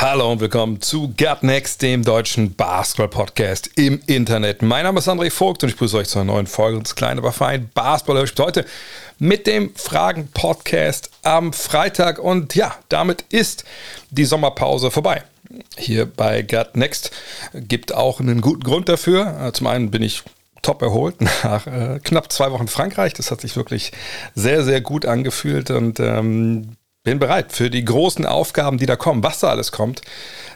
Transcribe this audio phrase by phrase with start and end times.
[0.00, 4.62] Hallo und willkommen zu Gut Next, dem deutschen Basketball-Podcast im Internet.
[4.62, 7.18] Mein Name ist André Vogt und ich begrüße euch zu einer neuen Folge unseres kleinen,
[7.18, 8.64] aber feinen basketball heute
[9.18, 12.18] mit dem Fragen-Podcast am Freitag.
[12.18, 13.64] Und ja, damit ist
[14.08, 15.22] die Sommerpause vorbei.
[15.76, 17.10] Hier bei Gut Next
[17.52, 19.50] gibt auch einen guten Grund dafür.
[19.52, 20.22] Zum einen bin ich
[20.62, 23.12] top erholt nach äh, knapp zwei Wochen Frankreich.
[23.12, 23.92] Das hat sich wirklich
[24.34, 29.22] sehr, sehr gut angefühlt und ähm, bin bereit für die großen Aufgaben, die da kommen.
[29.22, 30.02] Was da alles kommt,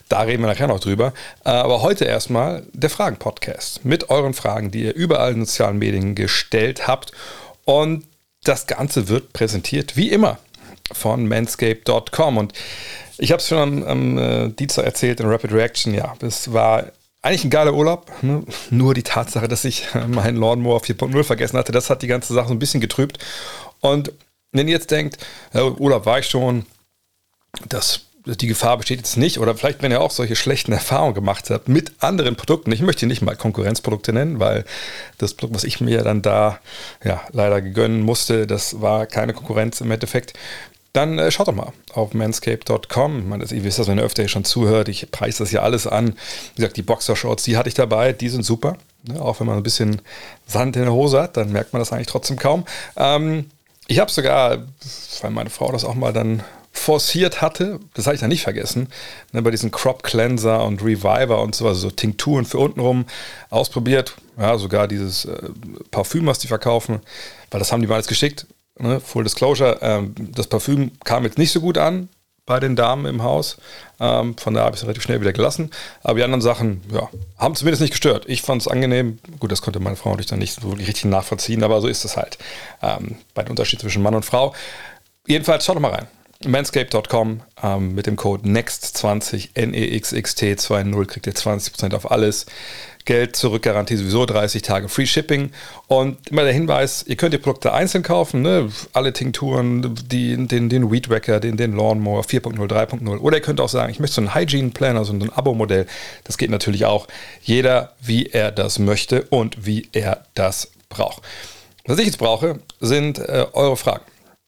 [0.09, 1.15] da reden wir nachher noch drüber.
[1.43, 6.87] Aber heute erstmal der Fragen-Podcast mit euren Fragen, die ihr überall in sozialen Medien gestellt
[6.87, 7.13] habt.
[7.65, 8.05] Und
[8.43, 10.38] das Ganze wird präsentiert, wie immer,
[10.93, 12.37] von manscape.com.
[12.37, 12.52] Und
[13.16, 15.95] ich habe es schon am, am äh, Dienstag erzählt in Rapid Reaction.
[15.95, 16.85] Ja, es war
[17.23, 18.13] eigentlich ein geiler Urlaub.
[18.21, 18.43] Ne?
[18.68, 22.49] Nur die Tatsache, dass ich meinen Lawnmower 4.0 vergessen hatte, das hat die ganze Sache
[22.49, 23.18] so ein bisschen getrübt.
[23.80, 24.13] Und
[24.55, 25.19] wenn ihr jetzt denkt,
[25.52, 26.65] Urlaub war ich schon,
[27.69, 31.51] das, die Gefahr besteht jetzt nicht, oder vielleicht, wenn ihr auch solche schlechten Erfahrungen gemacht
[31.51, 34.65] habt mit anderen Produkten, ich möchte nicht mal Konkurrenzprodukte nennen, weil
[35.19, 36.59] das Produkt, was ich mir dann da
[37.05, 40.33] ja, leider gönnen musste, das war keine Konkurrenz im Endeffekt.
[40.95, 43.43] Dann äh, schaut doch mal auf manscape.com.
[43.51, 44.89] Ihr wisst das, wenn ihr öfter hier schon zuhört.
[44.89, 46.15] Ich preise das ja alles an.
[46.55, 48.77] Wie gesagt, die Boxershorts, die hatte ich dabei, die sind super.
[49.02, 49.21] Ne?
[49.21, 50.01] Auch wenn man ein bisschen
[50.46, 52.65] Sand in der Hose hat, dann merkt man das eigentlich trotzdem kaum.
[52.96, 53.46] Ähm,
[53.87, 54.65] ich habe sogar,
[55.21, 58.88] weil meine Frau das auch mal dann forciert hatte, das habe ich dann nicht vergessen,
[59.32, 63.07] ne, bei diesen Crop Cleanser und Reviver und so, also so Tinkturen für untenrum
[63.49, 64.16] ausprobiert.
[64.37, 65.50] Ja, sogar dieses äh,
[65.93, 67.00] Parfüm, was die verkaufen,
[67.50, 68.47] weil das haben die mal alles geschickt.
[68.78, 72.09] Ne, Full Disclosure, ähm, das Parfüm kam jetzt nicht so gut an
[72.47, 73.56] bei den Damen im Haus.
[74.00, 75.71] Ähm, von daher habe ich es relativ schnell wieder gelassen.
[76.03, 78.25] Aber die anderen Sachen, ja, haben zumindest nicht gestört.
[78.28, 79.19] Ich fand es angenehm.
[79.41, 82.04] Gut, das konnte meine Frau natürlich dann nicht so wirklich richtig nachvollziehen, aber so ist
[82.04, 82.38] es halt.
[82.83, 84.54] Ähm, bei dem Unterschied zwischen Mann und Frau.
[85.27, 86.06] Jedenfalls, schaut doch mal rein.
[86.44, 92.47] Manscape.com ähm, mit dem Code NEXT20 NEXXT20 kriegt ihr 20% auf alles.
[93.04, 95.50] Geld zurück, Garantie sowieso 30 Tage Free Shipping.
[95.88, 98.70] Und immer der Hinweis, ihr könnt die Produkte einzeln kaufen, ne?
[98.94, 103.19] alle Tinkturen, die, den, den Weed Wacker, den, den Lawnmower 4.0, 3.0.
[103.19, 105.87] Oder ihr könnt auch sagen, ich möchte so einen Hygiene Plan, also ein Abo-Modell.
[106.25, 107.06] Das geht natürlich auch.
[107.42, 111.22] Jeder, wie er das möchte und wie er das braucht.
[111.84, 114.04] Was ich jetzt brauche, sind äh, eure Fragen.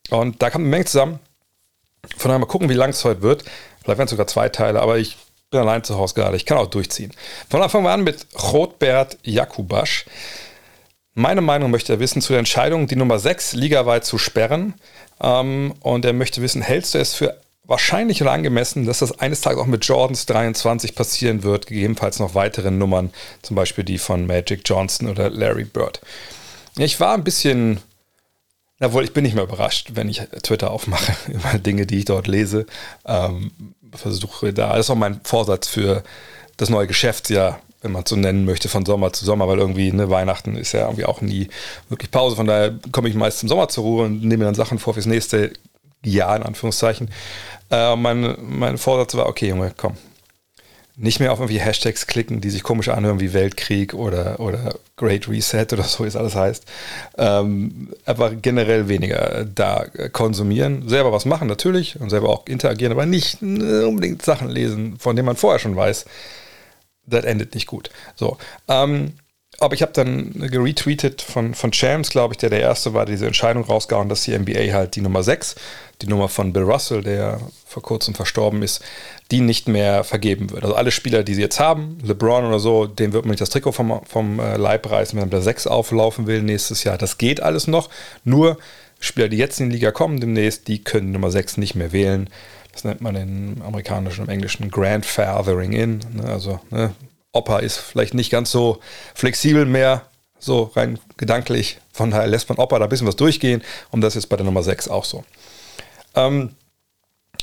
[0.09, 1.19] Und da kommt eine Menge zusammen.
[2.17, 3.45] Von daher mal gucken, wie lang es heute wird.
[3.83, 5.17] Vielleicht werden es sogar zwei Teile, aber ich
[5.51, 6.37] bin allein zu Hause gerade.
[6.37, 7.13] Ich kann auch durchziehen.
[7.49, 10.07] Von Anfang an mit Rotbert Jakubasch.
[11.15, 14.75] Meine Meinung möchte er wissen zu der Entscheidung, die Nummer 6 ligaweit zu sperren.
[15.21, 19.41] Ähm, und er möchte wissen, hältst du es für wahrscheinlich oder angemessen, dass das eines
[19.41, 23.13] Tages auch mit Jordans 23 passieren wird, gegebenenfalls noch weiteren Nummern,
[23.43, 26.01] zum Beispiel die von Magic Johnson oder Larry Bird.
[26.77, 27.81] Ich war ein bisschen
[28.79, 32.27] Jawohl, ich bin nicht mehr überrascht, wenn ich Twitter aufmache über Dinge, die ich dort
[32.27, 32.67] lese.
[33.07, 33.51] Ähm,
[33.93, 36.03] versuche da, das ist auch mein Vorsatz für
[36.59, 39.93] das neue Geschäftsjahr, wenn man es so nennen möchte, von Sommer zu Sommer, weil irgendwie
[39.93, 41.49] ne, Weihnachten ist ja irgendwie auch nie
[41.89, 42.37] wirklich Pause.
[42.37, 45.07] Von daher komme ich meist im Sommer zur Ruhe und nehme dann Sachen vor fürs
[45.07, 45.53] nächste
[46.05, 47.11] Jahr, in Anführungszeichen.
[47.71, 49.97] Äh, mein, mein Vorsatz war, okay, Junge, komm,
[50.99, 55.29] nicht mehr auf irgendwie Hashtags klicken, die sich komisch anhören wie Weltkrieg oder, oder Great
[55.29, 56.65] Reset oder so, wie es alles heißt.
[57.19, 63.05] Ähm, aber generell weniger da konsumieren, selber was machen natürlich und selber auch interagieren, aber
[63.05, 66.07] nicht unbedingt Sachen lesen, von denen man vorher schon weiß,
[67.07, 67.91] das endet nicht gut.
[68.17, 68.39] So.
[68.69, 69.13] Ähm,
[69.59, 73.27] aber ich habe dann geretweetet von, von Champs, glaube ich, der der erste war, diese
[73.27, 75.55] Entscheidung rausgehauen, dass die NBA halt die Nummer 6,
[76.03, 78.83] die Nummer von Bill Russell, der vor kurzem verstorben ist,
[79.31, 80.63] die nicht mehr vergeben wird.
[80.63, 83.51] Also alle Spieler, die sie jetzt haben, LeBron oder so, dem wird man nicht das
[83.51, 86.99] Trikot vom, vom äh, Leib reißen, wenn er mit der 6 auflaufen will nächstes Jahr.
[86.99, 87.89] Das geht alles noch.
[88.25, 88.59] Nur
[89.01, 92.29] Spieler, die jetzt in die Liga kommen demnächst, die können Nummer 6 nicht mehr wählen.
[92.73, 96.01] Das nennt man im amerikanischen und englischen Grandfathering in.
[96.13, 96.25] Ne?
[96.27, 96.93] Also ne?
[97.37, 98.81] Opa ist vielleicht nicht ganz so
[99.15, 100.07] flexibel mehr,
[100.39, 101.79] so rein gedanklich.
[101.93, 104.45] Von daher lässt man Opa da ein bisschen was durchgehen und das ist bei der
[104.45, 105.25] Nummer 6 auch so.
[106.15, 106.55] Ähm,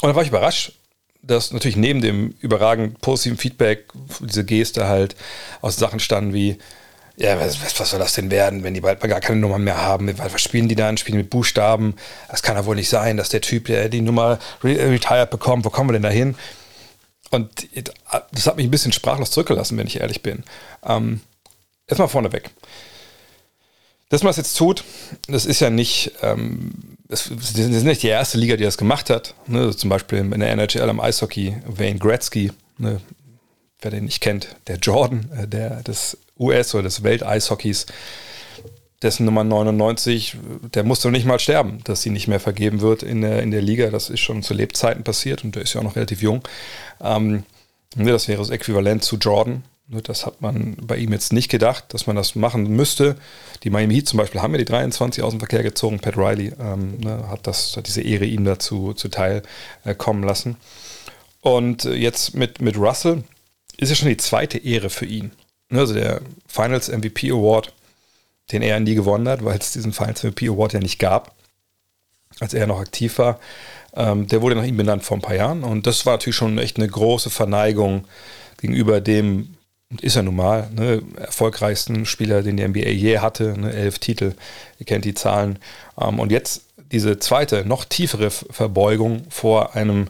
[0.02, 0.74] und da war ich überrascht,
[1.22, 3.86] dass natürlich neben dem überragend positiven Feedback
[4.20, 5.16] diese Geste halt
[5.62, 6.58] aus Sachen standen wie,
[7.16, 10.12] ja, was, was, soll das denn werden, wenn die bald gar keine Nummer mehr haben?
[10.18, 10.98] Was spielen die dann?
[10.98, 11.96] Spielen mit Buchstaben?
[12.30, 15.70] Das kann ja wohl nicht sein, dass der Typ, der die Nummer retired bekommt, wo
[15.70, 16.36] kommen wir denn da hin?
[17.34, 17.68] Und
[18.32, 20.44] das hat mich ein bisschen sprachlos zurückgelassen, wenn ich ehrlich bin.
[20.86, 21.22] Ähm,
[21.88, 22.50] erstmal vorneweg.
[24.10, 24.84] Dass man es jetzt tut,
[25.28, 26.72] das ist ja nicht, ähm,
[27.08, 29.34] das, das ist nicht die erste Liga, die das gemacht hat.
[29.48, 29.76] Ne?
[29.76, 33.02] Zum Beispiel in der NHL am Eishockey, Wayne Gretzky, ne?
[33.82, 37.88] wer den nicht kennt, der Jordan, äh, der des US- oder des Welteishockeys,
[39.04, 40.38] dessen Nummer 99,
[40.74, 43.62] der musste nicht mal sterben, dass sie nicht mehr vergeben wird in der, in der
[43.62, 43.90] Liga.
[43.90, 46.42] Das ist schon zu Lebzeiten passiert und der ist ja auch noch relativ jung.
[47.02, 47.44] Ähm,
[47.96, 49.64] ne, das wäre das Äquivalent zu Jordan.
[49.88, 53.18] Ne, das hat man bei ihm jetzt nicht gedacht, dass man das machen müsste.
[53.64, 56.00] Die Miami Heat zum Beispiel haben ja die 23 aus dem Verkehr gezogen.
[56.00, 59.44] Pat Riley ähm, ne, hat, das, hat diese Ehre ihm dazu zuteil
[59.84, 60.56] äh, kommen lassen.
[61.42, 63.24] Und äh, jetzt mit, mit Russell
[63.78, 65.32] ist ja schon die zweite Ehre für ihn.
[65.70, 67.74] Ne, also der Finals MVP Award
[68.52, 71.34] den er nie gewonnen hat, weil es diesen Finals MVP Award ja nicht gab,
[72.40, 73.40] als er noch aktiv war.
[73.96, 76.58] Ähm, der wurde nach ihm benannt vor ein paar Jahren und das war natürlich schon
[76.58, 78.06] echt eine große Verneigung
[78.58, 79.56] gegenüber dem,
[80.02, 84.34] ist er nun mal, ne, erfolgreichsten Spieler, den die NBA je hatte, ne, elf Titel,
[84.80, 85.60] ihr kennt die Zahlen.
[86.00, 90.08] Ähm, und jetzt diese zweite, noch tiefere Verbeugung vor einem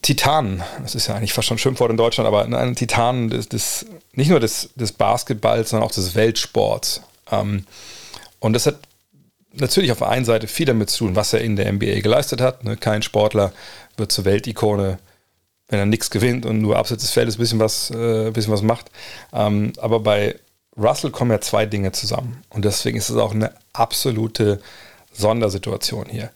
[0.00, 3.48] Titanen, das ist ja eigentlich fast schon ein Schimpfwort in Deutschland, aber einen Titanen des,
[3.48, 7.02] des, nicht nur des, des Basketballs, sondern auch des Weltsports.
[7.32, 7.66] Ähm,
[8.38, 8.78] und das hat
[9.54, 12.40] natürlich auf der einen Seite viel damit zu tun, was er in der NBA geleistet
[12.40, 12.64] hat.
[12.64, 12.76] Ne?
[12.76, 13.52] Kein Sportler
[13.96, 14.98] wird zur Weltikone,
[15.68, 18.62] wenn er nichts gewinnt und nur abseits des Feldes ein bisschen was, äh, bisschen was
[18.62, 18.90] macht.
[19.32, 20.38] Ähm, aber bei
[20.76, 22.42] Russell kommen ja zwei Dinge zusammen.
[22.50, 24.60] Und deswegen ist es auch eine absolute
[25.12, 26.30] Sondersituation hier.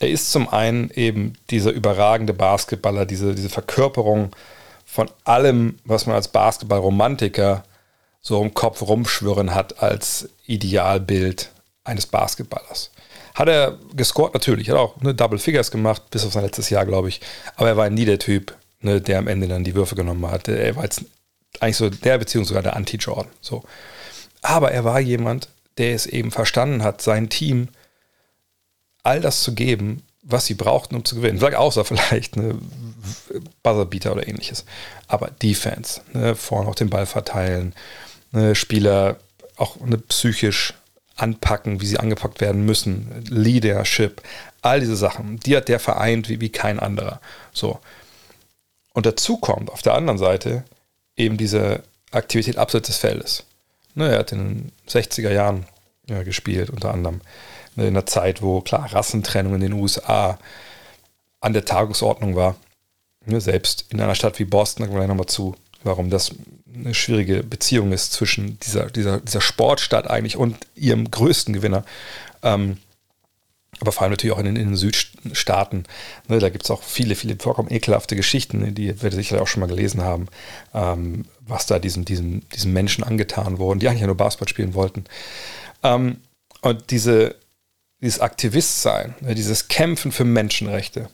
[0.00, 4.34] Er ist zum einen eben dieser überragende Basketballer, diese, diese Verkörperung
[4.86, 7.64] von allem, was man als Basketballromantiker
[8.28, 11.50] so im Kopf rumschwirren hat als Idealbild
[11.82, 12.90] eines Basketballers.
[13.34, 14.34] Hat er gescored?
[14.34, 14.68] Natürlich.
[14.68, 17.20] Hat auch ne, Double Figures gemacht, bis auf sein letztes Jahr, glaube ich.
[17.56, 20.46] Aber er war nie der Typ, ne, der am Ende dann die Würfe genommen hat.
[20.48, 21.04] Er war jetzt
[21.60, 23.28] eigentlich so der, beziehungsweise sogar der Anti-Jordan.
[23.40, 23.64] So.
[24.42, 25.48] Aber er war jemand,
[25.78, 27.68] der es eben verstanden hat, sein Team
[29.04, 31.38] all das zu geben, was sie brauchten, um zu gewinnen.
[31.38, 32.58] Vielleicht außer vielleicht eine
[33.62, 34.66] Buzzerbeater oder ähnliches.
[35.06, 37.74] Aber Defense, ne, vorne auch den Ball verteilen,
[38.32, 39.16] ne, Spieler
[39.56, 40.74] auch ne, psychisch
[41.16, 44.22] anpacken, wie sie angepackt werden müssen, Leadership,
[44.62, 47.20] all diese Sachen, die hat der vereint wie, wie kein anderer.
[47.52, 47.80] So.
[48.92, 50.64] Und dazu kommt auf der anderen Seite
[51.16, 53.44] eben diese Aktivität abseits des Feldes.
[53.94, 55.66] Ne, er hat in den 60er Jahren
[56.08, 57.20] ja, gespielt, unter anderem
[57.74, 60.38] ne, in einer Zeit, wo klar Rassentrennung in den USA
[61.40, 62.56] an der Tagungsordnung war.
[63.26, 66.32] Ne, selbst in einer Stadt wie Boston, da kommen wir gleich nochmal zu, warum das
[66.74, 71.84] eine schwierige Beziehung ist zwischen dieser, dieser, dieser Sportstadt eigentlich und ihrem größten Gewinner.
[72.42, 72.78] Ähm,
[73.80, 75.84] aber vor allem natürlich auch in den, in den Südstaaten.
[76.26, 79.60] Ne, da gibt es auch viele, viele vollkommen ekelhafte Geschichten, die ihr sicherlich auch schon
[79.60, 80.26] mal gelesen haben,
[80.74, 85.04] ähm, was da diesen, diesen, diesen Menschen angetan wurden, die eigentlich nur Basketball spielen wollten.
[85.82, 86.18] Ähm,
[86.62, 87.36] und diese,
[88.00, 91.08] dieses Aktivistsein, ne, dieses Kämpfen für Menschenrechte,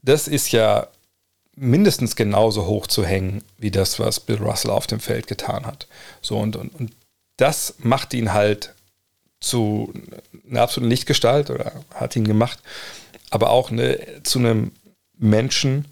[0.00, 0.88] das ist ja
[1.54, 5.86] mindestens genauso hoch zu hängen wie das, was Bill Russell auf dem Feld getan hat.
[6.20, 6.92] So und, und, und
[7.36, 8.74] das macht ihn halt
[9.40, 9.92] zu
[10.48, 12.60] einer absoluten Lichtgestalt oder hat ihn gemacht,
[13.30, 14.72] aber auch eine, zu einem
[15.18, 15.86] Menschen,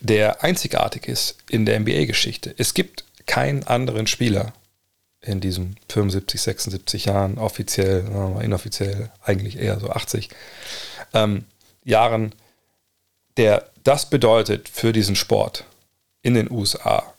[0.00, 2.54] der einzigartig ist in der NBA-Geschichte.
[2.58, 4.52] Es gibt keinen anderen Spieler
[5.20, 8.04] in diesen 75, 76 Jahren, offiziell,
[8.42, 10.28] inoffiziell, eigentlich eher so 80
[11.14, 11.44] ähm,
[11.84, 12.34] Jahren,
[13.36, 15.64] der das bedeutet für diesen Sport
[16.22, 17.14] in den USA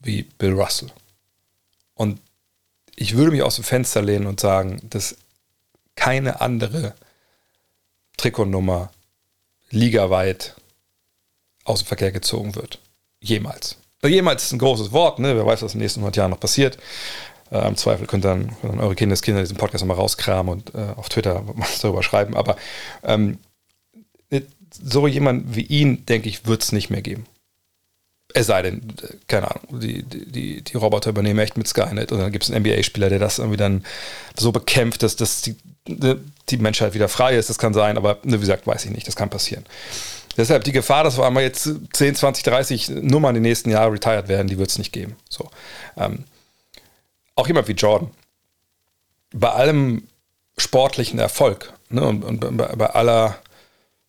[0.00, 0.90] wie Bill Russell.
[1.94, 2.20] Und
[2.94, 5.16] ich würde mich aus dem Fenster lehnen und sagen, dass
[5.96, 6.94] keine andere
[8.16, 8.90] Trikotnummer
[9.70, 10.54] ligaweit
[11.64, 12.78] aus dem Verkehr gezogen wird.
[13.20, 13.76] Jemals.
[14.00, 15.36] Also jemals ist ein großes Wort, ne?
[15.36, 16.78] wer weiß, was in den nächsten 100 Jahren noch passiert.
[17.50, 20.94] Äh, Im Zweifel könnt ihr dann, dann eure Kindeskinder diesen Podcast nochmal rauskramen und äh,
[20.96, 22.36] auf Twitter was darüber schreiben.
[22.36, 22.56] Aber
[23.02, 23.38] ähm,
[24.72, 27.26] so jemand wie ihn, denke ich, wird es nicht mehr geben.
[28.34, 28.82] Es sei denn,
[29.26, 32.62] keine Ahnung, die, die, die Roboter übernehmen echt mit Skynet und dann gibt es einen
[32.62, 33.84] NBA-Spieler, der das irgendwie dann
[34.36, 35.56] so bekämpft, dass, dass die,
[35.86, 37.48] die Menschheit wieder frei ist.
[37.48, 39.64] Das kann sein, aber wie gesagt, weiß ich nicht, das kann passieren.
[40.36, 44.28] Deshalb die Gefahr, dass wir einmal jetzt 10, 20, 30 Nummern die nächsten Jahre retired
[44.28, 45.16] werden, die wird es nicht geben.
[45.28, 45.50] So.
[45.96, 46.24] Ähm,
[47.34, 48.10] auch jemand wie Jordan.
[49.32, 50.06] Bei allem
[50.56, 53.38] sportlichen Erfolg ne, und, und bei, bei aller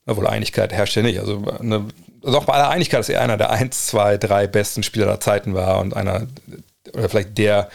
[0.10, 1.20] obwohl Einigkeit herrscht ja nicht.
[1.20, 1.86] Also, eine,
[2.24, 5.20] also auch bei aller Einigkeit, dass er einer der 1, 2, 3 besten Spieler der
[5.20, 6.28] Zeiten war und einer,
[6.94, 7.70] oder vielleicht der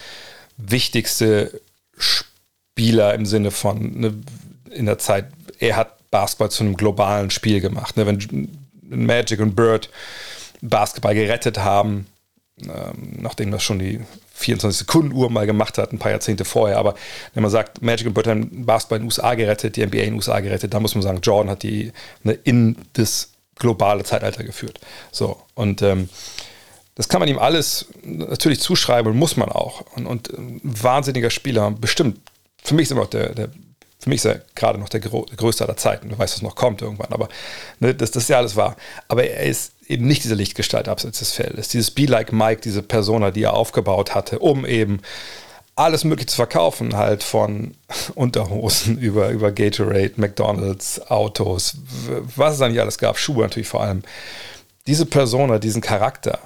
[0.57, 1.61] wichtigste
[1.97, 4.15] Spieler im Sinne von ne,
[4.71, 5.27] in der Zeit,
[5.59, 7.97] er hat Basketball zu einem globalen Spiel gemacht.
[7.97, 8.07] Ne?
[8.07, 8.49] Wenn
[8.83, 9.91] Magic und Bird
[10.61, 12.07] Basketball gerettet haben,
[12.63, 14.01] ähm, nachdem das schon die
[14.35, 16.79] 24 Sekunden Uhr mal gemacht hat, ein paar Jahrzehnte vorher.
[16.79, 16.95] Aber
[17.33, 20.05] wenn man sagt, Magic und Bird haben Basketball in den USA gerettet, die NBA in
[20.05, 24.43] den USA gerettet, dann muss man sagen, Jordan hat die ne, in das globale Zeitalter
[24.43, 24.81] geführt.
[25.13, 26.09] So, und ähm,
[26.97, 29.85] das kann man ihm alles natürlich zuschreiben muss man auch.
[29.97, 32.21] Und, und ein wahnsinniger Spieler, bestimmt.
[32.63, 33.51] Für mich ist immer noch der, der
[34.05, 36.11] für mich ist er gerade noch der, größte aller Zeiten.
[36.11, 37.31] Du weißt, was noch kommt irgendwann, aber
[37.81, 38.77] ne, das, das ist ja alles wahr.
[39.09, 41.69] Aber er ist eben nicht diese Lichtgestalt abseits des Feldes.
[41.69, 45.01] Dieses Be Like Mike, diese Persona, die er aufgebaut hatte, um eben
[45.75, 47.75] alles mögliche zu verkaufen, halt von
[48.15, 51.79] Unterhosen über, über Gatorade, McDonalds, Autos,
[52.37, 54.03] was es da nicht alles gab, Schuhe natürlich vor allem.
[54.87, 56.39] Diese Persona, diesen Charakter,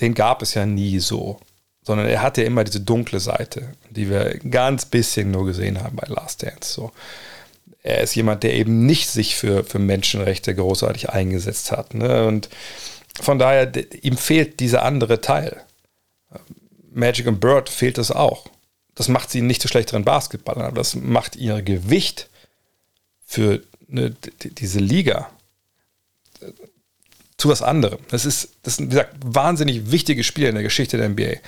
[0.00, 1.40] den gab es ja nie so,
[1.90, 5.96] sondern er hatte ja immer diese dunkle Seite, die wir ganz bisschen nur gesehen haben
[5.96, 6.72] bei Last Dance.
[6.72, 6.92] So.
[7.82, 11.94] Er ist jemand, der eben nicht sich für, für Menschenrechte großartig eingesetzt hat.
[11.94, 12.28] Ne?
[12.28, 12.48] Und
[13.20, 15.64] von daher, ihm fehlt dieser andere Teil.
[16.92, 18.46] Magic and Bird fehlt es auch.
[18.94, 22.30] Das macht sie nicht zu schlechteren Basketballern, aber das macht ihr Gewicht
[23.26, 25.28] für eine, diese Liga
[27.36, 27.98] zu was anderem.
[28.10, 31.40] Das ist, das sind, wie gesagt, wahnsinnig wichtige Spiele in der Geschichte der NBA.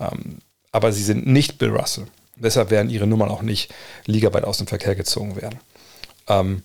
[0.00, 0.38] Ähm,
[0.72, 2.06] aber sie sind nicht Bill Russell.
[2.36, 3.72] Deshalb werden ihre Nummern auch nicht
[4.04, 5.58] ligaweit aus dem Verkehr gezogen werden.
[6.28, 6.62] Ähm,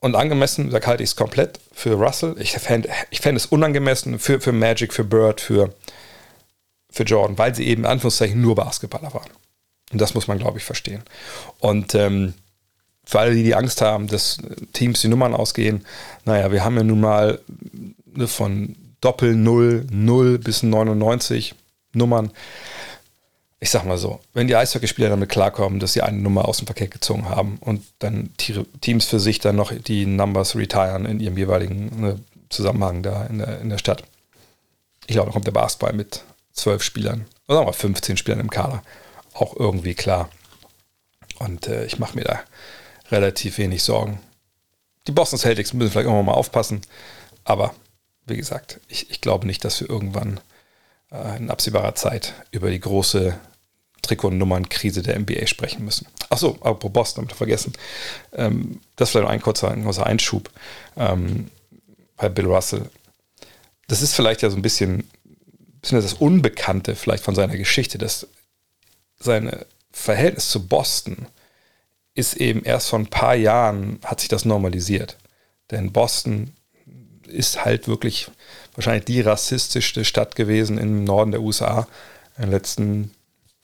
[0.00, 2.36] und angemessen, da halte ich es komplett für Russell.
[2.38, 5.74] Ich fände ich fänd es unangemessen für, für Magic, für Bird, für,
[6.90, 9.30] für Jordan, weil sie eben in Anführungszeichen nur Basketballer waren.
[9.92, 11.02] Und das muss man, glaube ich, verstehen.
[11.58, 12.34] Und ähm,
[13.04, 14.38] für alle, die die Angst haben, dass
[14.72, 15.84] Teams die Nummern ausgehen,
[16.24, 17.40] naja, wir haben ja nun mal
[18.04, 21.54] ne, von Doppel 0, 0 bis 99
[21.94, 22.30] Nummern.
[23.60, 26.66] Ich sag mal so, wenn die Eishockeyspieler damit klarkommen, dass sie eine Nummer aus dem
[26.66, 31.38] Verkehr gezogen haben und dann Teams für sich dann noch die Numbers retiren in ihrem
[31.38, 32.20] jeweiligen ne,
[32.50, 34.04] Zusammenhang da in der, in der Stadt.
[35.06, 38.50] Ich glaube, da kommt der Basketball mit zwölf Spielern, oder sagen wir 15 Spielern im
[38.50, 38.82] Kader
[39.34, 40.30] auch irgendwie klar.
[41.38, 42.40] Und äh, ich mache mir da
[43.10, 44.20] relativ wenig Sorgen.
[45.06, 46.80] Die Boston Celtics müssen vielleicht irgendwann mal aufpassen,
[47.44, 47.74] aber
[48.26, 50.40] wie gesagt, ich, ich glaube nicht, dass wir irgendwann
[51.38, 53.38] in absehbarer Zeit über die große
[54.02, 56.06] Trikotnummernkrise der NBA sprechen müssen.
[56.28, 57.72] Achso, apropos Boston, habe vergessen.
[58.32, 60.50] Ähm, das vielleicht noch ein kurzer, ein kurzer Einschub
[60.96, 61.50] ähm,
[62.16, 62.90] bei Bill Russell.
[63.88, 65.08] Das ist vielleicht ja so ein bisschen,
[65.80, 68.26] bisschen das Unbekannte vielleicht von seiner Geschichte, dass
[69.18, 69.50] sein
[69.90, 71.26] Verhältnis zu Boston
[72.14, 75.16] ist eben erst vor ein paar Jahren hat sich das normalisiert.
[75.70, 76.52] Denn Boston
[77.26, 78.30] ist halt wirklich
[78.74, 81.86] wahrscheinlich die rassistischste Stadt gewesen im Norden der USA
[82.36, 83.10] in den letzten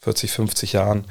[0.01, 1.05] 40, 50 Jahren.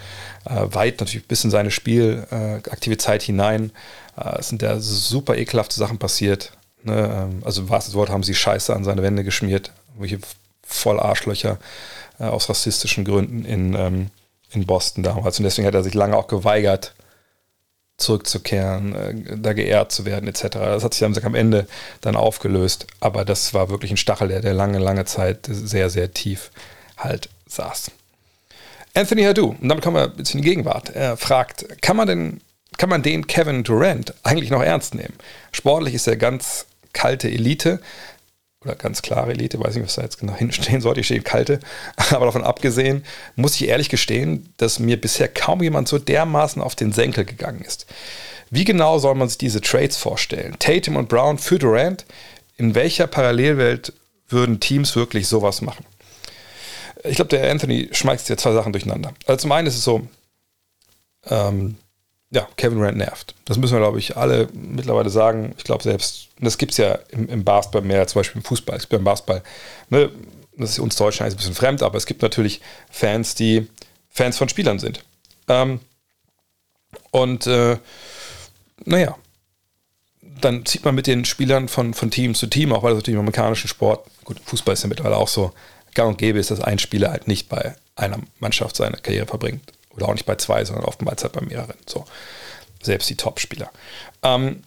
[0.45, 3.73] Äh, weit natürlich bis in seine spielaktive äh, Zeit hinein.
[4.16, 6.52] Äh, es sind ja super ekelhafte Sachen passiert.
[6.83, 7.28] Ne?
[7.30, 9.73] Ähm, also im wahrsten Wort haben sie Scheiße an seine Wände geschmiert.
[9.99, 10.19] Welche
[10.62, 11.59] voll Arschlöcher
[12.19, 14.07] äh, aus rassistischen Gründen in, ähm,
[14.50, 15.38] in Boston damals.
[15.38, 16.95] Und deswegen hat er sich lange auch geweigert,
[18.00, 20.49] zurückzukehren, äh, da geehrt zu werden, etc.
[20.52, 21.66] Das hat sich am Ende
[22.00, 26.12] dann aufgelöst, aber das war wirklich ein Stachel, der, der lange, lange Zeit sehr, sehr
[26.12, 26.50] tief
[26.97, 27.90] halt saß.
[28.95, 30.90] Anthony Hadou, und damit kommen wir jetzt in die Gegenwart.
[30.90, 32.40] Er fragt, kann man denn,
[32.76, 35.14] kann man den Kevin Durant eigentlich noch ernst nehmen?
[35.52, 37.80] Sportlich ist er ganz kalte Elite,
[38.64, 41.61] oder ganz klare Elite, weiß nicht, was da jetzt genau hinstehen sollte, ich stehe kalte,
[42.11, 43.05] aber davon abgesehen,
[43.37, 47.62] muss ich ehrlich gestehen, dass mir bisher kaum jemand so dermaßen auf den Senkel gegangen
[47.62, 47.87] ist.
[48.50, 50.57] Wie genau soll man sich diese Trades vorstellen?
[50.59, 52.05] Tatum und Brown für Durant?
[52.57, 53.93] In welcher Parallelwelt
[54.29, 55.85] würden Teams wirklich sowas machen?
[57.05, 59.14] Ich glaube, der Anthony schmeißt hier zwei Sachen durcheinander.
[59.26, 60.07] Also zum einen ist es so,
[61.26, 61.76] ähm,
[62.30, 63.34] ja, Kevin Durant nervt.
[63.44, 65.54] Das müssen wir, glaube ich, alle mittlerweile sagen.
[65.58, 68.76] Ich glaube selbst, das gibt es ja im, im, Basketball mehr zum Beispiel im Fußball.
[68.76, 69.42] Es gibt im Basketball,
[69.88, 70.10] ne,
[70.56, 72.60] das ist uns Deutschen ein bisschen fremd, aber es gibt natürlich
[72.90, 73.66] Fans, die
[74.10, 75.04] Fans von Spielern sind.
[75.49, 75.80] Ähm,
[77.10, 77.78] und äh,
[78.84, 79.16] naja,
[80.40, 83.16] dann zieht man mit den Spielern von, von Team zu Team, auch weil das natürlich
[83.16, 85.52] im amerikanischen Sport, gut, Fußball ist ja mittlerweile auch so,
[85.94, 89.62] gang und gäbe ist, dass ein Spieler halt nicht bei einer Mannschaft seine Karriere verbringt.
[89.94, 91.76] Oder auch nicht bei zwei, sondern oftmals halt bei mehreren.
[91.87, 92.04] So.
[92.82, 93.70] Selbst die Top-Spieler.
[94.23, 94.62] Ähm,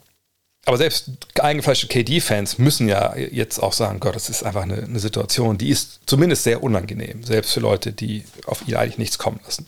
[0.66, 5.00] aber selbst eingefleischte KD-Fans müssen ja jetzt auch sagen, Gott, das ist einfach eine, eine,
[5.00, 9.42] Situation, die ist zumindest sehr unangenehm, selbst für Leute, die auf ihn eigentlich nichts kommen
[9.44, 9.68] lassen.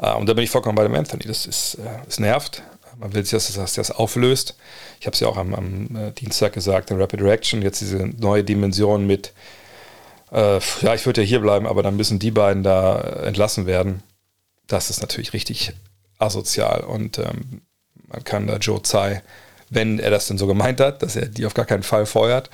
[0.00, 1.24] Äh, und da bin ich vollkommen bei dem Anthony.
[1.24, 2.62] Das ist, äh, das nervt.
[2.98, 4.56] Man will dass das, das auflöst.
[5.00, 7.98] Ich habe es ja auch am, am, äh, Dienstag gesagt, in Rapid Reaction, jetzt diese
[7.98, 9.32] neue Dimension mit,
[10.32, 14.02] äh, ja, ich würde ja hier bleiben, aber dann müssen die beiden da entlassen werden
[14.66, 15.72] das ist natürlich richtig
[16.18, 17.62] asozial und ähm,
[18.08, 19.22] man kann da Joe Tsai,
[19.68, 22.50] wenn er das denn so gemeint hat, dass er die auf gar keinen Fall feuert,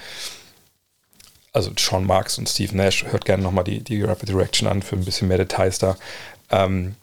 [1.52, 4.96] also Sean Marks und Steve Nash, hört gerne nochmal die, die Rapid Direction an für
[4.96, 5.96] ein bisschen mehr Details da.
[6.50, 6.96] Ähm,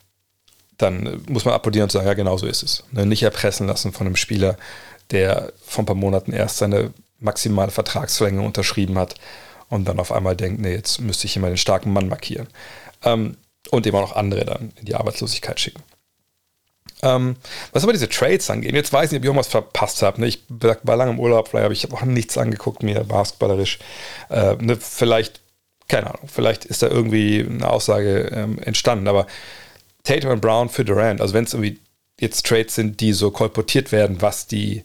[0.78, 2.84] dann muss man applaudieren und sagen, ja, genau so ist es.
[2.92, 3.06] Ne?
[3.06, 4.58] Nicht erpressen lassen von einem Spieler,
[5.12, 9.16] der vor ein paar Monaten erst seine maximale Vertragslänge unterschrieben hat
[9.70, 12.48] und dann auf einmal denkt, nee, jetzt müsste ich hier mal den starken Mann markieren.
[13.04, 13.38] Ähm,
[13.72, 15.84] und eben auch noch andere dann in die Arbeitslosigkeit schicken.
[17.02, 17.38] Ähm,
[17.72, 20.20] was aber diese Trades angeht, jetzt weiß ich nicht, ob ich irgendwas verpasst habe.
[20.20, 20.28] Ne?
[20.28, 23.80] Ich war lange im Urlaub, vielleicht habe ich auch nichts angeguckt, mir basketballerisch.
[24.30, 24.76] Äh, ne?
[24.76, 25.42] Vielleicht,
[25.88, 29.28] keine Ahnung, vielleicht ist da irgendwie eine Aussage ähm, entstanden, aber
[30.04, 31.80] Tatum und Brown für Durant, also wenn es irgendwie
[32.20, 34.84] jetzt Trades sind, die so kolportiert werden, was die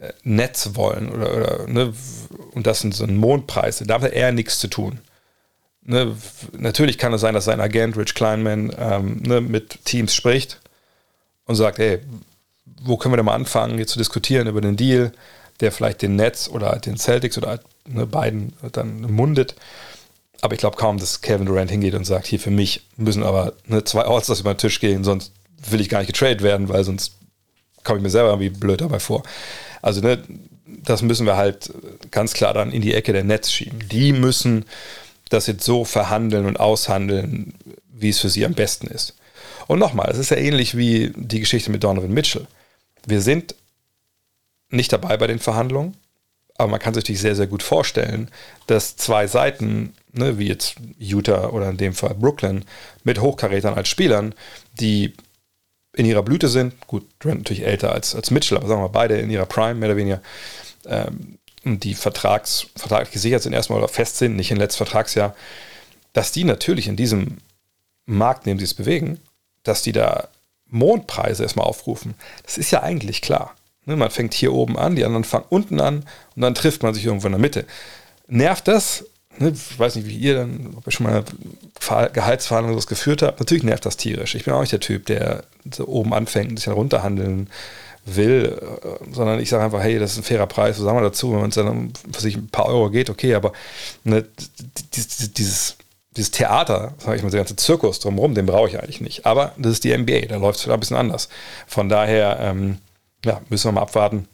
[0.00, 1.92] äh, Nets wollen oder, oder ne?
[2.52, 5.00] und das sind so Mondpreise, da hat er nichts zu tun.
[5.88, 6.14] Ne?
[6.52, 10.60] Natürlich kann es sein, dass sein Agent Rich Kleinman ähm, ne, mit Teams spricht
[11.46, 12.00] und sagt, hey,
[12.82, 15.12] wo können wir denn mal anfangen, jetzt zu diskutieren über den Deal,
[15.60, 19.54] der vielleicht den Nets oder den Celtics oder ne, beiden dann mundet.
[20.42, 23.54] Aber ich glaube kaum, dass Kevin Durant hingeht und sagt, hier für mich müssen aber
[23.66, 25.32] ne, zwei Allstars über den Tisch gehen, sonst
[25.70, 27.14] will ich gar nicht getradet werden, weil sonst
[27.82, 29.22] komme ich mir selber irgendwie blöd dabei vor.
[29.80, 30.22] Also ne,
[30.66, 31.72] das müssen wir halt
[32.10, 33.88] ganz klar dann in die Ecke der Nets schieben.
[33.88, 34.66] Die müssen
[35.28, 37.54] das jetzt so verhandeln und aushandeln,
[37.92, 39.14] wie es für sie am besten ist.
[39.66, 42.46] Und nochmal, es ist ja ähnlich wie die Geschichte mit Donovan Mitchell.
[43.06, 43.54] Wir sind
[44.70, 45.96] nicht dabei bei den Verhandlungen,
[46.56, 48.30] aber man kann sich natürlich sehr, sehr gut vorstellen,
[48.66, 52.64] dass zwei Seiten, ne, wie jetzt Utah oder in dem Fall Brooklyn,
[53.04, 54.34] mit Hochkarätern als Spielern,
[54.80, 55.14] die
[55.94, 59.30] in ihrer Blüte sind, gut, natürlich älter als, als Mitchell, aber sagen wir beide in
[59.30, 60.20] ihrer Prime, mehr oder weniger,
[60.86, 61.38] ähm,
[61.76, 65.34] die Vertrags, vertraglich gesichert sind erstmal oder fest sind, nicht im letzten Vertragsjahr,
[66.12, 67.38] dass die natürlich in diesem
[68.06, 69.20] Markt, in dem sie es bewegen,
[69.62, 70.28] dass die da
[70.70, 73.54] Mondpreise erstmal aufrufen, das ist ja eigentlich klar.
[73.86, 76.04] Ne, man fängt hier oben an, die anderen fangen unten an
[76.36, 77.64] und dann trifft man sich irgendwo in der Mitte.
[78.26, 79.06] Nervt das?
[79.38, 81.24] Ne, ich weiß nicht, wie ihr dann, ob ihr schon mal
[82.12, 83.40] Gehaltsverhandlungen sowas geführt habt.
[83.40, 84.34] Natürlich nervt das tierisch.
[84.34, 87.48] Ich bin auch nicht der Typ, der so oben anfängt sich dann runterhandeln
[88.16, 91.02] will, äh, sondern ich sage einfach, hey, das ist ein fairer Preis, was sagen wir
[91.02, 91.32] dazu?
[91.32, 93.52] Wenn es dann für sich ein paar Euro geht, okay, aber
[94.04, 94.24] ne,
[94.94, 95.76] dieses
[96.18, 99.24] dieses Theater, sage ich mal, der ganze Zirkus drumherum, den brauche ich eigentlich nicht.
[99.24, 101.28] Aber das ist die NBA, da läuft es ein bisschen anders.
[101.68, 102.78] Von daher ähm,
[103.24, 104.26] ja, müssen wir mal abwarten,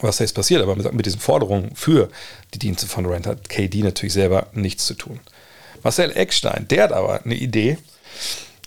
[0.00, 0.62] was da jetzt passiert.
[0.62, 2.10] Aber mit, mit diesen Forderungen für
[2.52, 5.20] die Dienste von Durant hat KD natürlich selber nichts zu tun.
[5.82, 7.78] Marcel Eckstein, der hat aber eine Idee.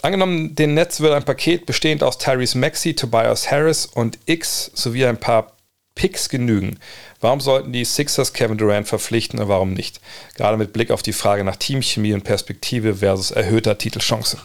[0.03, 5.05] Angenommen, den Netz wird ein Paket bestehend aus Tyrese Maxey, Tobias Harris und X sowie
[5.05, 5.53] ein paar
[5.95, 6.77] Picks genügen.
[7.21, 10.01] Warum sollten die Sixers Kevin Durant verpflichten und warum nicht?
[10.35, 14.39] Gerade mit Blick auf die Frage nach Teamchemie und Perspektive versus erhöhter Titelchance.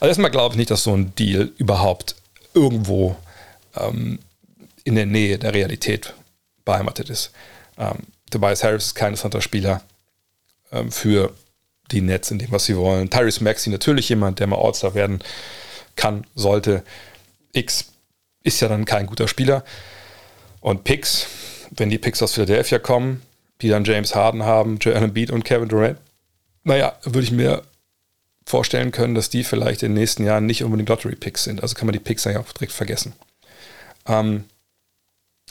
[0.00, 2.16] Also erstmal glaube ich nicht, dass so ein Deal überhaupt
[2.52, 3.14] irgendwo
[3.76, 4.18] ähm,
[4.82, 6.14] in der Nähe der Realität
[6.64, 7.30] beheimatet ist.
[7.78, 9.82] Ähm, Tobias Harris ist kein interessanter Spieler
[10.72, 11.32] ähm, für
[11.90, 13.10] die Nets in dem, was sie wollen.
[13.10, 15.20] Tyrese Maxey natürlich jemand, der mal All-Star werden
[15.96, 16.82] kann, sollte.
[17.52, 17.92] X
[18.42, 19.64] ist ja dann kein guter Spieler.
[20.60, 21.26] Und Picks,
[21.70, 23.22] wenn die Picks aus Philadelphia kommen,
[23.60, 25.98] die dann James Harden haben, Joel Embiid und Kevin Durant,
[26.64, 27.62] naja, würde ich mir
[28.46, 31.62] vorstellen können, dass die vielleicht in den nächsten Jahren nicht unbedingt Lottery-Picks sind.
[31.62, 33.12] Also kann man die Picks eigentlich auch direkt vergessen.
[34.06, 34.44] Ähm,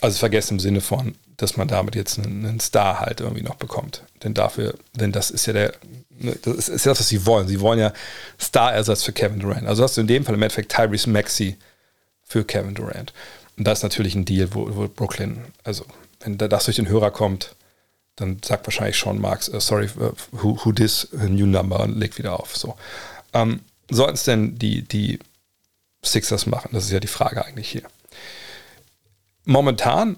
[0.01, 4.03] also vergessen im Sinne von, dass man damit jetzt einen, Star halt irgendwie noch bekommt.
[4.23, 5.73] Denn dafür, denn das ist ja der,
[6.09, 7.47] ne, das ist ja das, was sie wollen.
[7.47, 7.93] Sie wollen ja
[8.39, 9.67] Star-Ersatz für Kevin Durant.
[9.67, 11.57] Also hast du in dem Fall im Endeffekt Tyrese Maxey
[12.23, 13.13] für Kevin Durant.
[13.57, 15.85] Und das ist natürlich ein Deal, wo, wo Brooklyn, also
[16.21, 17.55] wenn da das durch den Hörer kommt,
[18.15, 22.17] dann sagt wahrscheinlich Sean Marks, uh, sorry, uh, who, who this new number und legt
[22.17, 22.55] wieder auf.
[22.55, 22.75] So.
[23.33, 25.19] Ähm, Sollten es denn die, die
[26.03, 26.69] Sixers machen?
[26.71, 27.83] Das ist ja die Frage eigentlich hier.
[29.45, 30.17] Momentan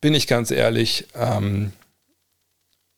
[0.00, 1.72] bin ich ganz ehrlich, ähm,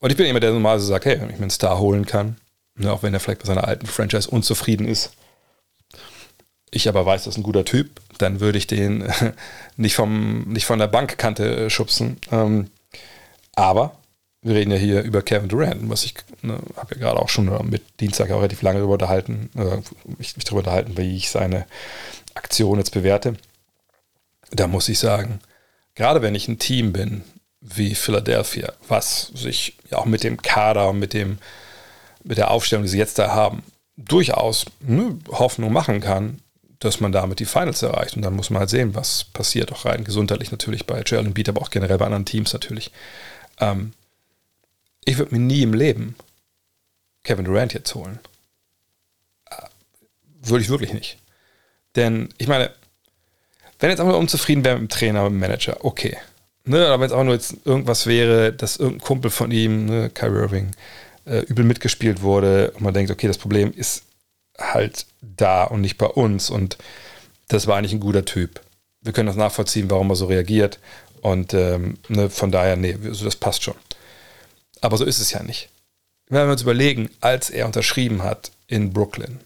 [0.01, 2.07] und ich bin immer der normal so sagt, hey, wenn ich mir einen Star holen
[2.07, 2.37] kann,
[2.77, 5.13] ne, auch wenn er vielleicht bei seiner alten Franchise unzufrieden ist,
[6.71, 9.09] ich aber weiß, das ist ein guter Typ, dann würde ich den
[9.77, 12.19] nicht, vom, nicht von der Bankkante äh, schubsen.
[12.31, 12.71] Ähm,
[13.55, 13.97] aber
[14.43, 17.51] wir reden ja hier über Kevin Durant, was ich ne, habe ja gerade auch schon
[17.69, 19.79] mit Dienstag auch relativ lange darüber unterhalten, äh,
[20.19, 21.67] mich, mich darüber unterhalten, wie ich seine
[22.35, 23.35] Aktion jetzt bewerte.
[24.51, 25.41] Da muss ich sagen,
[25.99, 27.25] gerade wenn ich ein Team bin
[27.61, 31.39] wie Philadelphia, was sich ja auch mit dem Kader, mit dem
[32.23, 33.63] mit der Aufstellung, die sie jetzt da haben,
[33.97, 36.41] durchaus ne, Hoffnung machen kann,
[36.79, 38.17] dass man damit die Finals erreicht.
[38.17, 41.49] Und dann muss man halt sehen, was passiert, auch rein gesundheitlich natürlich bei Joel Embiid,
[41.49, 42.93] aber auch generell bei anderen Teams natürlich.
[43.59, 43.93] Ähm,
[45.05, 46.15] ich würde mir nie im Leben
[47.25, 48.21] Kevin Durant jetzt holen.
[49.51, 49.57] Äh,
[50.43, 51.19] würde ich wirklich nicht.
[51.97, 52.73] Denn ich meine,
[53.79, 56.17] wenn jetzt einfach unzufrieden wäre mit dem Trainer, mit dem Manager, okay.
[56.65, 60.11] Ne, aber wenn es auch nur jetzt irgendwas wäre, dass irgendein Kumpel von ihm, ne,
[60.11, 60.71] Kyrie Irving,
[61.25, 64.03] äh, übel mitgespielt wurde und man denkt, okay, das Problem ist
[64.59, 66.77] halt da und nicht bei uns und
[67.49, 68.61] das war eigentlich ein guter Typ.
[69.01, 70.79] Wir können das nachvollziehen, warum er so reagiert
[71.23, 73.77] und ähm, ne, von daher, nee, also das passt schon.
[74.81, 75.69] Aber so ist es ja nicht.
[76.29, 79.41] Wenn wir uns überlegen, als er unterschrieben hat in Brooklyn,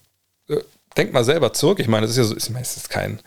[0.48, 0.56] äh,
[0.96, 3.20] denkt mal selber zurück, ich meine, das ist ja so, ich meine, es ist kein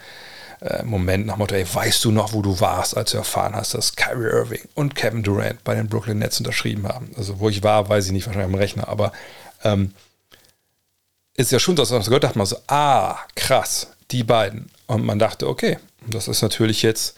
[0.65, 3.75] äh, Moment nach Motto, ey, weißt du noch, wo du warst, als du erfahren hast,
[3.75, 7.11] dass Kyrie Irving und Kevin Durant bei den Brooklyn Nets unterschrieben haben.
[7.17, 9.11] Also wo ich war, weiß ich nicht, wahrscheinlich am Rechner, aber
[9.63, 9.93] ähm,
[11.35, 14.69] ist ja schon, dass man das gehört dachte man so, ah, krass, die beiden.
[14.87, 17.15] Und man dachte, okay, das ist natürlich jetzt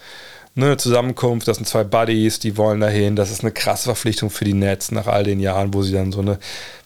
[0.56, 4.44] eine Zusammenkunft, das sind zwei Buddies, die wollen dahin, das ist eine krasse Verpflichtung für
[4.44, 6.40] die Nets nach all den Jahren, wo sie dann so eine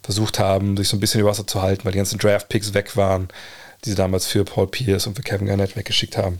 [0.03, 2.97] versucht haben, sich so ein bisschen über Wasser zu halten, weil die ganzen Draft-Picks weg
[2.97, 3.29] waren,
[3.85, 6.37] die sie damals für Paul Pierce und für Kevin Garnett weggeschickt haben.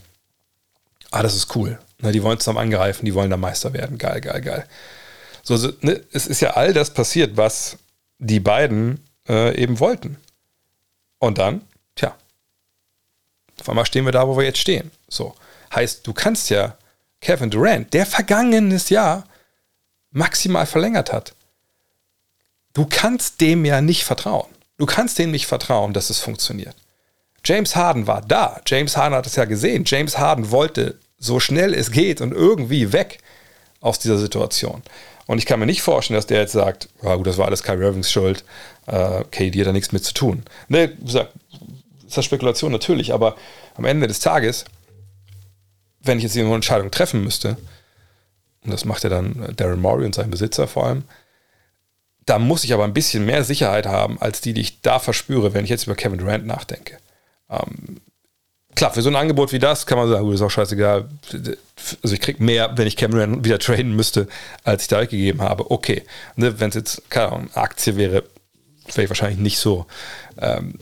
[1.11, 1.77] Ah, das ist cool.
[1.99, 3.97] Ne, die wollen zusammen angreifen, die wollen da Meister werden.
[3.97, 4.67] Geil, geil, geil.
[5.43, 7.77] So, so ne, es ist ja all das passiert, was
[8.17, 10.17] die beiden äh, eben wollten.
[11.19, 11.61] Und dann,
[11.95, 12.15] tja,
[13.59, 14.91] auf einmal stehen wir da, wo wir jetzt stehen.
[15.07, 15.35] So.
[15.75, 16.75] Heißt, du kannst ja
[17.19, 19.25] Kevin Durant, der vergangenes Jahr
[20.11, 21.33] maximal verlängert hat,
[22.73, 24.49] du kannst dem ja nicht vertrauen.
[24.77, 26.75] Du kannst dem nicht vertrauen, dass es funktioniert.
[27.45, 28.61] James Harden war da.
[28.65, 29.83] James Harden hat es ja gesehen.
[29.85, 33.19] James Harden wollte so schnell es geht und irgendwie weg
[33.79, 34.81] aus dieser Situation.
[35.27, 37.63] Und ich kann mir nicht vorstellen, dass der jetzt sagt, ja gut, das war alles
[37.63, 38.43] Kyrie Irvings Schuld,
[38.87, 40.43] äh, KD hat da nichts mit zu tun.
[40.67, 41.33] Ne, wie gesagt,
[42.05, 43.35] ist das Spekulation natürlich, aber
[43.75, 44.65] am Ende des Tages,
[46.01, 47.55] wenn ich jetzt hier eine Entscheidung treffen müsste,
[48.63, 51.03] und das macht ja dann Darren Morey und sein Besitzer vor allem,
[52.25, 55.53] da muss ich aber ein bisschen mehr Sicherheit haben, als die, die ich da verspüre,
[55.53, 56.97] wenn ich jetzt über Kevin Durant nachdenke.
[57.49, 58.01] Ähm,
[58.75, 61.09] klar, für so ein Angebot wie das kann man sagen, gut, ist auch scheißegal.
[62.03, 64.27] Also ich kriege mehr, wenn ich Kevin Durant wieder traden müsste,
[64.63, 65.71] als ich da weggegeben habe.
[65.71, 66.03] Okay.
[66.35, 68.23] Ne, wenn es jetzt, keine Ahnung, Aktie wäre,
[68.87, 69.85] wäre ich wahrscheinlich nicht so
[70.37, 70.75] ähm,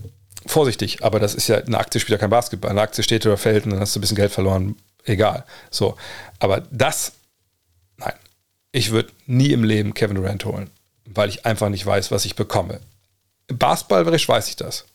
[0.46, 1.04] vorsichtig.
[1.04, 2.72] Aber das ist ja, eine Aktie spielt ja kein Basketball.
[2.72, 4.76] Eine Aktie steht oder fällt und dann hast du ein bisschen Geld verloren.
[5.06, 5.46] Egal.
[5.70, 5.96] So.
[6.40, 7.14] Aber das,
[7.98, 8.14] nein.
[8.72, 10.70] Ich würde nie im Leben Kevin Durant holen,
[11.06, 12.80] weil ich einfach nicht weiß, was ich bekomme.
[13.48, 14.86] Basketballerisch weiß ich das.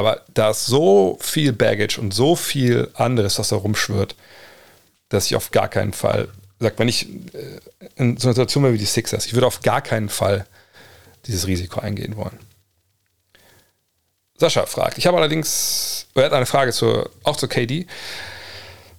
[0.00, 4.16] Aber da ist so viel Baggage und so viel anderes, was da rumschwirrt,
[5.10, 7.60] dass ich auf gar keinen Fall, sag, wenn ich äh,
[7.96, 10.46] in so einer Situation wäre wie die Sixers, ich würde auf gar keinen Fall
[11.26, 12.38] dieses Risiko eingehen wollen.
[14.36, 17.86] Sascha fragt, ich habe allerdings, er hat eine Frage zur, auch zur KD.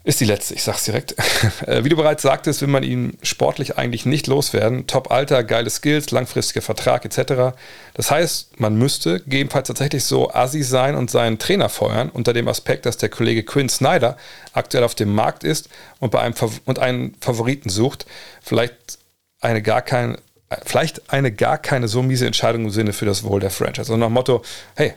[0.04, 1.16] Ist die letzte, ich sag's direkt.
[1.68, 4.88] Äh, wie du bereits sagtest, will man ihn sportlich eigentlich nicht loswerden.
[4.88, 7.56] Top-Alter, geile Skills, langfristiger Vertrag etc.
[7.94, 12.48] Das heißt, man müsste gegebenenfalls tatsächlich so assi sein und seinen Trainer feuern, unter dem
[12.48, 14.18] Aspekt, dass der Kollege Quinn Snyder
[14.54, 16.34] aktuell auf dem Markt ist und, bei einem
[16.66, 18.06] und einen Favoriten sucht.
[18.42, 19.00] Vielleicht
[19.40, 20.18] eine gar keine,
[20.66, 23.82] vielleicht eine gar keine so miese Entscheidung im Sinne für das Wohl der Franchise.
[23.82, 24.42] Also nach dem Motto,
[24.76, 24.94] hey,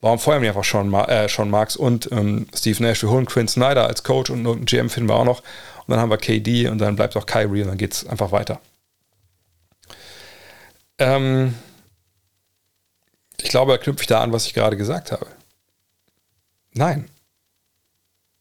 [0.00, 3.02] Warum feuern wir einfach Mar äh, Sean Marks und ähm, Steve Nash?
[3.02, 5.40] Wir holen Quinn Snyder als Coach und einen GM finden wir auch noch.
[5.40, 8.32] Und dann haben wir KD und dann bleibt auch Kyrie und dann geht es einfach
[8.32, 8.60] weiter.
[10.98, 11.54] Ähm,
[13.40, 15.26] ich glaube, knüpfe ich da an, was ich gerade gesagt habe.
[16.72, 17.08] Nein.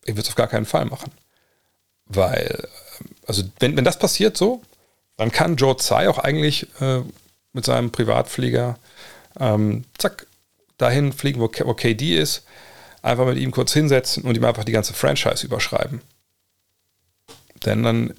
[0.04, 1.12] Ich würde es auf gar keinen Fall machen.
[2.06, 2.68] Weil,
[3.00, 4.62] ähm, also wenn, wenn das passiert so,
[5.18, 7.02] dann kann Joe Tsai auch eigentlich äh,
[7.54, 8.78] mit seinem Privatflieger
[9.40, 10.28] ähm, zack,
[10.78, 12.44] dahin fliegen, wo, wo KD ist,
[13.02, 16.02] einfach mit ihm kurz hinsetzen und ihm einfach die ganze Franchise überschreiben.
[17.66, 18.14] Denn dann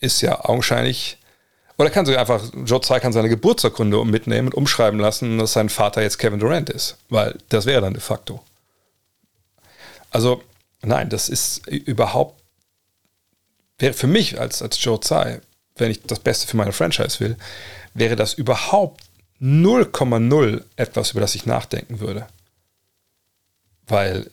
[0.00, 1.18] ist ja augenscheinlich,
[1.76, 5.68] oder kann sie einfach, Joe Tsai kann seine Geburtsurkunde mitnehmen und umschreiben lassen, dass sein
[5.68, 8.42] Vater jetzt Kevin Durant ist, weil das wäre dann de facto.
[10.10, 10.42] Also,
[10.82, 12.40] nein, das ist überhaupt,
[13.78, 15.40] wäre für mich als, als Joe Tsai,
[15.76, 17.36] wenn ich das Beste für meine Franchise will,
[17.94, 19.02] wäre das überhaupt
[19.40, 22.26] 0,0 etwas, über das ich nachdenken würde.
[23.86, 24.30] Weil,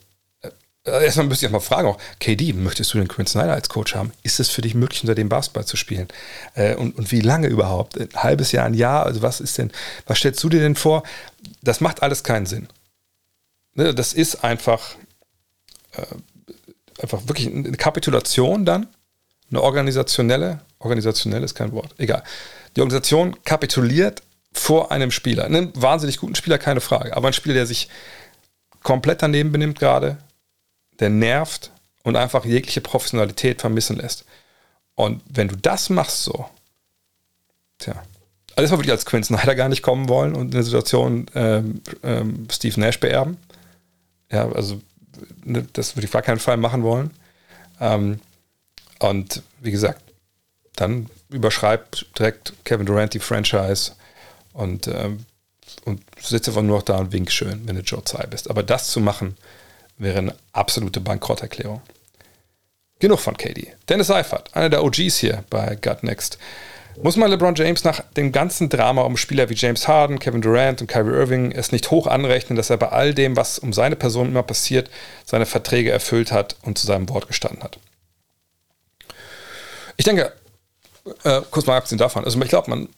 [0.85, 3.95] äh, erstmal müsste ich erstmal fragen auch, KD, möchtest du den Quinn Snyder als Coach
[3.95, 4.13] haben?
[4.23, 6.07] Ist es für dich möglich, unter dem Basketball zu spielen?
[6.53, 7.99] Äh, und, und wie lange überhaupt?
[7.99, 9.05] Ein halbes Jahr, ein Jahr?
[9.05, 9.71] Also was ist denn,
[10.05, 11.03] was stellst du dir denn vor?
[11.61, 12.67] Das macht alles keinen Sinn.
[13.73, 14.95] Ne, das ist einfach,
[15.93, 16.05] äh,
[17.01, 18.87] einfach wirklich eine Kapitulation dann,
[19.49, 22.23] eine organisationelle, organisationell ist kein Wort, egal.
[22.75, 25.45] Die Organisation kapituliert vor einem Spieler.
[25.45, 27.15] Einen wahnsinnig guten Spieler, keine Frage.
[27.15, 27.89] Aber ein Spieler, der sich
[28.83, 30.17] komplett daneben benimmt gerade,
[30.99, 31.71] der nervt
[32.03, 34.25] und einfach jegliche Professionalität vermissen lässt.
[34.95, 36.45] Und wenn du das machst so,
[37.77, 37.93] tja,
[38.55, 41.27] also erstmal würde ich als Quinn Snyder gar nicht kommen wollen und in der Situation
[41.35, 43.37] ähm, ähm, Steve Nash beerben.
[44.29, 44.81] Ja, also
[45.43, 47.11] ne, das würde ich gar keinen Fall machen wollen.
[47.79, 48.19] Ähm,
[48.99, 50.01] und wie gesagt,
[50.75, 53.93] dann überschreibt direkt Kevin Durant die Franchise
[54.53, 55.25] und, ähm,
[55.85, 58.49] und sitzt einfach nur noch da und winkt schön, wenn du Joe Tsai bist.
[58.49, 59.37] Aber das zu machen,
[59.97, 61.81] wäre eine absolute Bankrotterklärung.
[62.99, 63.73] Genug von KD.
[63.89, 66.37] Dennis Seifert, einer der OGs hier bei Gut Next.
[67.01, 70.81] Muss man LeBron James nach dem ganzen Drama um Spieler wie James Harden, Kevin Durant
[70.81, 73.95] und Kyrie Irving es nicht hoch anrechnen, dass er bei all dem, was um seine
[73.95, 74.89] Person immer passiert,
[75.25, 77.79] seine Verträge erfüllt hat und zu seinem Wort gestanden hat?
[79.97, 80.33] Ich denke,
[81.23, 82.89] äh, kurz mal abgesehen davon, also ich glaube, man,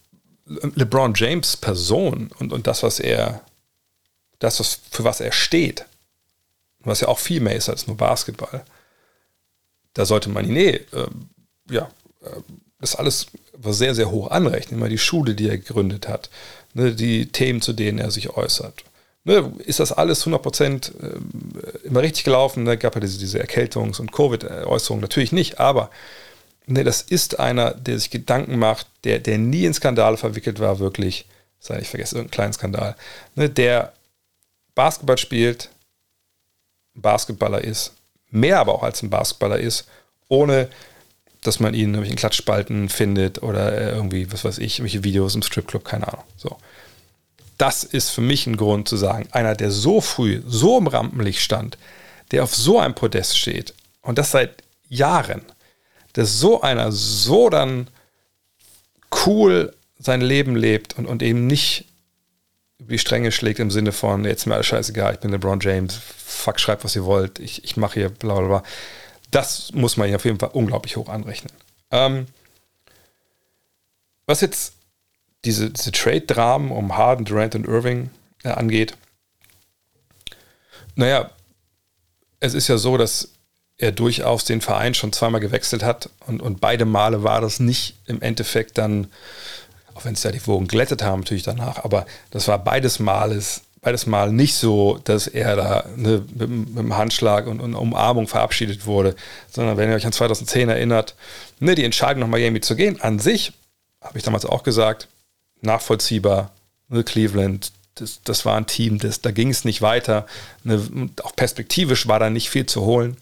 [0.45, 3.41] LeBron James Person und, und das, was er,
[4.39, 5.85] das, was, für was er steht,
[6.79, 8.63] was ja auch viel mehr ist als nur Basketball,
[9.93, 11.07] da sollte man ihn eh, äh,
[11.69, 11.89] ja,
[12.21, 12.41] äh,
[12.79, 13.27] das alles
[13.65, 14.79] sehr, sehr hoch anrechnen.
[14.79, 16.29] Immer die Schule, die er gegründet hat,
[16.73, 18.83] ne, die Themen, zu denen er sich äußert.
[19.23, 22.63] Ne, ist das alles 100% äh, immer richtig gelaufen?
[22.63, 25.89] Ne, gab ja diese, diese Erkältungs- und Covid-Äußerungen natürlich nicht, aber
[26.65, 30.79] ne, das ist einer, der sich Gedanken macht, der, der nie in Skandale verwickelt war,
[30.79, 31.25] wirklich,
[31.59, 32.95] sei ich vergesse irgendeinen kleinen Skandal,
[33.35, 33.93] ne, der
[34.75, 35.69] Basketball spielt,
[36.95, 37.93] Basketballer ist,
[38.29, 39.87] mehr aber auch als ein Basketballer ist,
[40.27, 40.69] ohne
[41.41, 45.41] dass man ihn in Klatschspalten findet oder äh, irgendwie, was weiß ich, irgendwelche Videos im
[45.41, 46.23] Stripclub, keine Ahnung.
[46.37, 46.57] So.
[47.57, 51.41] Das ist für mich ein Grund zu sagen, einer, der so früh, so im Rampenlicht
[51.41, 51.77] stand,
[52.31, 55.41] der auf so einem Podest steht und das seit Jahren,
[56.13, 57.89] dass so einer so dann
[59.25, 61.85] cool sein Leben lebt und, und eben nicht
[62.79, 65.59] über die Stränge schlägt im Sinne von, jetzt ist mir alles scheißegal, ich bin LeBron
[65.59, 68.63] James, fuck, schreibt, was ihr wollt, ich, ich mache hier bla bla bla.
[69.31, 71.51] Das muss man auf jeden Fall unglaublich hoch anrechnen.
[71.91, 72.27] Ähm,
[74.25, 74.73] was jetzt
[75.45, 78.09] diese, diese Trade-Dramen um Harden, Durant und Irving
[78.43, 78.95] äh, angeht,
[80.95, 81.31] naja,
[82.39, 83.32] es ist ja so, dass
[83.83, 87.95] er durchaus den Verein schon zweimal gewechselt hat und, und beide Male war das nicht
[88.07, 89.07] im Endeffekt dann,
[89.93, 93.61] auch wenn es ja die Wogen glättet haben natürlich danach, aber das war beides Males
[93.83, 98.27] beides Mal nicht so, dass er da ne, mit, mit, dem Handschlag und, und, Umarmung
[98.27, 99.15] verabschiedet wurde,
[99.51, 101.15] sondern wenn ihr euch an 2010 erinnert,
[101.59, 103.51] ne, die Entscheidung nach Miami zu gehen, an sich,
[104.01, 105.09] habe ich damals auch gesagt,
[105.61, 106.51] nachvollziehbar,
[106.87, 110.25] ne, Cleveland, das, das war ein Team, das, da ging es nicht weiter.
[110.63, 110.81] Ne,
[111.21, 113.17] auch perspektivisch war da nicht viel zu holen.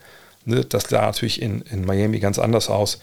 [0.46, 3.00] Ne, das sah natürlich in, in Miami ganz anders aus.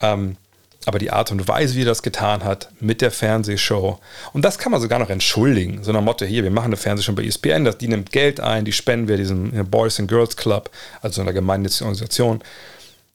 [0.00, 0.36] Ähm,
[0.84, 4.00] aber die Art und Weise, wie er das getan hat, mit der Fernsehshow,
[4.32, 7.12] und das kann man sogar noch entschuldigen, so nach Motto, hier, wir machen eine Fernsehshow
[7.12, 11.20] bei ESPN, die nimmt Geld ein, die spenden wir diesem Boys and Girls Club, also
[11.20, 12.42] einer gemeinnützigen Organisation,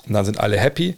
[0.07, 0.97] und dann sind alle happy.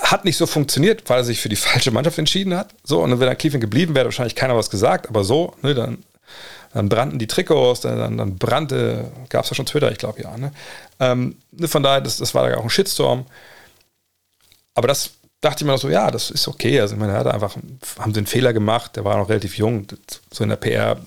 [0.00, 2.74] Hat nicht so funktioniert, weil er sich für die falsche Mannschaft entschieden hat.
[2.82, 5.98] So, und wäre dann Cleveland geblieben, wäre wahrscheinlich keiner was gesagt, aber so, ne, dann,
[6.74, 10.36] dann brannten die Trikots, dann, dann brannte, gab es ja schon Twitter, ich glaube ja.
[10.36, 10.52] Ne?
[11.02, 13.26] Ähm, ne, von daher, das, das war da auch ein Shitstorm.
[14.74, 15.10] Aber das
[15.40, 16.80] dachte ich mir noch so, ja, das ist okay.
[16.80, 17.56] Also, ich meine, er hat einfach,
[17.98, 19.86] haben sie einen Fehler gemacht, der war noch relativ jung,
[20.30, 21.00] so in der PR,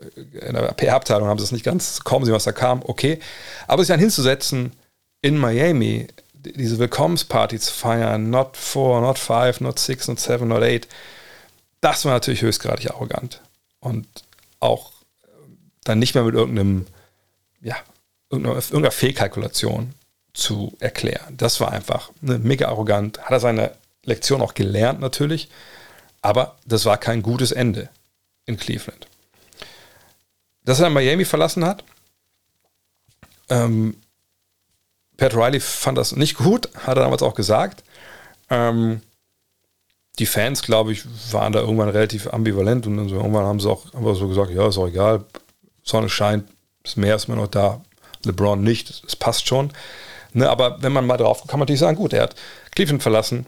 [0.00, 3.18] äh, in der PR-Abteilung haben sie es nicht ganz, kommen sie, was da kam, okay.
[3.66, 4.72] Aber sich dann hinzusetzen
[5.20, 10.62] in Miami, diese Willkommensparty zu feiern, not four, not five, not six, not seven, not
[10.62, 10.86] eight,
[11.80, 13.40] das war natürlich höchstgradig arrogant.
[13.80, 14.06] Und
[14.60, 14.92] auch
[15.82, 16.86] dann nicht mehr mit irgendeinem,
[17.60, 17.76] ja,
[18.34, 19.94] irgendeiner, irgendeiner Fehlkalkulation
[20.32, 21.36] zu erklären.
[21.36, 23.22] Das war einfach ne, mega arrogant.
[23.22, 23.72] Hat er seine
[24.04, 25.48] Lektion auch gelernt natürlich,
[26.20, 27.88] aber das war kein gutes Ende
[28.46, 29.06] in Cleveland.
[30.64, 31.84] Dass er Miami verlassen hat,
[33.48, 33.96] ähm,
[35.16, 37.84] Pat Riley fand das nicht gut, hat er damals auch gesagt.
[38.50, 39.00] Ähm,
[40.18, 43.92] die Fans, glaube ich, waren da irgendwann relativ ambivalent und so, irgendwann haben sie auch
[43.94, 45.24] einfach so gesagt, ja, ist auch egal,
[45.82, 46.48] Sonne scheint,
[46.82, 47.82] das Meer ist immer noch da,
[48.24, 49.72] LeBron nicht, es passt schon.
[50.32, 52.34] Ne, aber wenn man mal drauf kann man natürlich sagen, gut, er hat
[52.72, 53.46] Cleveland verlassen,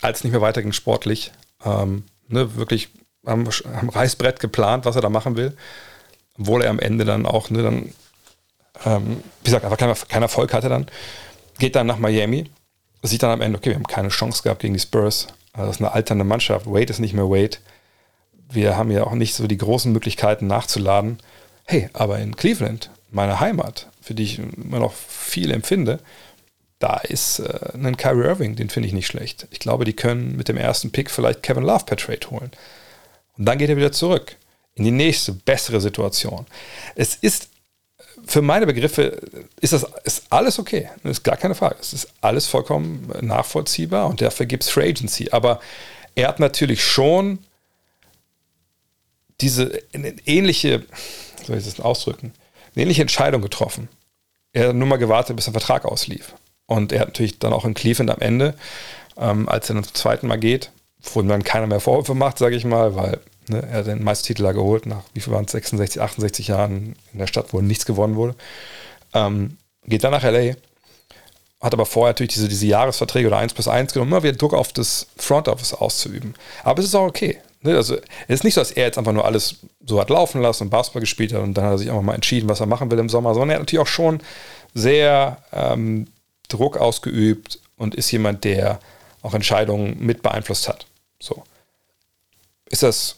[0.00, 1.32] als nicht mehr weiterging sportlich.
[1.64, 2.88] Ähm, ne, wirklich
[3.26, 3.48] am,
[3.80, 5.56] am, Reißbrett geplant, was er da machen will.
[6.38, 7.92] Obwohl er am Ende dann auch, ne, dann,
[8.84, 10.86] ähm, wie gesagt, einfach keinen kein Erfolg hatte dann.
[11.58, 12.50] Geht dann nach Miami,
[13.02, 15.28] sieht dann am Ende, okay, wir haben keine Chance gehabt gegen die Spurs.
[15.52, 16.66] Also das ist eine alternde Mannschaft.
[16.66, 17.58] Wade ist nicht mehr Wade.
[18.50, 21.18] Wir haben ja auch nicht so die großen Möglichkeiten nachzuladen.
[21.66, 26.00] Hey, aber in Cleveland, meine Heimat, für die ich immer noch viel empfinde,
[26.78, 29.46] da ist äh, ein Kyrie Irving, den finde ich nicht schlecht.
[29.50, 32.50] Ich glaube, die können mit dem ersten Pick vielleicht Kevin Love per Trade holen.
[33.38, 34.36] Und dann geht er wieder zurück
[34.74, 36.46] in die nächste, bessere Situation.
[36.94, 37.48] Es ist
[38.26, 39.20] für meine Begriffe
[39.60, 40.88] ist das ist alles okay.
[41.02, 41.76] Das ist gar keine Frage.
[41.80, 45.30] Es ist alles vollkommen nachvollziehbar und dafür gibt es Free Agency.
[45.30, 45.60] Aber
[46.14, 47.38] er hat natürlich schon
[49.40, 49.82] diese
[50.26, 50.84] ähnliche,
[51.46, 52.32] soll ich das ausdrücken,
[52.74, 53.88] eine ähnliche Entscheidung getroffen.
[54.54, 56.34] Er hat nur mal gewartet, bis der Vertrag auslief.
[56.66, 58.54] Und er hat natürlich dann auch in Cleveland am Ende
[59.16, 60.70] ähm, als er dann zum zweiten Mal geht,
[61.02, 64.52] wo dann keiner mehr Vorwürfe macht, sage ich mal, weil ne, er den Meistertitel da
[64.52, 68.16] geholt, nach wie viel waren es, 66, 68 Jahren in der Stadt, wo nichts gewonnen
[68.16, 68.34] wurde.
[69.12, 70.54] Ähm, geht dann nach LA,
[71.60, 74.54] hat aber vorher natürlich diese, diese Jahresverträge oder 1 plus 1 genommen, immer wieder Druck
[74.54, 76.34] auf das Front Office auszuüben.
[76.62, 77.38] Aber es ist auch okay.
[77.64, 77.76] Ne?
[77.76, 80.64] Also, es ist nicht so, dass er jetzt einfach nur alles so hat laufen lassen
[80.64, 82.90] und Basketball gespielt hat und dann hat er sich einfach mal entschieden, was er machen
[82.90, 84.20] will im Sommer, sondern er hat natürlich auch schon
[84.74, 86.06] sehr ähm,
[86.48, 88.78] Druck ausgeübt und ist jemand, der
[89.22, 90.86] auch Entscheidungen mit beeinflusst hat.
[91.18, 91.42] So.
[92.70, 93.16] Ist das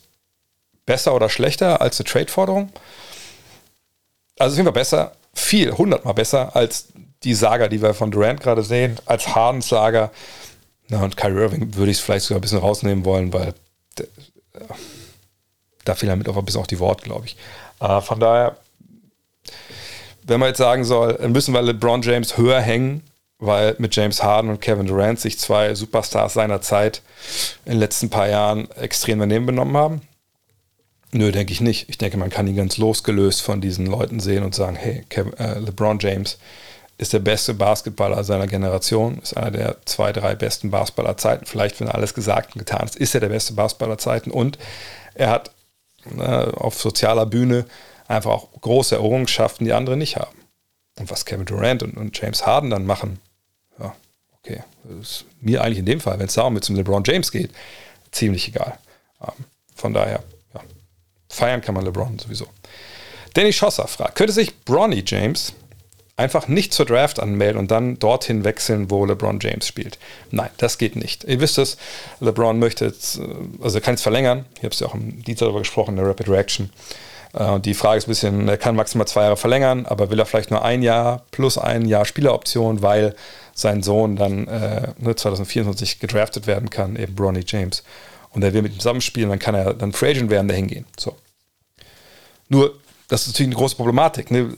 [0.86, 2.70] besser oder schlechter als eine Trade-Forderung?
[4.38, 6.88] Also auf jeden Fall besser, viel, hundertmal besser als
[7.24, 10.12] die Saga, die wir von Durant gerade sehen, als Hardens Saga.
[10.88, 13.54] Na, und Kyrie Irving würde ich es vielleicht sogar ein bisschen rausnehmen wollen, weil
[15.84, 17.36] da fehlen damit auch ein bisschen auch die Worte, glaube ich.
[17.80, 18.56] Äh, von daher,
[20.24, 23.02] wenn man jetzt sagen soll, müssen wir LeBron James höher hängen,
[23.38, 27.02] weil mit James Harden und Kevin Durant sich zwei Superstars seiner Zeit
[27.64, 30.00] in den letzten paar Jahren extrem daneben benommen haben.
[31.12, 31.88] Nö, denke ich nicht.
[31.88, 35.34] Ich denke, man kann ihn ganz losgelöst von diesen Leuten sehen und sagen, hey, Kevin,
[35.34, 36.38] äh, LeBron James
[36.98, 41.44] ist der beste Basketballer seiner Generation, ist einer der zwei, drei besten Basketballer Zeiten.
[41.44, 44.30] Vielleicht, wenn alles gesagt und getan ist, ist er der beste Basketballer Zeiten.
[44.30, 44.58] Und
[45.14, 45.50] er hat
[46.18, 47.66] äh, auf sozialer Bühne
[48.08, 50.36] einfach auch große Errungenschaften, die andere nicht haben.
[50.98, 53.18] Und was Kevin Durant und, und James Harden dann machen,
[53.78, 53.94] ja,
[54.38, 57.30] okay, das ist mir eigentlich in dem Fall, wenn es darum mit zum LeBron James
[57.30, 57.50] geht,
[58.10, 58.78] ziemlich egal.
[59.20, 60.22] Ähm, von daher,
[60.54, 60.60] ja,
[61.28, 62.46] feiern kann man LeBron sowieso.
[63.34, 65.52] Danny Schosser fragt, könnte sich Bronny James
[66.16, 69.98] einfach nicht zur Draft anmelden und dann dorthin wechseln, wo LeBron James spielt.
[70.30, 71.24] Nein, das geht nicht.
[71.24, 71.76] Ihr wisst es,
[72.20, 73.22] LeBron möchte jetzt, äh,
[73.62, 74.46] also er kann es verlängern.
[74.56, 76.70] Ich habe es ja auch im Dienstag darüber gesprochen, in der Rapid Reaction.
[77.34, 80.26] Äh, die Frage ist ein bisschen, er kann maximal zwei Jahre verlängern, aber will er
[80.26, 83.14] vielleicht nur ein Jahr plus ein Jahr Spieleroption, weil
[83.54, 87.82] sein Sohn dann äh, 2024 ne, gedraftet werden kann, eben Bronny James.
[88.30, 90.86] Und er will mit ihm zusammenspielen, dann kann er dann Free Agent werden, dahin gehen.
[90.98, 91.16] So.
[92.48, 92.74] Nur,
[93.08, 94.30] das ist natürlich eine große Problematik.
[94.30, 94.54] Ne?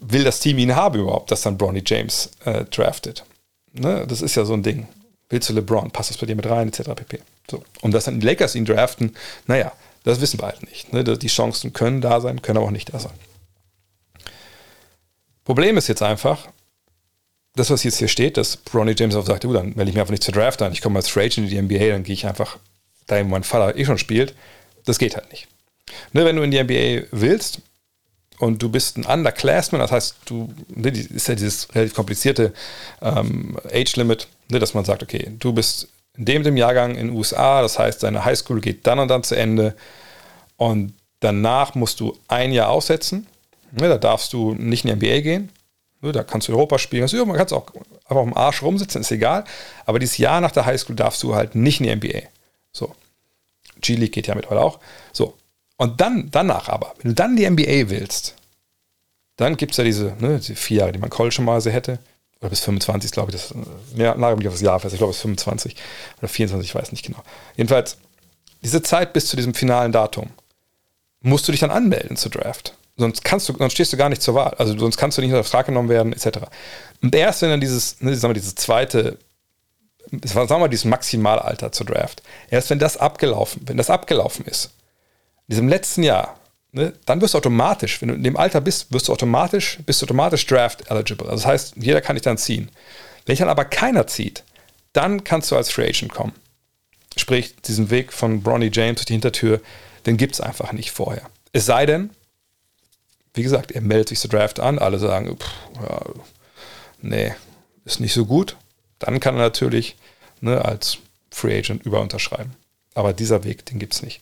[0.00, 3.24] Will das Team ihn haben überhaupt, das dann Bronny James äh, draftet?
[3.72, 4.06] Ne?
[4.08, 4.88] Das ist ja so ein Ding.
[5.28, 5.90] Willst du LeBron?
[5.90, 6.90] Passt das bei dir mit rein, etc.
[6.94, 7.20] pp.
[7.50, 7.62] So.
[7.82, 9.14] Und dass dann die Lakers ihn draften,
[9.46, 10.92] naja, das wissen wir halt nicht.
[10.92, 11.04] Ne?
[11.04, 13.12] Die Chancen können da sein, können aber auch nicht da sein.
[15.44, 16.48] Problem ist jetzt einfach,
[17.54, 20.00] das, was jetzt hier steht, dass Bronny James auch sagt, du, dann melde ich mir
[20.00, 22.26] einfach nicht zur Draft an, ich komme als Agent in die NBA, dann gehe ich
[22.26, 22.58] einfach
[23.06, 24.34] dahin, wo mein Vater eh schon spielt.
[24.84, 25.48] Das geht halt nicht.
[26.12, 27.60] Ne, wenn du in die NBA willst,
[28.40, 32.54] und du bist ein Underclassman, das heißt, du, ne, ist ja dieses relativ komplizierte
[33.02, 37.16] ähm, Age-Limit, ne, dass man sagt, okay, du bist in dem, dem Jahrgang in den
[37.16, 39.76] USA, das heißt, deine Highschool geht dann und dann zu Ende
[40.56, 43.26] und danach musst du ein Jahr aussetzen,
[43.72, 45.50] ne, da darfst du nicht in die NBA gehen,
[46.00, 47.66] ne, da kannst du Europa spielen, also, man kann es auch
[48.06, 49.44] einfach am Arsch rumsitzen, ist egal,
[49.84, 52.22] aber dieses Jahr nach der Highschool darfst du halt nicht in die NBA.
[52.72, 52.94] So.
[53.82, 54.78] G-League geht ja mittlerweile auch.
[55.12, 55.34] So,
[55.80, 58.34] und dann, danach aber, wenn du dann die NBA willst,
[59.36, 61.98] dann gibt es ja diese, ne, diese vier Jahre, die man College-Maße hätte.
[62.38, 63.40] Oder bis 25, glaube ich.
[63.40, 63.54] Das,
[63.96, 64.92] ja, nagel mich auf das Jahr fest.
[64.92, 65.76] Ich glaube, bis 25
[66.18, 67.22] oder 24, ich weiß nicht genau.
[67.56, 67.96] Jedenfalls,
[68.62, 70.28] diese Zeit bis zu diesem finalen Datum
[71.22, 72.74] musst du dich dann anmelden zur Draft.
[72.98, 74.52] Sonst kannst du, sonst stehst du gar nicht zur Wahl.
[74.58, 76.40] Also sonst kannst du nicht unter Vertrag genommen werden, etc.
[77.00, 79.16] Und erst wenn dann dieses, ne, sagen wir, dieses zweite,
[80.24, 84.72] sagen wir mal, dieses Maximalalter zur Draft, erst wenn das abgelaufen, wenn das abgelaufen ist,
[85.50, 86.38] diesem letzten Jahr,
[86.72, 90.00] ne, dann wirst du automatisch, wenn du in dem Alter bist, wirst du automatisch, bist
[90.00, 91.28] du automatisch Draft eligible.
[91.28, 92.70] Also das heißt, jeder kann dich dann ziehen.
[93.26, 94.44] Wenn dich dann aber keiner zieht,
[94.92, 96.32] dann kannst du als Free Agent kommen.
[97.16, 99.60] Sprich, diesen Weg von Bronny James durch die Hintertür,
[100.06, 101.28] den gibt es einfach nicht vorher.
[101.52, 102.10] Es sei denn,
[103.34, 105.50] wie gesagt, er meldet sich zur Draft an, alle sagen, pff,
[105.82, 106.00] ja,
[107.02, 107.34] nee,
[107.84, 108.56] ist nicht so gut.
[108.98, 109.96] Dann kann er natürlich
[110.40, 110.98] ne, als
[111.30, 112.54] Free Agent überunterschreiben.
[112.94, 114.20] Aber dieser Weg, den gibt es nicht.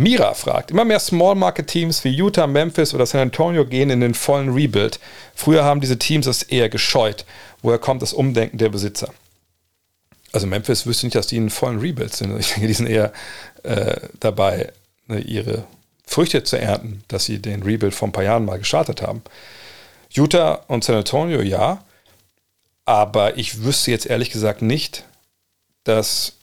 [0.00, 4.00] Mira fragt, immer mehr Small Market Teams wie Utah, Memphis oder San Antonio gehen in
[4.00, 5.00] den vollen Rebuild.
[5.34, 7.24] Früher haben diese Teams es eher gescheut.
[7.62, 9.12] Woher kommt das Umdenken der Besitzer?
[10.30, 12.38] Also Memphis wüsste nicht, dass die in einen vollen Rebuild sind.
[12.38, 13.12] Ich denke, die sind eher
[13.64, 14.72] äh, dabei,
[15.08, 15.64] ne, ihre
[16.06, 19.22] Früchte zu ernten, dass sie den Rebuild vor ein paar Jahren mal gestartet haben.
[20.10, 21.82] Utah und San Antonio, ja.
[22.84, 25.02] Aber ich wüsste jetzt ehrlich gesagt nicht,
[25.82, 26.34] dass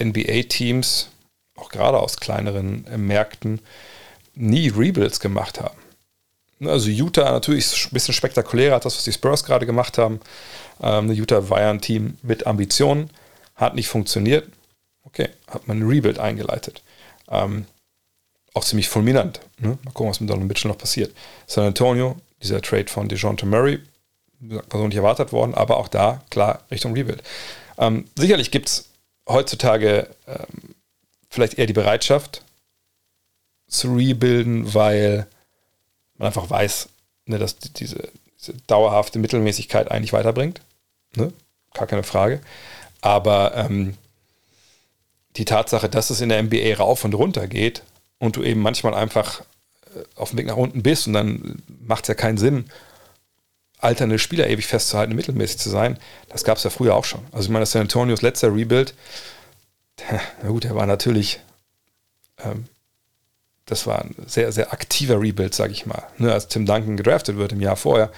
[0.00, 1.08] NBA-Teams
[1.62, 3.60] auch gerade aus kleineren äh, Märkten,
[4.34, 5.78] nie Rebuilds gemacht haben.
[6.64, 10.20] Also Utah natürlich ein bisschen spektakulärer als das, was die Spurs gerade gemacht haben.
[10.80, 13.10] Ähm, Utah war ja ein Team mit Ambitionen,
[13.56, 14.48] hat nicht funktioniert.
[15.04, 16.82] Okay, hat man ein Rebuild eingeleitet.
[17.28, 17.66] Ähm,
[18.54, 19.40] auch ziemlich fulminant.
[19.58, 19.78] Ne?
[19.84, 21.14] Mal gucken, was mit Donovan Mitchell noch passiert.
[21.46, 23.80] San Antonio, dieser Trade von DeJounte Murray,
[24.40, 27.22] war so nicht erwartet worden, aber auch da klar Richtung Rebuild.
[27.78, 28.88] Ähm, sicherlich gibt es
[29.28, 30.74] heutzutage ähm,
[31.32, 32.42] vielleicht eher die Bereitschaft
[33.66, 35.26] zu rebuilden, weil
[36.18, 36.90] man einfach weiß,
[37.24, 40.60] ne, dass diese, diese, dauerhafte Mittelmäßigkeit eigentlich weiterbringt.
[41.16, 41.32] Ne?
[41.72, 42.40] Gar keine Frage.
[43.00, 43.96] Aber ähm,
[45.36, 47.82] die Tatsache, dass es in der NBA rauf und runter geht
[48.18, 49.40] und du eben manchmal einfach
[49.94, 52.66] äh, auf dem Weg nach unten bist und dann macht es ja keinen Sinn,
[53.78, 55.98] alternde Spieler ewig festzuhalten, mittelmäßig zu sein.
[56.28, 57.22] Das gab es ja früher auch schon.
[57.32, 58.92] Also ich meine, San Antonios letzter Rebuild,
[60.42, 61.40] na gut, der war natürlich,
[62.44, 62.66] ähm,
[63.66, 66.02] das war ein sehr, sehr aktiver Rebuild, sage ich mal.
[66.18, 68.10] Ne, als Tim Duncan gedraftet wird im Jahr vorher,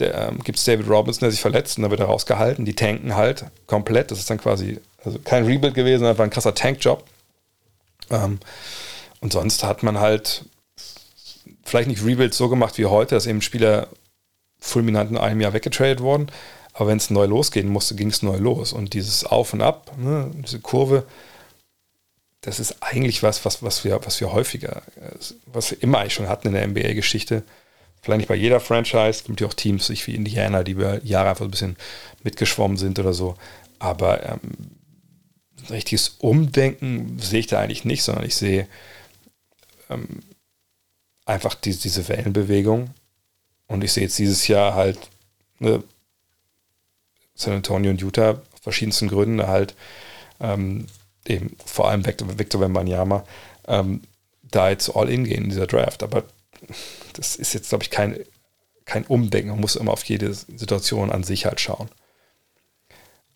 [0.00, 2.64] ähm, gibt es David Robinson, der sich verletzt und dann wird er rausgehalten.
[2.64, 4.10] Die tanken halt komplett.
[4.10, 7.04] Das ist dann quasi also kein Rebuild gewesen, einfach ein krasser Tankjob.
[8.10, 8.40] Ähm,
[9.20, 10.44] und sonst hat man halt
[11.64, 13.88] vielleicht nicht Rebuild so gemacht wie heute, dass eben Spieler
[14.58, 16.28] fulminant in einem Jahr weggetradet wurden.
[16.74, 18.72] Aber wenn es neu losgehen musste, ging es neu los.
[18.72, 21.06] Und dieses Auf und Ab, ne, diese Kurve,
[22.40, 24.82] das ist eigentlich was, was, was, wir, was wir häufiger,
[25.46, 27.44] was wir immer eigentlich schon hatten in der NBA-Geschichte.
[28.02, 31.02] Vielleicht nicht bei jeder Franchise, es gibt ja auch Teams sich wie Indiana, die über
[31.04, 31.76] Jahre einfach ein bisschen
[32.22, 33.36] mitgeschwommen sind oder so.
[33.78, 34.40] Aber ähm,
[35.60, 38.66] ein richtiges Umdenken sehe ich da eigentlich nicht, sondern ich sehe
[39.88, 40.20] ähm,
[41.24, 42.90] einfach die, diese Wellenbewegung.
[43.68, 44.98] Und ich sehe jetzt dieses Jahr halt
[45.60, 45.82] ne,
[47.34, 49.74] San Antonio und Utah aus verschiedensten Gründen halt
[50.40, 50.86] ähm,
[51.26, 53.24] eben vor allem Victor, Wembanyama
[53.66, 54.02] ähm,
[54.42, 56.02] da jetzt all in gehen in dieser Draft.
[56.02, 56.24] Aber
[57.14, 58.18] das ist jetzt, glaube ich, kein,
[58.84, 59.50] kein Umdenken.
[59.50, 61.88] Man muss immer auf jede Situation an sich halt schauen.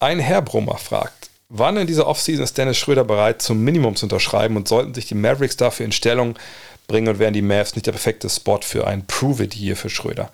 [0.01, 4.07] Ein Herr Brummer fragt, wann in dieser Offseason ist Dennis Schröder bereit, zum Minimum zu
[4.07, 6.39] unterschreiben und sollten sich die Mavericks dafür in Stellung
[6.87, 10.31] bringen und wären die Mavs nicht der perfekte Spot für ein Prove-It hier für Schröder?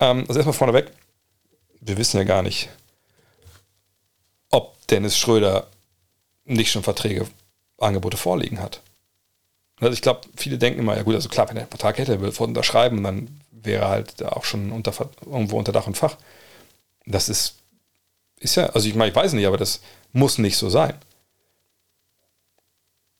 [0.00, 0.90] Ähm, also erstmal vorneweg,
[1.80, 2.70] wir wissen ja gar nicht,
[4.90, 5.66] Dennis Schröder
[6.44, 7.26] nicht schon Verträge,
[7.78, 8.80] Angebote vorliegen hat.
[9.80, 12.12] Also ich glaube, viele denken immer, ja gut, also klar, wenn er einen Vertrag hätte,
[12.12, 14.92] er will unterschreiben, dann wäre er halt auch schon unter,
[15.24, 16.16] irgendwo unter Dach und Fach.
[17.04, 17.56] Das ist,
[18.38, 19.80] ist ja, also ich meine, ich weiß nicht, aber das
[20.12, 20.94] muss nicht so sein.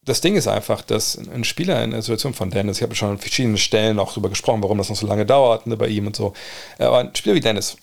[0.01, 3.11] Das Ding ist einfach, dass ein Spieler in der Situation von Dennis, ich habe schon
[3.11, 6.07] an verschiedenen Stellen auch darüber gesprochen, warum das noch so lange dauert ne, bei ihm
[6.07, 6.33] und so,
[6.79, 7.75] aber ein Spieler wie Dennis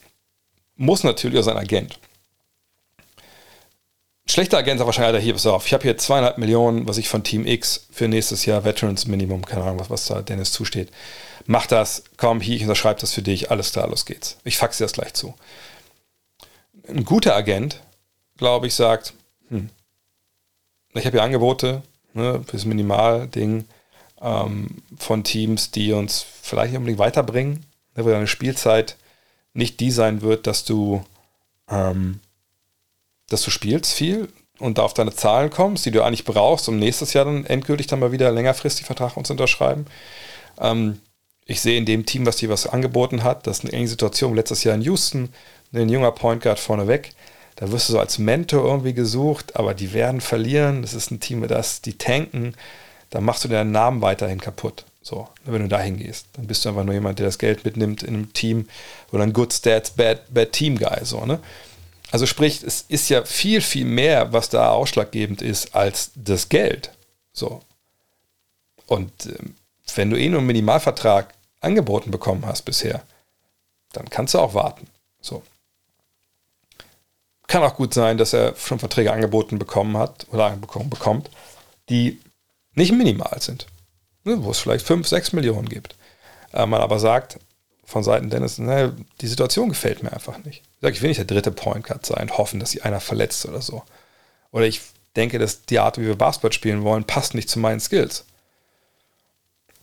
[0.77, 1.99] muss natürlich auch sein Agent
[4.27, 7.47] schlechter Agent wahrscheinlich, hier, pass auf, ich habe hier zweieinhalb Millionen, was ich von Team
[7.47, 10.91] X für nächstes Jahr Veterans Minimum, keine Ahnung, was, was da Dennis zusteht.
[11.47, 14.39] Mach das, komm, hier, ich unterschreibe das für dich, alles klar, los geht's.
[14.45, 15.35] Ich faxe dir das gleich zu.
[16.89, 17.81] Ein guter Agent,
[18.37, 19.15] glaube ich, sagt,
[19.49, 19.71] hm,
[20.95, 21.83] ich habe hier Angebote
[22.15, 23.65] ne, fürs Minimalding
[24.21, 28.97] ähm, von Teams, die uns vielleicht nicht unbedingt weiterbringen, ne, wo deine Spielzeit
[29.53, 31.05] nicht die sein wird, dass du
[31.69, 32.21] ähm,
[33.29, 36.79] dass du spielst viel und da auf deine Zahlen kommst, die du eigentlich brauchst, um
[36.79, 39.87] nächstes Jahr dann endgültig dann mal wieder längerfristig Vertrag uns unterschreiben.
[40.61, 41.01] Ähm,
[41.47, 44.35] ich sehe in dem Team, was dir was angeboten hat, das ist eine enge Situation
[44.35, 45.29] letztes Jahr in Houston,
[45.73, 47.11] ein junger Point Guard vorneweg.
[47.57, 50.83] Da wirst du so als Mentor irgendwie gesucht, aber die werden verlieren.
[50.83, 52.55] Das ist ein Team, das die tanken.
[53.11, 54.85] Da machst du deinen Namen weiterhin kaputt.
[55.03, 58.03] So, wenn du dahin gehst, dann bist du einfach nur jemand, der das Geld mitnimmt
[58.03, 58.69] in einem Team
[59.13, 61.05] oder ein Good Stats, Bad, Bad Team Guy.
[61.05, 61.41] So, ne?
[62.15, 66.93] Also sprich, es ist ja viel, viel mehr, was da ausschlaggebend ist, als das Geld.
[67.33, 67.61] So.
[68.87, 69.37] Und äh,
[69.97, 73.03] wenn du eh nur einen Minimalvertrag angeboten bekommen hast bisher,
[73.95, 74.87] dann kannst du auch warten.
[75.21, 75.43] So.
[77.49, 81.31] Kann auch gut sein, dass er schon Verträge angeboten bekommen hat oder angeboten bekommt,
[81.89, 82.21] die
[82.75, 83.67] nicht minimal sind.
[84.23, 85.97] Ne, wo es vielleicht 5, 6 Millionen gibt.
[86.53, 87.41] Äh, man aber sagt,
[87.85, 90.63] von Seiten Dennis, naja, die Situation gefällt mir einfach nicht.
[90.77, 93.47] Ich sage, ich will nicht der dritte Point Guard sein, hoffen, dass sich einer verletzt
[93.47, 93.83] oder so.
[94.51, 94.81] Oder ich
[95.17, 98.25] denke, dass die Art, wie wir Basketball spielen wollen, passt nicht zu meinen Skills.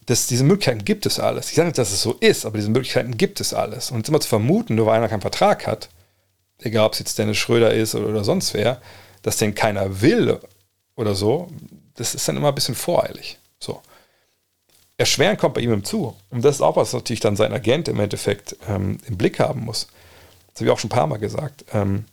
[0.05, 1.49] Das, diese Möglichkeiten gibt es alles.
[1.49, 3.91] Ich sage nicht, dass es so ist, aber diese Möglichkeiten gibt es alles.
[3.91, 5.89] Und es immer zu vermuten, nur weil einer keinen Vertrag hat,
[6.59, 8.81] egal ob es jetzt Dennis Schröder ist oder, oder sonst wer,
[9.21, 10.39] dass den keiner will
[10.95, 11.49] oder so,
[11.95, 13.37] das ist dann immer ein bisschen voreilig.
[13.59, 13.81] So
[15.01, 16.15] erschweren kommt bei ihm zu.
[16.29, 19.61] Und das ist auch was, natürlich dann sein Agent im Endeffekt ähm, im Blick haben
[19.61, 19.87] muss.
[20.53, 21.65] Das habe ich auch schon ein paar Mal gesagt.
[21.73, 22.05] Ähm,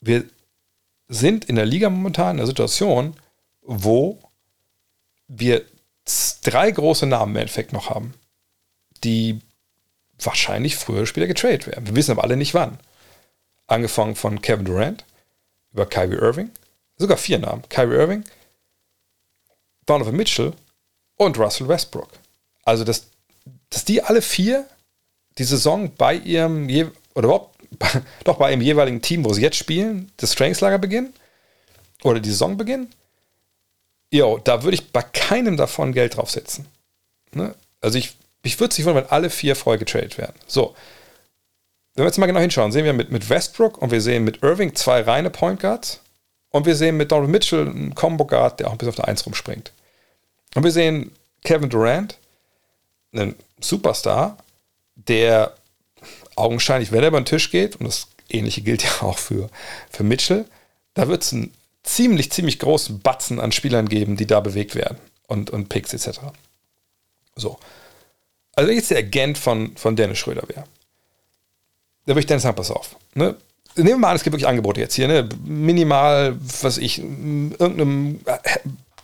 [0.00, 0.24] wir
[1.08, 3.16] sind in der Liga momentan in der Situation,
[3.62, 4.18] wo
[5.28, 5.64] wir
[6.42, 8.14] drei große Namen im Endeffekt noch haben,
[9.02, 9.40] die
[10.20, 11.86] wahrscheinlich früher später getradet werden.
[11.86, 12.78] Wir wissen aber alle nicht wann.
[13.66, 15.04] Angefangen von Kevin Durant
[15.72, 16.50] über Kyrie Irving,
[16.96, 17.62] sogar vier Namen.
[17.68, 18.24] Kyrie Irving,
[19.86, 20.52] Donovan Mitchell
[21.16, 22.08] und Russell Westbrook.
[22.64, 23.06] Also, dass,
[23.70, 24.66] dass die alle vier
[25.38, 26.68] die Saison bei ihrem,
[27.14, 27.58] oder überhaupt,
[28.24, 31.12] doch bei ihrem jeweiligen Team, wo sie jetzt spielen, das Trainingslager beginnen
[32.02, 32.90] oder die Saison beginnen,
[34.10, 36.66] jo, da würde ich bei keinem davon Geld draufsetzen.
[37.32, 37.54] Ne?
[37.80, 40.34] Also ich, ich würde es nicht wundern, wenn alle vier voll getradet werden.
[40.46, 40.74] So.
[41.94, 44.42] Wenn wir jetzt mal genau hinschauen, sehen wir mit, mit Westbrook und wir sehen mit
[44.42, 46.00] Irving zwei reine Point Guards
[46.50, 49.24] und wir sehen mit Donald Mitchell einen Combo Guard, der auch bis auf der Eins
[49.24, 49.72] rumspringt.
[50.54, 51.12] Und wir sehen
[51.44, 52.18] Kevin Durant,
[53.12, 54.36] einen Superstar,
[54.94, 55.54] der
[56.34, 59.48] augenscheinlich, wenn er über den Tisch geht, und das Ähnliche gilt ja auch für,
[59.90, 60.44] für Mitchell,
[60.94, 64.98] da wird es einen ziemlich, ziemlich großen Batzen an Spielern geben, die da bewegt werden
[65.26, 66.20] und, und Picks etc.
[67.36, 67.58] So.
[68.54, 70.64] Also wenn jetzt der Agent von, von Dennis Schröder wäre,
[72.06, 72.96] da würde ich Dennis sagen, pass auf.
[73.14, 73.36] Ne?
[73.76, 75.28] Nehmen wir mal an, es gibt wirklich Angebote jetzt hier, ne?
[75.44, 78.20] minimal, was ich, irgendeinem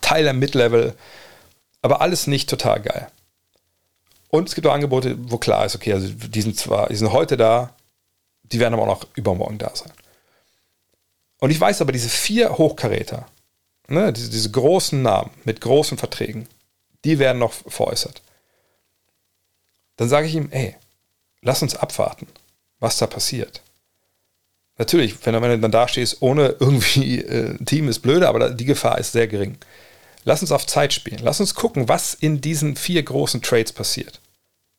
[0.00, 0.94] Teil der Mid-Level,
[1.82, 3.08] aber alles nicht total geil.
[4.28, 7.12] Und es gibt auch Angebote, wo klar ist, okay, also die sind zwar, die sind
[7.12, 7.74] heute da,
[8.44, 9.92] die werden aber auch noch übermorgen da sein.
[11.38, 13.26] Und ich weiß aber, diese vier Hochkaräter,
[13.88, 16.48] ne, diese, diese großen Namen mit großen Verträgen,
[17.04, 18.22] die werden noch veräußert.
[19.96, 20.76] Dann sage ich ihm, ey,
[21.42, 22.26] lass uns abwarten,
[22.78, 23.60] was da passiert.
[24.78, 28.50] Natürlich, wenn du, wenn du dann da stehst, ohne irgendwie äh, Team ist blöde, aber
[28.50, 29.58] die Gefahr ist sehr gering.
[30.24, 31.20] Lass uns auf Zeit spielen.
[31.22, 34.20] Lass uns gucken, was in diesen vier großen Trades passiert.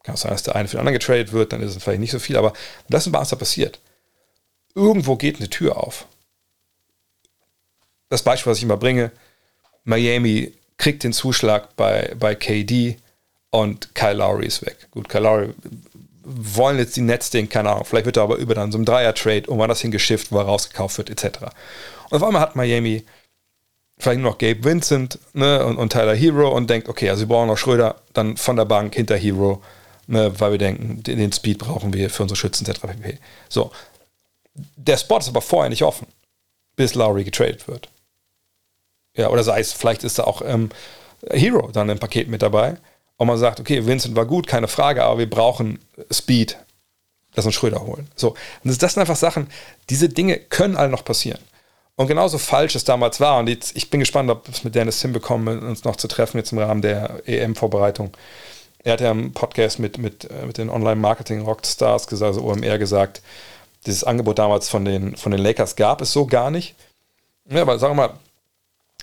[0.04, 2.02] Kann auch sein, dass der eine für den anderen getradet wird, dann ist es vielleicht
[2.02, 2.54] nicht so viel, aber
[2.89, 3.80] lass uns mal, was da passiert.
[4.76, 6.06] Irgendwo geht eine Tür auf.
[8.10, 9.12] Das Beispiel, was ich immer bringe,
[9.86, 12.98] Miami kriegt den Zuschlag bei, bei KD
[13.50, 14.88] und Kyle Lowry ist weg.
[14.91, 15.54] Gut, Kyle Lowry
[16.24, 18.86] wollen jetzt die Nets den, keine Ahnung, vielleicht wird er aber über dann so einem
[18.86, 21.39] Dreier-Trade irgendwann das hingeschifft, wo er rausgekauft wird, etc.
[22.10, 23.04] Und auf einmal hat Miami
[23.98, 27.48] vielleicht noch Gabe Vincent ne, und, und Tyler Hero und denkt, okay, also wir brauchen
[27.48, 29.62] noch Schröder, dann von der Bank hinter Hero,
[30.08, 32.82] ne, weil wir denken, den, den Speed brauchen wir für unsere Schützen etc.
[32.82, 33.18] pp.
[33.50, 33.72] So.
[34.76, 36.08] Der Spot ist aber vorher nicht offen,
[36.76, 37.89] bis Lowry getradet wird.
[39.16, 40.70] Ja, oder sei es, vielleicht ist da auch ähm,
[41.30, 42.78] Hero dann im Paket mit dabei.
[43.18, 45.80] Und man sagt, okay, Vincent war gut, keine Frage, aber wir brauchen
[46.12, 46.58] Speed.
[47.36, 48.08] Lass uns Schröder holen.
[48.16, 48.30] So.
[48.64, 49.48] Und das sind einfach Sachen,
[49.89, 51.39] diese Dinge können alle noch passieren.
[51.96, 55.02] Und genauso falsch es damals war, und jetzt, ich bin gespannt, ob es mit Dennis
[55.02, 58.16] hinbekommen, uns noch zu treffen, jetzt im Rahmen der EM-Vorbereitung.
[58.84, 63.22] Er hat ja im Podcast mit, mit, äh, mit den Online-Marketing-Rockstars, also OMR, gesagt,
[63.86, 66.76] dieses Angebot damals von den, von den Lakers gab es so gar nicht.
[67.50, 68.20] Ja, aber sagen wir mal,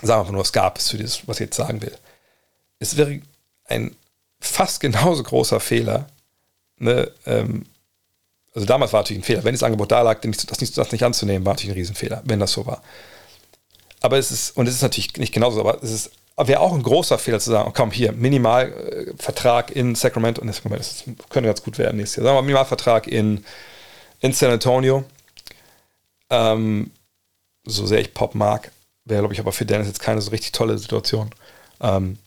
[0.02, 1.96] sagen wir mal nur, es gab es für dieses, was ich jetzt sagen will.
[2.78, 3.20] Es wäre
[3.66, 3.94] ein
[4.40, 6.06] fast genauso großer Fehler,
[6.78, 7.66] ne, ähm,
[8.54, 9.44] also damals war natürlich ein Fehler.
[9.44, 12.40] Wenn das Angebot da lag, das nicht, das nicht anzunehmen, war natürlich ein Riesenfehler, wenn
[12.40, 12.82] das so war.
[14.00, 16.82] Aber es ist, und es ist natürlich nicht genauso, aber es ist, wäre auch ein
[16.82, 21.98] großer Fehler zu sagen, komm, hier, Minimalvertrag in Sacramento, und das könnte ganz gut werden
[21.98, 22.24] nächstes Jahr.
[22.24, 23.44] Sagen wir Minimalvertrag in,
[24.20, 25.04] in San Antonio.
[26.30, 26.90] Ähm,
[27.66, 28.72] so sehr ich Pop mag,
[29.04, 31.30] wäre, glaube ich, aber für Dennis jetzt keine so richtig tolle Situation.
[31.80, 32.18] Ähm,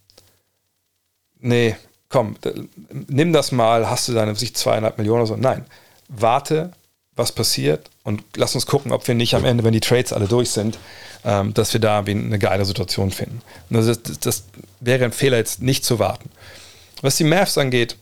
[1.39, 1.76] nee,
[2.09, 2.36] komm,
[3.07, 5.36] nimm das mal, hast du deine sich zweieinhalb Millionen oder so?
[5.36, 5.65] Nein,
[6.08, 6.74] warte,
[7.16, 10.28] was passiert und lass uns gucken, ob wir nicht am Ende, wenn die Trades alle
[10.28, 10.78] durch sind,
[11.24, 13.41] ähm, dass wir da eine geile Situation finden.
[13.70, 14.43] Das, das, das,
[14.80, 16.30] wäre ein Fehler, jetzt nicht zu warten.
[17.01, 17.95] Was die Mavs angeht,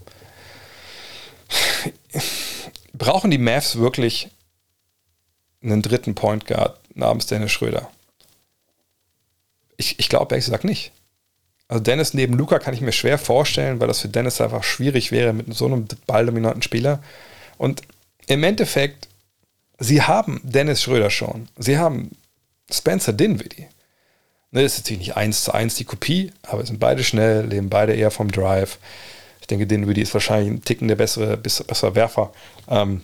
[2.94, 4.30] brauchen die Mavs wirklich
[5.62, 7.90] einen dritten Point Guard namens Dennis Schröder?
[9.78, 10.92] Ich, ich glaube ehrlich gesagt nicht.
[11.68, 15.12] Also Dennis neben Luca kann ich mir schwer vorstellen, weil das für Dennis einfach schwierig
[15.12, 17.02] wäre mit so einem balldominanten Spieler.
[17.62, 17.84] Und
[18.26, 19.08] im Endeffekt,
[19.78, 21.48] sie haben Dennis Schröder schon.
[21.60, 22.10] Sie haben
[22.72, 23.68] Spencer Dinwiddie.
[24.50, 27.70] Ne, das ist natürlich nicht eins zu eins die Kopie, aber sind beide schnell, leben
[27.70, 28.80] beide eher vom Drive.
[29.42, 32.34] Ich denke, Dinwiddie ist wahrscheinlich ein Ticken der bessere, bessere Werfer.
[32.68, 33.04] Ähm,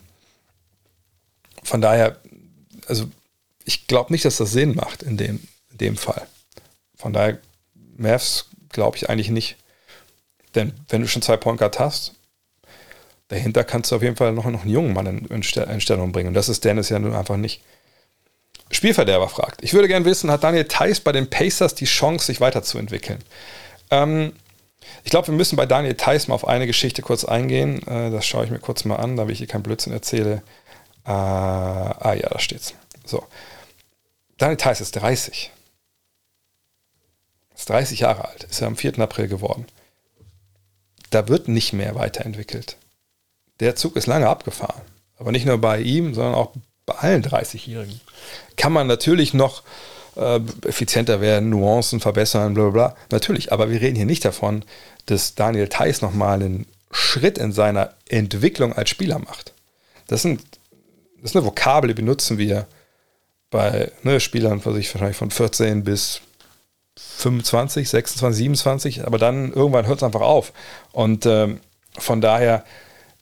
[1.62, 2.16] von daher,
[2.88, 3.08] also
[3.64, 5.40] ich glaube nicht, dass das Sinn macht in dem,
[5.70, 6.26] in dem Fall.
[6.96, 7.38] Von daher,
[7.96, 9.56] Mavs glaube ich eigentlich nicht.
[10.56, 12.17] Denn wenn du schon zwei Point Guard hast,
[13.28, 15.42] dahinter kannst du auf jeden Fall noch, noch einen jungen Mann in, in,
[15.80, 16.28] Stellung bringen.
[16.28, 17.62] Und das ist Dennis ja nun einfach nicht.
[18.70, 19.62] Spielverderber fragt.
[19.62, 23.18] Ich würde gerne wissen, hat Daniel Theiss bei den Pacers die Chance, sich weiterzuentwickeln?
[23.90, 24.32] Ähm,
[25.04, 27.86] ich glaube, wir müssen bei Daniel Theiss mal auf eine Geschichte kurz eingehen.
[27.86, 30.42] Äh, das schaue ich mir kurz mal an, da ich hier keinen Blödsinn erzähle.
[31.06, 32.74] Äh, ah ja, da steht's.
[33.04, 33.24] So.
[34.36, 35.50] Daniel Theiss ist 30.
[37.56, 38.98] Ist 30 Jahre alt, ist ja am 4.
[39.00, 39.66] April geworden.
[41.10, 42.76] Da wird nicht mehr weiterentwickelt
[43.60, 44.82] der Zug ist lange abgefahren.
[45.18, 46.52] Aber nicht nur bei ihm, sondern auch
[46.86, 48.00] bei allen 30-Jährigen.
[48.56, 49.62] Kann man natürlich noch
[50.16, 52.96] äh, effizienter werden, Nuancen verbessern, bla bla bla.
[53.10, 54.64] Natürlich, aber wir reden hier nicht davon,
[55.06, 59.52] dass Daniel Theiss nochmal einen Schritt in seiner Entwicklung als Spieler macht.
[60.06, 60.42] Das, sind,
[61.20, 62.66] das ist eine Vokabel, die benutzen wir
[63.50, 66.20] bei ne, Spielern, was ich wahrscheinlich von 14 bis
[66.96, 70.52] 25, 26, 27, aber dann irgendwann hört es einfach auf.
[70.92, 71.60] Und ähm,
[71.96, 72.64] von daher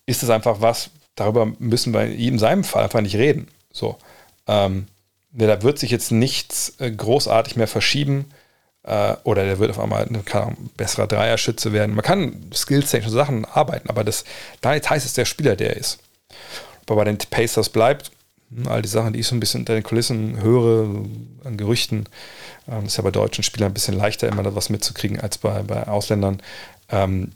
[0.07, 3.48] ist es einfach was, darüber müssen wir in seinem Fall einfach nicht reden.
[3.72, 3.98] So.
[4.46, 4.86] Ähm,
[5.32, 8.26] da wird sich jetzt nichts äh, großartig mehr verschieben
[8.84, 10.22] äh, oder der wird auf einmal ein
[10.76, 11.94] besserer Dreierschütze werden.
[11.94, 14.24] Man kann skillstechnische Sachen arbeiten, aber das,
[14.61, 15.98] da jetzt heißt es der Spieler, der ist.
[16.82, 18.12] Ob er bei den Pacers bleibt,
[18.50, 21.04] hm, all die Sachen, die ich so ein bisschen unter den Kulissen höre,
[21.44, 22.09] an Gerüchten,
[22.68, 25.62] ähm, ist ja bei deutschen Spielern ein bisschen leichter, immer da was mitzukriegen als bei,
[25.62, 26.40] bei Ausländern.
[26.88, 27.32] Ähm,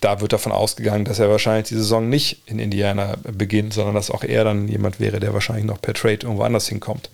[0.00, 4.10] da wird davon ausgegangen, dass er wahrscheinlich die Saison nicht in Indiana beginnt, sondern dass
[4.10, 7.10] auch er dann jemand wäre, der wahrscheinlich noch per Trade irgendwo anders hinkommt.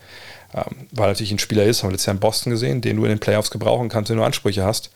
[0.54, 3.04] Ähm, weil natürlich ein Spieler ist, haben wir letztes Jahr in Boston gesehen, den du
[3.04, 4.90] in den Playoffs gebrauchen kannst, wenn du Ansprüche hast.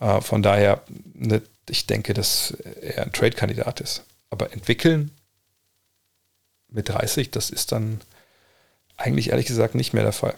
[0.00, 0.82] Äh, von daher,
[1.14, 4.04] ne, ich denke, dass er ein Trade-Kandidat ist.
[4.30, 5.10] Aber entwickeln
[6.68, 8.00] mit 30, das ist dann
[8.96, 10.34] eigentlich ehrlich gesagt nicht mehr der Fall.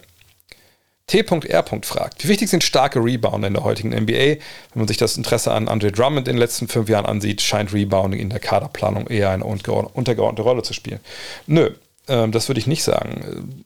[1.06, 1.64] T.R.
[1.82, 4.12] fragt, wie wichtig sind starke Rebounder in der heutigen NBA?
[4.12, 4.38] Wenn
[4.74, 8.20] man sich das Interesse an Andre Drummond in den letzten fünf Jahren ansieht, scheint Rebounding
[8.20, 11.00] in der Kaderplanung eher eine untergeordnete Rolle zu spielen.
[11.46, 11.70] Nö,
[12.08, 13.64] ähm, das würde ich nicht sagen.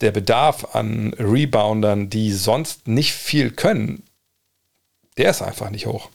[0.00, 4.02] Der Bedarf an Reboundern, die sonst nicht viel können,
[5.16, 6.08] der ist einfach nicht hoch.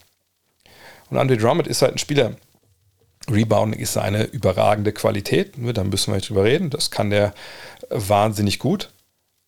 [1.10, 2.36] Und Andre Drummond ist halt ein Spieler,
[3.30, 7.34] Rebounding ist seine überragende Qualität, da müssen wir nicht drüber reden, das kann der
[7.90, 8.90] wahnsinnig gut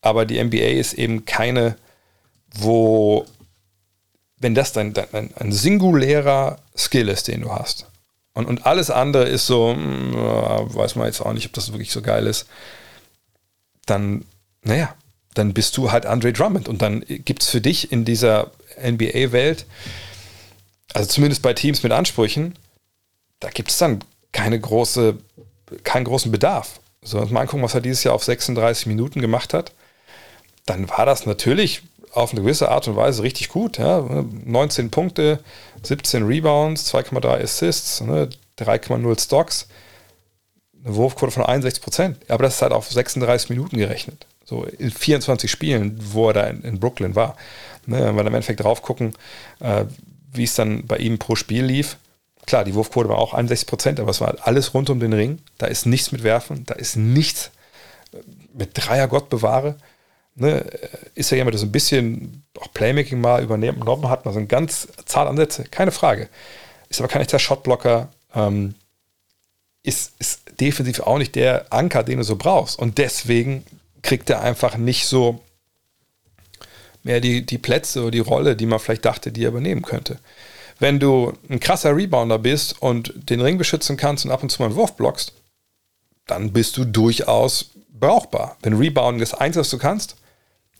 [0.00, 1.76] aber die NBA ist eben keine,
[2.54, 3.26] wo,
[4.38, 7.86] wenn das dein, dein ein singulärer Skill ist, den du hast.
[8.34, 11.72] Und, und alles andere ist so, mh, hm, weiß man jetzt auch nicht, ob das
[11.72, 12.46] wirklich so geil ist.
[13.86, 14.24] Dann,
[14.62, 14.94] naja,
[15.34, 16.68] dann bist du halt Andre Drummond.
[16.68, 19.66] Und dann gibt es für dich in dieser NBA-Welt,
[20.92, 22.54] also zumindest bei Teams mit Ansprüchen,
[23.40, 24.00] da gibt es dann
[24.32, 25.16] keine große,
[25.82, 26.80] keinen großen Bedarf.
[27.02, 29.72] So, mal angucken, was er dieses Jahr auf 36 Minuten gemacht hat
[30.66, 33.78] dann war das natürlich auf eine gewisse Art und Weise richtig gut.
[33.78, 34.00] Ja?
[34.00, 35.40] 19 Punkte,
[35.82, 38.28] 17 Rebounds, 2,3 Assists, ne?
[38.58, 39.68] 3,0 Stocks,
[40.82, 42.18] eine Wurfquote von 61 Prozent.
[42.28, 44.26] Aber das ist halt auf 36 Minuten gerechnet.
[44.44, 47.36] So in 24 Spielen, wo er da in, in Brooklyn war.
[47.84, 47.98] Ne?
[48.02, 49.12] Wenn wir im Endeffekt drauf gucken,
[49.60, 49.84] äh,
[50.32, 51.98] wie es dann bei ihm pro Spiel lief.
[52.46, 55.40] Klar, die Wurfquote war auch 61 Prozent, aber es war alles rund um den Ring.
[55.58, 57.50] Da ist nichts mit Werfen, da ist nichts
[58.54, 59.76] mit Dreier Gott bewahre
[60.36, 60.64] ne,
[61.14, 64.48] ist ja jemand, der so ein bisschen auch Playmaking mal übernommen hat, mal so ein
[64.48, 66.28] ganz zart Ansätze, keine Frage.
[66.88, 68.74] Ist aber kein echter Shotblocker, ähm,
[69.82, 72.78] ist, ist defensiv auch nicht der Anker, den du so brauchst.
[72.78, 73.64] Und deswegen
[74.02, 75.40] kriegt er einfach nicht so
[77.02, 80.18] mehr die, die Plätze oder die Rolle, die man vielleicht dachte, die er übernehmen könnte.
[80.78, 84.60] Wenn du ein krasser Rebounder bist und den Ring beschützen kannst und ab und zu
[84.60, 85.32] mal einen Wurf blockst,
[86.26, 88.58] dann bist du durchaus brauchbar.
[88.62, 90.16] Wenn Rebounding das Einzige, was du kannst,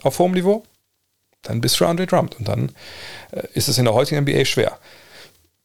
[0.06, 0.62] auf hohem Niveau,
[1.42, 2.38] dann bist du Andre Drummond.
[2.38, 2.72] Und dann
[3.32, 4.78] äh, ist es in der heutigen NBA schwer.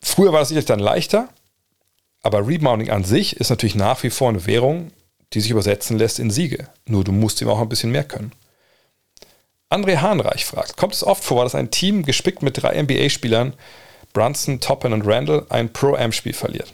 [0.01, 1.29] Früher war das sicherlich dann leichter,
[2.23, 4.91] aber Rebounding an sich ist natürlich nach wie vor eine Währung,
[5.33, 6.67] die sich übersetzen lässt in Siege.
[6.85, 8.31] Nur du musst ihm auch ein bisschen mehr können.
[9.69, 13.53] André Hahnreich fragt, kommt es oft vor, dass ein Team gespickt mit drei NBA-Spielern,
[14.11, 16.73] Brunson, Toppin und Randall, ein Pro-Am-Spiel verliert?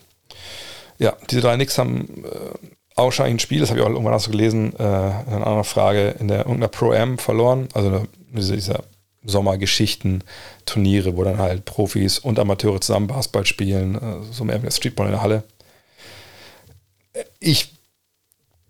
[0.97, 2.67] Ja, diese drei Knicks haben äh,
[2.97, 6.15] augenscheinlich ein Spiel, das habe ich auch irgendwann so gelesen, äh, in einer anderen Frage,
[6.19, 8.83] in der irgendeiner Pro-Am verloren, also eine, dieser
[9.23, 10.23] Sommergeschichten,
[10.65, 13.99] Turniere, wo dann halt Profis und Amateure zusammen Basketball spielen, äh,
[14.31, 15.43] so mehr wie Streetball in der Halle.
[17.39, 17.73] Ich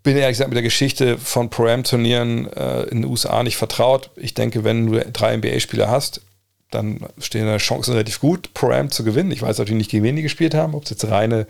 [0.02, 4.10] bin ehrlich gesagt mit der Geschichte von Pro-Am-Turnieren äh, in den USA nicht vertraut.
[4.16, 6.22] Ich denke, wenn du drei NBA-Spieler hast,
[6.70, 9.30] dann stehen da Chancen relativ gut, Pro-Am zu gewinnen.
[9.30, 11.46] Ich weiß natürlich nicht, gegen wen die gespielt haben, ob es jetzt reine,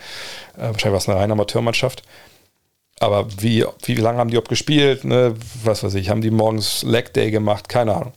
[0.56, 2.02] äh, wahrscheinlich war es eine reine Amateurmannschaft.
[3.00, 5.04] Aber wie, wie lange haben die überhaupt gespielt?
[5.04, 5.34] Ne?
[5.62, 7.68] Was weiß ich, haben die morgens Leg Day gemacht?
[7.68, 8.12] Keine Ahnung.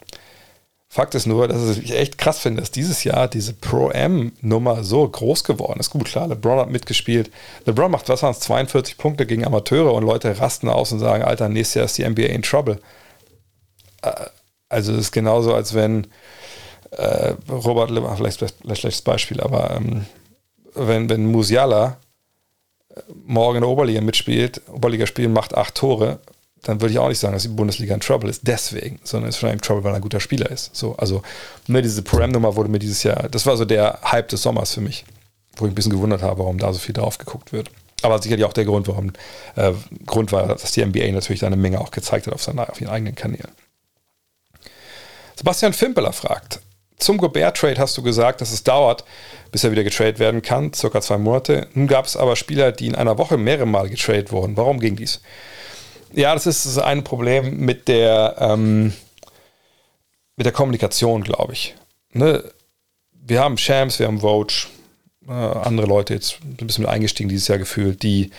[0.93, 5.45] Fakt ist nur, dass ich echt krass finde, dass dieses Jahr diese Pro-M-Nummer so groß
[5.45, 5.91] geworden ist.
[5.91, 7.31] Gut, klar, LeBron hat mitgespielt.
[7.65, 11.23] LeBron macht, was waren es, 42 Punkte gegen Amateure und Leute rasten aus und sagen,
[11.23, 12.77] Alter, nächstes Jahr ist die NBA in Trouble.
[14.01, 14.11] Äh,
[14.67, 16.07] also es ist genauso, als wenn
[16.91, 20.05] äh, Robert, vielleicht vielleicht schlechtes Beispiel, aber ähm,
[20.73, 21.99] wenn, wenn Musiala
[23.25, 26.19] morgen in der Oberliga mitspielt, Oberliga spielen, macht acht Tore,
[26.63, 29.37] dann würde ich auch nicht sagen, dass die Bundesliga in Trouble ist, deswegen, sondern ist
[29.37, 30.75] schon in Trouble, weil er ein guter Spieler ist.
[30.75, 31.23] So, also,
[31.67, 34.81] ne, diese Pro-Am-Nummer wurde mir dieses Jahr, das war so der Hype des Sommers für
[34.81, 35.05] mich,
[35.57, 37.71] wo ich ein bisschen gewundert habe, warum da so viel drauf geguckt wird.
[38.03, 39.11] Aber sicherlich auch der Grund, warum,
[39.55, 39.73] äh,
[40.05, 42.79] Grund war, dass die NBA natürlich da eine Menge auch gezeigt hat auf, seinen, auf
[42.79, 43.51] ihren eigenen Kanälen.
[45.35, 46.61] Sebastian Fimpeler fragt,
[47.01, 49.03] zum Gobert-Trade hast du gesagt, dass es dauert,
[49.51, 51.67] bis er wieder getradet werden kann, circa zwei Monate.
[51.73, 54.55] Nun gab es aber Spieler, die in einer Woche mehrere Mal getradet wurden.
[54.55, 55.21] Warum ging dies?
[56.13, 58.93] Ja, das ist das eine Problem mit der, ähm,
[60.35, 61.75] mit der Kommunikation, glaube ich.
[62.13, 62.43] Ne?
[63.13, 64.53] Wir haben Shams, wir haben Vogue,
[65.27, 68.31] äh, andere Leute jetzt ein bisschen mit eingestiegen dieses Jahr gefühlt, die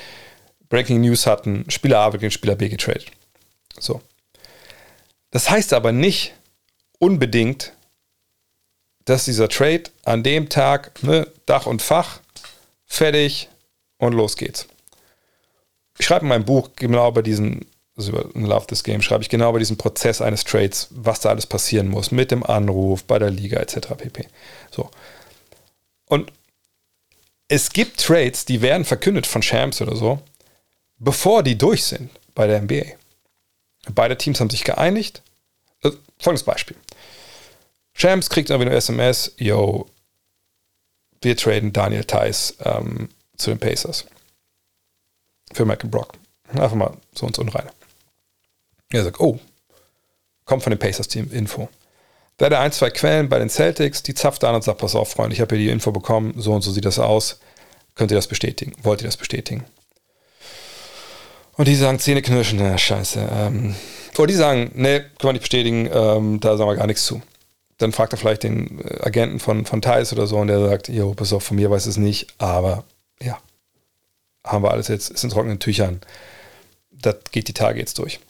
[0.69, 3.07] Breaking News hatten, Spieler A wird gegen Spieler B getradet.
[3.79, 4.01] So.
[5.31, 6.35] Das heißt aber nicht
[6.99, 7.73] unbedingt,
[9.05, 12.21] dass dieser Trade an dem Tag, ne, Dach und Fach,
[12.87, 13.49] fertig
[13.99, 14.67] und los geht's.
[15.99, 19.29] Ich schreibe in meinem Buch genau über diesen, also über Love This Game, schreibe ich
[19.29, 23.19] genau über diesen Prozess eines Trades, was da alles passieren muss, mit dem Anruf, bei
[23.19, 23.89] der Liga etc.
[23.97, 24.27] pp.
[24.71, 24.91] So.
[26.07, 26.33] Und
[27.49, 30.21] es gibt Trades, die werden verkündet von Champs oder so,
[30.99, 32.85] bevor die durch sind bei der NBA.
[33.91, 35.23] Beide Teams haben sich geeinigt.
[35.83, 36.77] Äh, folgendes Beispiel.
[37.95, 39.86] Champs kriegt irgendwie eine SMS, yo,
[41.20, 44.07] wir traden Daniel Theiss ähm, zu den Pacers.
[45.53, 46.14] Für Michael Brock.
[46.49, 47.70] Einfach mal so uns unreine.
[48.90, 49.38] Er sagt, oh,
[50.45, 51.68] kommt von dem Pacers-Team Info.
[52.36, 54.95] Da hat er ein, zwei Quellen bei den Celtics, die zapft an und sagt, pass
[54.95, 57.40] auf, Freunde, ich habe hier die Info bekommen, so und so sieht das aus.
[57.95, 58.74] Könnt ihr das bestätigen?
[58.82, 59.64] Wollt ihr das bestätigen?
[61.55, 63.28] Und die sagen Zähneknirschen, na scheiße.
[63.30, 63.76] Ähm,
[64.16, 67.20] oder die sagen, ne, können wir nicht bestätigen, ähm, da sagen wir gar nichts zu.
[67.83, 70.89] Dann fragt er vielleicht den äh, Agenten von, von Thais oder so und der sagt,
[70.89, 72.85] jo, pass auf, von mir weiß es nicht, aber
[73.20, 73.39] ja,
[74.45, 76.01] haben wir alles jetzt, ist in trockenen Tüchern.
[76.91, 78.20] Das geht die Tage jetzt durch.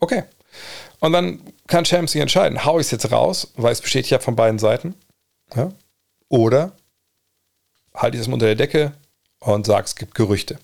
[0.00, 0.24] Okay.
[1.00, 4.18] Und dann kann Champs sich entscheiden, hau ich es jetzt raus, weil es besteht ja
[4.18, 4.94] von beiden Seiten.
[5.54, 5.72] Ja?
[6.28, 6.72] Oder
[7.94, 8.92] halte ich es unter der Decke
[9.40, 10.58] und sage, es gibt Gerüchte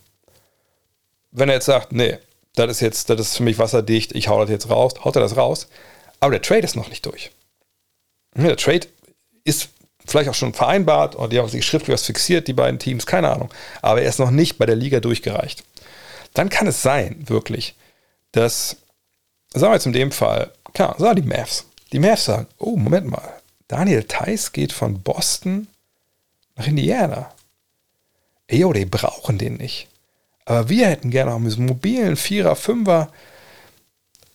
[1.34, 2.18] wenn er jetzt sagt, nee,
[2.54, 5.20] das ist jetzt, das ist für mich wasserdicht, ich hau das jetzt raus, haut er
[5.20, 5.68] das raus.
[6.24, 7.32] Aber der Trade ist noch nicht durch.
[8.34, 8.86] Der Trade
[9.44, 9.68] ist
[10.06, 13.28] vielleicht auch schon vereinbart und die haben sich schriftlich was fixiert, die beiden Teams, keine
[13.28, 13.52] Ahnung.
[13.82, 15.64] Aber er ist noch nicht bei der Liga durchgereicht.
[16.32, 17.74] Dann kann es sein, wirklich,
[18.32, 18.78] dass,
[19.52, 21.66] sagen wir jetzt in dem Fall, klar, sagen die Mavs.
[21.92, 23.34] Die Mavs sagen, oh, Moment mal,
[23.68, 25.68] Daniel Theiss geht von Boston
[26.56, 27.34] nach Indiana.
[28.46, 29.88] Ey, yo, die brauchen den nicht.
[30.46, 33.12] Aber wir hätten gerne auch mit mobilen Vierer, Fünfer.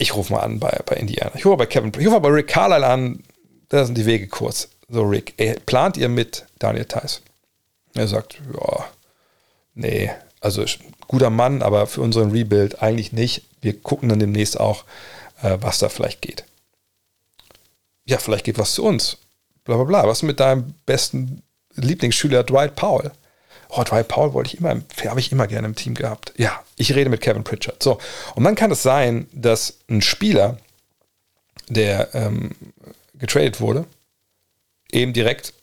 [0.02, 1.32] Ich rufe mal an bei, bei Indiana.
[1.36, 3.22] Ich rufe bei Kevin, ich rufe bei Rick Carlisle an.
[3.68, 4.70] Da sind die Wege kurz.
[4.88, 7.22] So, Rick, ey, plant ihr mit Daniel Theiss?
[7.94, 8.86] Er sagt, ja,
[9.76, 10.66] nee, also
[11.08, 13.44] guter Mann, aber für unseren Rebuild eigentlich nicht.
[13.62, 14.86] Wir gucken dann demnächst auch,
[15.42, 16.46] äh, was da vielleicht geht.
[18.06, 19.18] Ja, vielleicht geht was zu uns.
[19.66, 20.08] Bla bla bla.
[20.08, 21.44] Was mit deinem besten
[21.76, 23.12] Lieblingsschüler Dwight Powell?
[23.70, 26.34] Oh, Dwight Powell wollte ich immer, habe ich immer gerne im Team gehabt.
[26.38, 27.82] Ja, ich rede mit Kevin Pritchard.
[27.82, 28.00] So,
[28.36, 30.58] und dann kann es sein, dass ein Spieler,
[31.70, 32.52] der ähm,
[33.14, 33.86] getradet wurde,
[34.92, 35.54] eben direkt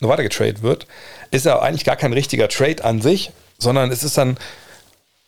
[0.00, 0.86] nur weiter getradet wird,
[1.30, 4.38] ist ja eigentlich gar kein richtiger Trade an sich, sondern es ist dann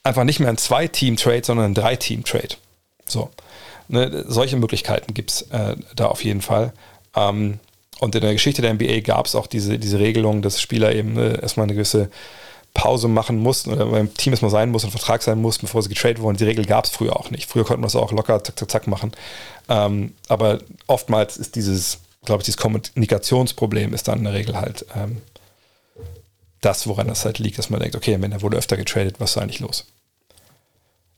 [0.02, 2.56] einfach nicht mehr ein Zwei-Team-Trade, sondern ein Drei-Team-Trade.
[3.06, 3.30] So.
[3.88, 6.72] Ne, solche Möglichkeiten gibt es äh, da auf jeden Fall.
[7.14, 7.58] Ähm,
[8.02, 11.12] und in der Geschichte der NBA gab es auch diese, diese Regelung, dass Spieler eben
[11.12, 12.10] ne, erstmal eine gewisse
[12.74, 15.88] Pause machen mussten oder beim Team erstmal sein muss, ein Vertrag sein muss, bevor sie
[15.88, 16.36] getradet wurden.
[16.36, 17.48] Die Regel gab es früher auch nicht.
[17.48, 19.12] Früher konnten wir es auch locker zack, zack, zack machen.
[19.68, 24.84] Ähm, aber oftmals ist dieses, glaube ich, dieses Kommunikationsproblem ist dann in der Regel halt
[24.96, 25.18] ähm,
[26.60, 29.36] das, woran das halt liegt, dass man denkt, okay, wenn er wurde öfter getradet, was
[29.36, 29.86] ist eigentlich los?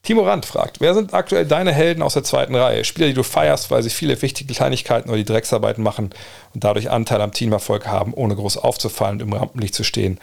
[0.05, 2.84] Timo Rand fragt, wer sind aktuell deine Helden aus der zweiten Reihe?
[2.84, 6.11] Spieler, die du feierst, weil sie viele wichtige Kleinigkeiten oder die Drecksarbeiten machen
[6.52, 10.20] und dadurch Anteil am Teamerfolg haben, ohne groß aufzufallen und im Rampenlicht zu stehen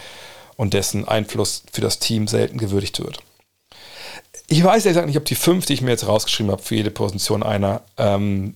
[0.55, 3.23] und dessen Einfluss für das Team selten gewürdigt wird.
[4.47, 6.75] Ich weiß ehrlich gesagt nicht, ob die fünf, die ich mir jetzt rausgeschrieben habe, für
[6.75, 8.53] jede Position einer, ähm,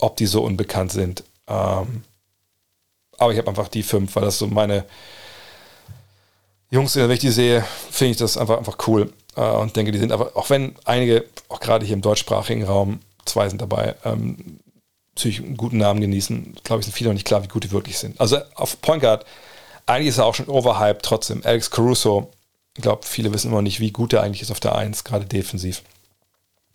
[0.00, 1.22] ob die so unbekannt sind.
[1.46, 2.02] Ähm,
[3.16, 4.84] aber ich habe einfach die fünf, weil das so meine
[6.70, 10.12] Jungs, wenn ich die sehe, finde ich das einfach, einfach cool und denke, die sind
[10.12, 14.60] aber, auch wenn einige, auch gerade hier im deutschsprachigen Raum, zwei sind dabei, ähm,
[15.14, 17.70] natürlich einen guten Namen genießen, glaube ich, sind viele noch nicht klar, wie gut die
[17.70, 18.20] wirklich sind.
[18.20, 19.24] Also auf Point Guard,
[19.86, 21.42] eigentlich ist er auch schon overhyped trotzdem.
[21.44, 22.30] Alex Caruso,
[22.76, 25.26] ich glaube, viele wissen immer nicht, wie gut er eigentlich ist auf der 1, gerade
[25.26, 25.82] defensiv.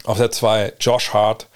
[0.06, 1.48] Auf der 2, Josh Hart.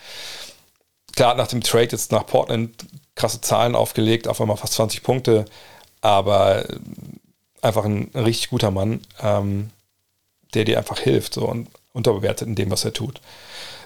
[1.15, 2.85] Klar, nach dem Trade jetzt nach Portland
[3.15, 5.45] krasse Zahlen aufgelegt, auf einmal fast 20 Punkte,
[6.01, 6.65] aber
[7.61, 9.01] einfach ein, ein richtig guter Mann.
[9.21, 9.69] Ähm,
[10.53, 13.21] der dir einfach hilft so, und unterbewertet in dem, was er tut.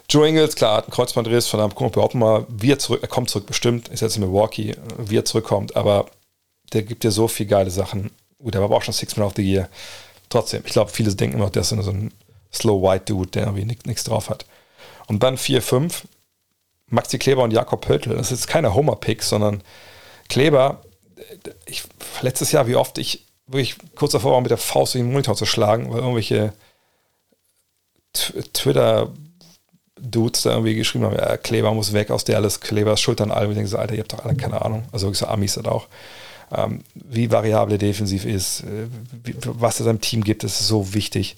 [0.10, 3.02] Joe Ingles, klar, hat einen Kreuzbandriss, von einem gucken wir überhaupt mal, wie er zurück,
[3.02, 6.06] er kommt zurück bestimmt, ist jetzt in Milwaukee, wie er zurückkommt, aber
[6.74, 8.12] der gibt dir so viele geile Sachen.
[8.40, 9.70] Gut, der war aber auch schon Six Man of the Year.
[10.30, 12.14] Trotzdem, ich glaube, viele denken immer, der ist so ein
[12.54, 14.46] Slow White Dude, der irgendwie nichts drauf hat.
[15.08, 16.08] Und dann 4, 5,
[16.90, 18.16] Maxi Kleber und Jakob Pöltl.
[18.16, 19.62] Das ist keine Homer-Pick, sondern
[20.30, 20.82] Kleber,
[21.66, 21.84] ich,
[22.22, 25.36] letztes Jahr, wie oft ich wirklich kurz davor war, mit der Faust in den Monitor
[25.36, 26.54] zu schlagen, weil irgendwelche
[28.54, 33.22] Twitter-Dudes da irgendwie geschrieben haben, ja, Kleber muss weg aus der alles, Kleber ist schuld
[33.22, 33.52] an allem.
[33.52, 34.84] Ich denke so, Alter, ihr habt doch alle keine Ahnung.
[34.92, 35.88] Also wirklich so Amis hat auch.
[36.52, 38.88] Ähm, wie variabel defensiv ist, äh,
[39.24, 41.36] wie, was es seinem Team gibt, das ist so wichtig.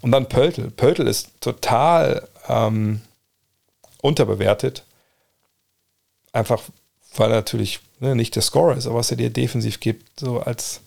[0.00, 0.70] Und dann Pöltl.
[0.70, 3.00] Pöltl ist total ähm,
[4.02, 4.84] unterbewertet.
[6.32, 6.62] Einfach,
[7.16, 10.40] weil er natürlich ne, nicht der Scorer ist, aber was er dir defensiv gibt, so
[10.40, 10.80] als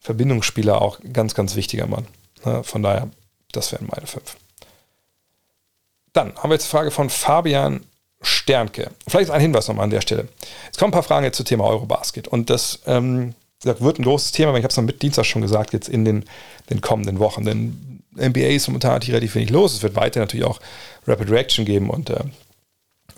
[0.00, 2.06] Verbindungsspieler auch ganz, ganz wichtiger Mann.
[2.44, 3.08] Ne, von daher,
[3.52, 4.36] das wären meine fünf.
[6.12, 7.84] Dann haben wir jetzt die Frage von Fabian
[8.22, 8.90] Sternke.
[9.06, 10.28] Vielleicht ein Hinweis nochmal an der Stelle.
[10.70, 12.28] Es kommen ein paar Fragen jetzt zum Thema Eurobasket.
[12.28, 15.72] Und das ähm, wird ein großes Thema, ich habe es noch mit Dienstag schon gesagt,
[15.72, 16.24] jetzt in den,
[16.68, 17.44] den kommenden Wochen.
[17.44, 19.74] Denn NBA ist momentan relativ wenig los.
[19.74, 20.60] Es wird weiter natürlich auch
[21.06, 22.20] Rapid Reaction geben und äh,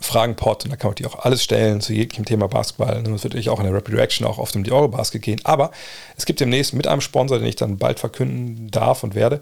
[0.03, 2.97] Fragenpot und da kann man die auch alles stellen zu jedem Thema Basketball.
[2.97, 5.41] Und es wird natürlich auch in der Rapid Reaction auch oft um die Eurobasket gehen.
[5.43, 5.71] Aber
[6.17, 9.41] es gibt demnächst mit einem Sponsor, den ich dann bald verkünden darf und werde,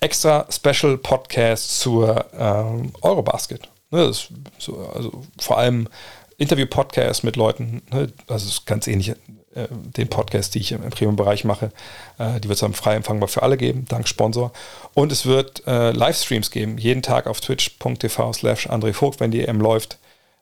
[0.00, 3.68] extra Special Podcast zur ähm, Eurobasket.
[3.90, 4.12] Ne,
[4.58, 5.88] so, also vor allem
[6.36, 9.14] Interview-Podcasts mit Leuten, ne, also ist ganz ähnlich
[9.54, 11.70] äh, den Podcast, die ich im, Premium-Bereich mache.
[12.18, 14.52] Äh, die wird es dann frei empfangbar für alle geben, dank Sponsor.
[14.94, 19.46] Und es wird äh, Livestreams geben, jeden Tag auf twitch.tv slash André Vogt, wenn die
[19.46, 19.98] EM läuft.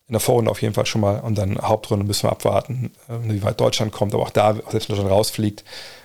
[0.09, 3.33] In der Vorrunde auf jeden Fall schon mal und dann Hauptrunde müssen wir abwarten, äh,
[3.33, 4.15] wie weit Deutschland kommt.
[4.15, 5.65] Aber auch da, selbst wenn Deutschland rausfliegt,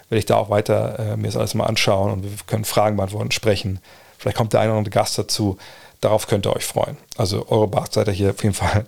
[0.10, 2.98] werde ich da auch weiter äh, mir das alles mal anschauen und wir können Fragen
[2.98, 3.80] beantworten, sprechen.
[4.18, 5.58] Vielleicht kommt der eine oder andere Gast dazu.
[6.02, 6.98] Darauf könnt ihr euch freuen.
[7.18, 8.86] Also eure Bart seid ihr hier auf jeden Fall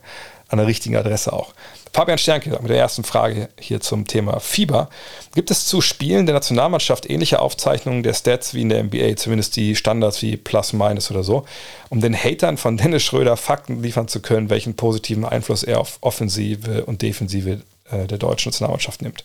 [0.49, 1.53] an der richtigen Adresse auch.
[1.93, 4.89] Fabian Sternke mit der ersten Frage hier zum Thema Fieber.
[5.33, 9.55] Gibt es zu Spielen der Nationalmannschaft ähnliche Aufzeichnungen der Stats wie in der NBA, zumindest
[9.55, 11.45] die Standards wie Plus, Minus oder so,
[11.89, 15.97] um den Hatern von Dennis Schröder Fakten liefern zu können, welchen positiven Einfluss er auf
[16.01, 19.23] Offensive und Defensive äh, der deutschen Nationalmannschaft nimmt?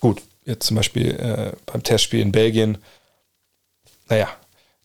[0.00, 2.78] Gut, jetzt zum Beispiel äh, beim Testspiel in Belgien,
[4.08, 4.28] naja,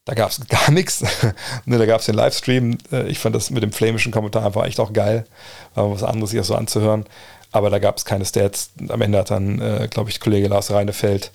[0.09, 1.03] da gab es gar nichts.
[1.65, 2.77] ne, da gab es den Livestream.
[2.91, 5.25] Äh, ich fand das mit dem flämischen Kommentar einfach echt auch geil.
[5.75, 7.05] War was anderes, sich das so anzuhören.
[7.51, 8.71] Aber da gab es keine Stats.
[8.89, 11.31] Am Ende hat dann, äh, glaube ich, Kollege Lars Reinefeld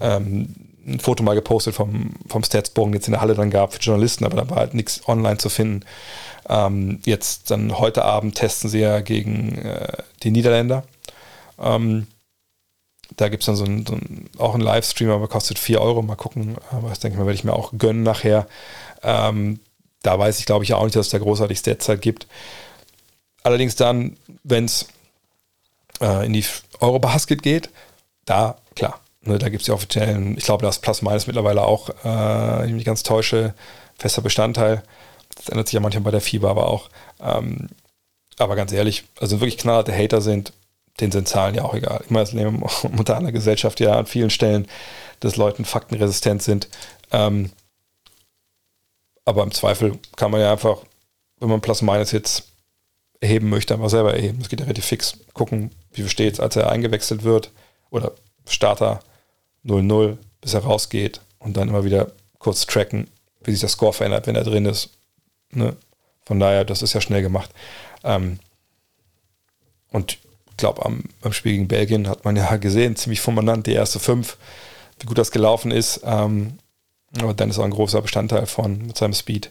[0.00, 0.54] ähm,
[0.86, 4.24] ein Foto mal gepostet vom, vom Statsbogen, jetzt in der Halle dann gab für Journalisten,
[4.24, 5.84] aber da war halt nichts online zu finden.
[6.48, 9.92] Ähm, jetzt dann heute Abend testen sie ja gegen äh,
[10.22, 10.84] die Niederländer.
[11.60, 12.08] Ähm,
[13.16, 16.02] da gibt es dann so einen, so einen, auch einen Livestream, aber kostet 4 Euro.
[16.02, 16.56] Mal gucken.
[16.70, 18.46] Aber das denke ich mal, werde ich mir auch gönnen nachher.
[19.02, 19.60] Ähm,
[20.02, 22.26] da weiß ich, glaube ich, auch nicht, dass es da großartig Stats gibt.
[23.42, 24.86] Allerdings dann, wenn es
[26.00, 26.44] äh, in die
[26.80, 27.70] Eurobasket geht,
[28.24, 31.90] da, klar, ne, da gibt es die offiziellen, ich glaube, das Plus Minus mittlerweile auch,
[32.04, 33.54] äh, ich mich ganz täusche,
[33.98, 34.82] fester Bestandteil.
[35.34, 36.88] Das ändert sich ja manchmal bei der FIBA aber auch.
[37.20, 37.68] Ähm,
[38.38, 40.52] aber ganz ehrlich, also wirklich knallharte Hater sind,
[41.00, 42.00] den sind Zahlen ja auch egal.
[42.04, 44.66] Ich meine, es leben unter einer Gesellschaft ja an vielen Stellen,
[45.20, 46.68] dass Leuten faktenresistent sind.
[47.10, 47.50] Ähm,
[49.24, 50.78] aber im Zweifel kann man ja einfach,
[51.38, 52.48] wenn man Plus Minus jetzt
[53.20, 54.38] erheben möchte, einfach selber erheben.
[54.40, 55.18] Das geht ja relativ fix.
[55.32, 57.50] Gucken, wie steht es, als er eingewechselt wird.
[57.90, 58.12] Oder
[58.46, 59.00] Starter
[59.64, 61.20] 0-0, bis er rausgeht.
[61.38, 63.08] Und dann immer wieder kurz tracken,
[63.44, 64.90] wie sich der Score verändert, wenn er drin ist.
[65.50, 65.76] Ne?
[66.24, 67.50] Von daher, das ist ja schnell gemacht.
[68.02, 68.40] Ähm,
[69.90, 70.18] und
[70.56, 74.36] glaube, am, am Spiel gegen Belgien hat man ja gesehen, ziemlich fulminant die erste fünf,
[75.00, 76.00] wie gut das gelaufen ist.
[76.04, 76.58] Ähm,
[77.20, 79.50] aber dann ist auch ein großer Bestandteil von mit seinem Speed.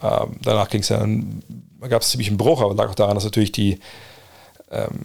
[0.00, 1.06] Ähm, danach ging es ja,
[1.88, 3.78] gab es ziemlich einen Bruch, aber lag auch daran, dass natürlich die,
[4.70, 5.02] ähm,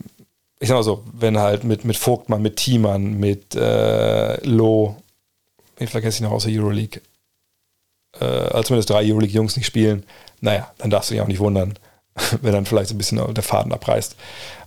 [0.59, 4.95] ich sag mal so, wenn halt mit, mit Vogtmann, mit Thiemann, mit äh, Loh,
[5.77, 7.01] wen vergesse ich noch außer Euroleague,
[8.19, 10.05] äh, also zumindest drei Euroleague-Jungs nicht spielen,
[10.41, 11.77] naja, dann darfst du dich auch nicht wundern,
[12.41, 14.15] wenn dann vielleicht so ein bisschen der Faden abreißt.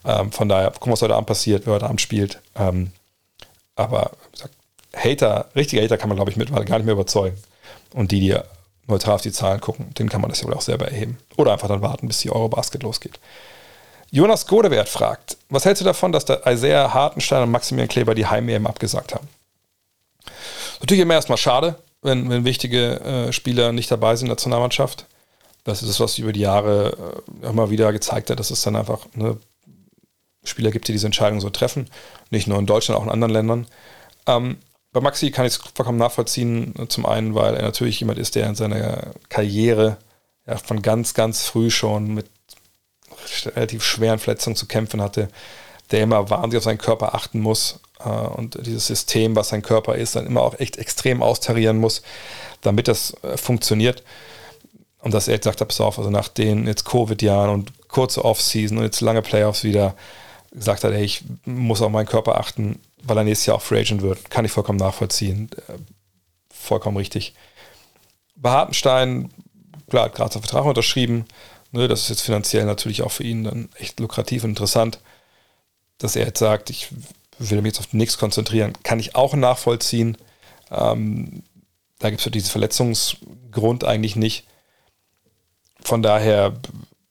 [0.05, 2.41] Ähm, von daher, gucken, was heute Abend passiert, wer heute Abend spielt.
[2.57, 2.93] Ähm,
[3.77, 4.55] aber gesagt,
[4.95, 7.37] Hater, richtige Hater kann man, glaube ich, mittlerweile gar nicht mehr überzeugen.
[7.95, 8.37] Und die, die
[8.87, 11.19] neutral auf die Zahlen gucken, denen kann man das ja wohl auch selber erheben.
[11.37, 13.19] Oder einfach dann warten, bis die Eurobasket losgeht.
[14.11, 18.27] Jonas Godewert fragt, was hältst du davon, dass der Isaiah Hartenstein und Maximilian Kleber die
[18.27, 19.27] Heim-EM abgesagt haben?
[20.81, 25.07] Natürlich immer erstmal schade, wenn, wenn wichtige äh, Spieler nicht dabei sind in der Nationalmannschaft.
[25.65, 28.77] Das ist es, was über die Jahre äh, immer wieder gezeigt hat, dass es dann
[28.77, 29.39] einfach ne,
[30.45, 31.89] Spieler gibt, die diese Entscheidung so treffen.
[32.31, 33.67] Nicht nur in Deutschland, auch in anderen Ländern.
[34.27, 34.59] Ähm,
[34.93, 36.75] bei Maxi kann ich es vollkommen nachvollziehen.
[36.89, 39.99] Zum einen, weil er natürlich jemand ist, der in seiner Karriere
[40.47, 42.27] ja, von ganz, ganz früh schon mit
[43.47, 45.29] relativ schweren Verletzungen zu kämpfen hatte,
[45.91, 49.95] der immer wahnsinnig auf seinen Körper achten muss äh, und dieses System, was sein Körper
[49.95, 52.03] ist, dann immer auch echt extrem austarieren muss,
[52.61, 54.03] damit das äh, funktioniert.
[55.03, 58.79] Und dass er jetzt sagt, pass auf, also nach den jetzt Covid-Jahren und kurze Off-Season
[58.79, 59.97] und jetzt lange Playoffs wieder,
[60.53, 63.81] gesagt hat, ey, ich muss auf meinen Körper achten, weil er nächstes Jahr auch Free
[63.81, 64.31] Agent wird.
[64.31, 65.51] Kann ich vollkommen nachvollziehen.
[65.69, 65.75] Äh,
[66.51, 67.35] vollkommen richtig.
[68.37, 69.31] Bei Hartenstein,
[69.91, 71.25] klar, hat gerade seinen Vertrag unterschrieben.
[71.73, 75.01] Ne, das ist jetzt finanziell natürlich auch für ihn dann echt lukrativ und interessant.
[75.99, 76.89] Dass er jetzt sagt, ich
[77.39, 80.17] will mich jetzt auf nichts konzentrieren, kann ich auch nachvollziehen.
[80.71, 81.43] Ähm,
[81.99, 84.45] da gibt es für diesen Verletzungsgrund eigentlich nicht.
[85.85, 86.55] Von daher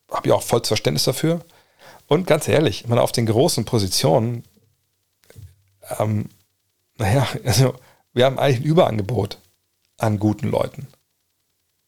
[0.09, 1.41] habe ich auch volles Verständnis dafür.
[2.07, 4.43] Und ganz ehrlich, man auf den großen Positionen,
[5.99, 6.29] ähm,
[6.97, 7.75] naja, also
[8.13, 9.37] wir haben eigentlich ein Überangebot
[9.97, 10.87] an guten Leuten.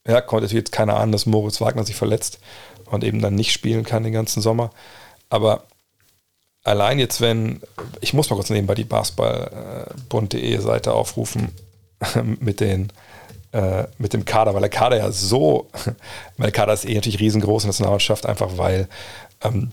[0.08, 2.40] Ja, konnte jetzt keiner ahnen, dass Moritz Wagner sich verletzt
[2.86, 4.72] und eben dann nicht spielen kann den ganzen Sommer.
[5.30, 5.64] Aber
[6.64, 7.62] allein jetzt, wenn,
[8.02, 11.50] ich muss mal kurz nebenbei die basketballbund.de Seite aufrufen
[12.40, 12.92] mit den
[13.54, 15.70] äh, mit dem Kader, weil der Kader ja so,
[16.38, 18.89] weil der Kader ist eh natürlich riesengroß in der Nationalmannschaft, einfach weil
[19.41, 19.72] ähm,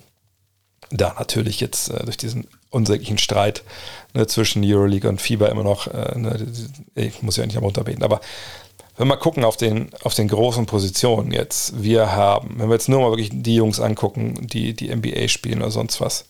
[0.90, 3.62] da natürlich jetzt äh, durch diesen unsäglichen Streit
[4.14, 6.46] ne, zwischen Euroleague und FIBA immer noch, äh, ne,
[6.94, 8.20] ich muss ja nicht am runterbeten, aber
[8.96, 12.88] wenn wir gucken auf den, auf den großen Positionen jetzt, wir haben, wenn wir jetzt
[12.88, 16.26] nur mal wirklich die Jungs angucken, die die NBA spielen oder sonst was,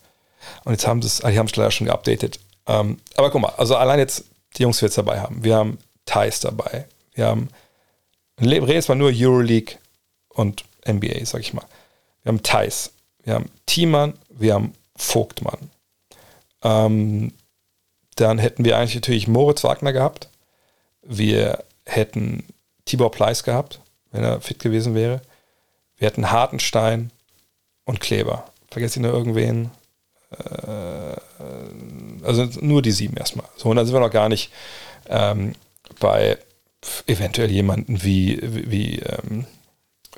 [0.64, 2.38] und jetzt haben sie es, ah, die haben es leider schon geupdatet.
[2.66, 4.24] Ähm, aber guck mal, also allein jetzt
[4.56, 5.42] die Jungs, die wir jetzt dabei haben.
[5.42, 6.86] Wir haben Thais dabei.
[7.20, 7.50] Wir haben,
[8.40, 9.76] jetzt mal nur Euroleague
[10.30, 11.66] und NBA, sag ich mal.
[12.22, 12.92] Wir haben Thais.
[13.24, 14.14] Wir haben Thiemann.
[14.30, 15.70] Wir haben Vogtmann.
[16.62, 17.34] Ähm,
[18.16, 20.30] dann hätten wir eigentlich natürlich Moritz Wagner gehabt.
[21.02, 22.44] Wir hätten
[22.86, 23.80] Tibor Pleiss gehabt,
[24.12, 25.20] wenn er fit gewesen wäre.
[25.98, 27.10] Wir hätten Hartenstein
[27.84, 28.46] und Kleber.
[28.70, 29.70] Vergesst ihr noch irgendwen?
[30.30, 31.16] Äh,
[32.24, 33.46] also nur die sieben erstmal.
[33.56, 34.50] So, und dann sind wir noch gar nicht
[35.10, 35.54] ähm,
[35.98, 36.38] bei
[37.06, 39.44] eventuell jemanden wie, wie, wie ähm,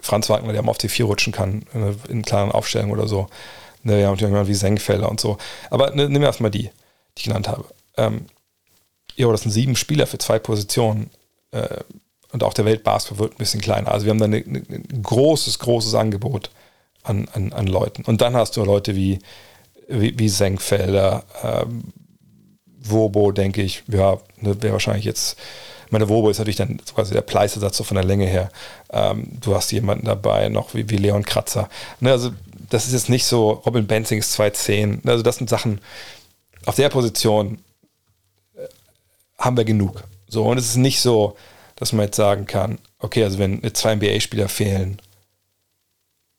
[0.01, 3.29] Franz Wagner, der mal auf die vier rutschen kann, äh, in kleinen Aufstellungen oder so.
[3.83, 5.39] Ne, ja, und jemand wie Senkfelder und so.
[5.71, 6.71] Aber ne, wir erstmal die, die
[7.19, 7.65] ich genannt habe.
[7.97, 8.27] Ähm,
[9.17, 11.11] ja, das sind sieben Spieler für zwei Positionen.
[11.51, 11.81] Äh,
[12.33, 13.93] und auch der Weltbasketball wird ein bisschen kleiner.
[13.93, 16.51] Also wir haben da ein großes, großes Angebot
[17.03, 18.05] an, an, an Leuten.
[18.05, 19.19] Und dann hast du Leute wie,
[19.89, 21.93] wie, wie Senkfelder, ähm,
[22.85, 25.37] Wobo, denke ich, ja, ne, wäre wahrscheinlich jetzt,
[25.93, 28.51] meine Wobo ist natürlich dann quasi der Pleistersatz so von der Länge her.
[28.91, 31.69] Ähm, du hast jemanden dabei, noch wie, wie Leon Kratzer.
[32.01, 32.31] Ne, also
[32.71, 35.03] das ist jetzt nicht so, Robin Benzing ist 210.
[35.05, 35.81] Also das sind Sachen,
[36.65, 37.59] auf der Position
[38.55, 38.67] äh,
[39.39, 40.05] haben wir genug.
[40.29, 41.37] So, und es ist nicht so,
[41.77, 44.99] dass man jetzt sagen kann, okay, also wenn zwei NBA-Spieler fehlen,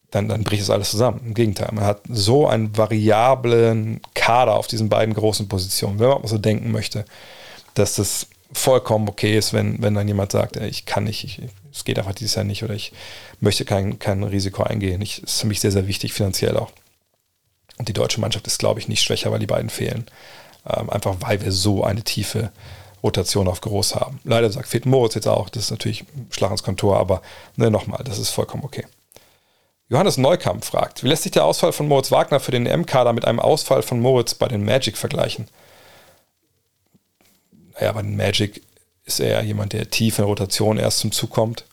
[0.09, 1.21] dann, dann bricht das alles zusammen.
[1.25, 6.21] Im Gegenteil, man hat so einen variablen Kader auf diesen beiden großen Positionen, wenn man
[6.21, 7.05] mal so denken möchte,
[7.75, 11.41] dass das vollkommen okay ist, wenn, wenn dann jemand sagt, ey, ich kann nicht, ich,
[11.71, 12.91] es geht einfach dieses Jahr nicht oder ich
[13.39, 15.01] möchte kein, kein Risiko eingehen.
[15.01, 16.71] Ich, das ist für mich sehr, sehr wichtig, finanziell auch.
[17.77, 20.05] Und die deutsche Mannschaft ist, glaube ich, nicht schwächer, weil die beiden fehlen.
[20.69, 22.51] Ähm, einfach weil wir so eine tiefe
[23.03, 24.19] Rotation auf groß haben.
[24.23, 27.21] Leider sagt, fehlt Moritz jetzt auch, das ist natürlich Schlag ins Kontor, aber
[27.57, 28.85] ne, nochmal, das ist vollkommen okay.
[29.89, 33.25] Johannes Neukamp fragt, wie lässt sich der Ausfall von Moritz Wagner für den M-Kader mit
[33.25, 35.49] einem Ausfall von Moritz bei den Magic vergleichen?
[37.75, 38.61] Naja, bei den Magic
[39.05, 41.65] ist er jemand, der tief in der Rotation erst zum Zug kommt.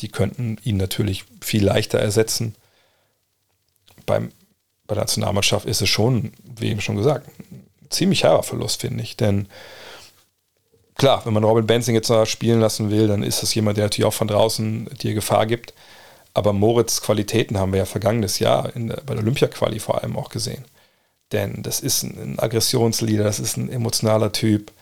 [0.00, 2.54] Die könnten ihn natürlich viel leichter ersetzen.
[4.06, 4.32] Beim,
[4.86, 9.02] bei der Nationalmannschaft ist es schon, wie eben schon gesagt, ein ziemlich herber Verlust, finde
[9.02, 9.16] ich.
[9.16, 9.48] Denn
[10.94, 13.84] klar, wenn man Robin Benzing jetzt noch spielen lassen will, dann ist das jemand, der
[13.84, 15.74] natürlich auch von draußen dir Gefahr gibt.
[16.34, 20.28] Aber Moritz Qualitäten haben wir ja vergangenes Jahr in bei der Olympia-Quali vor allem auch
[20.28, 20.64] gesehen.
[21.32, 24.72] Denn das ist ein Aggressionsleader, das ist ein emotionaler Typ.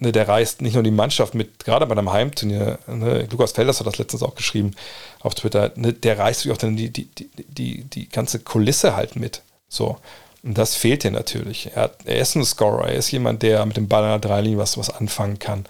[0.00, 3.80] Ne, der reißt nicht nur die Mannschaft mit, gerade bei einem Heimturnier, ne, Lukas Felders
[3.80, 4.72] hat das letztens auch geschrieben
[5.20, 9.16] auf Twitter, ne, der reißt sich auch dann die, die, die, die, ganze Kulisse halt
[9.16, 9.42] mit.
[9.68, 9.98] So.
[10.44, 11.72] Und das fehlt dir natürlich.
[11.74, 14.30] Er, hat, er ist ein Scorer, er ist jemand, der mit dem Ball an der
[14.30, 15.64] Dreilinie was, was anfangen kann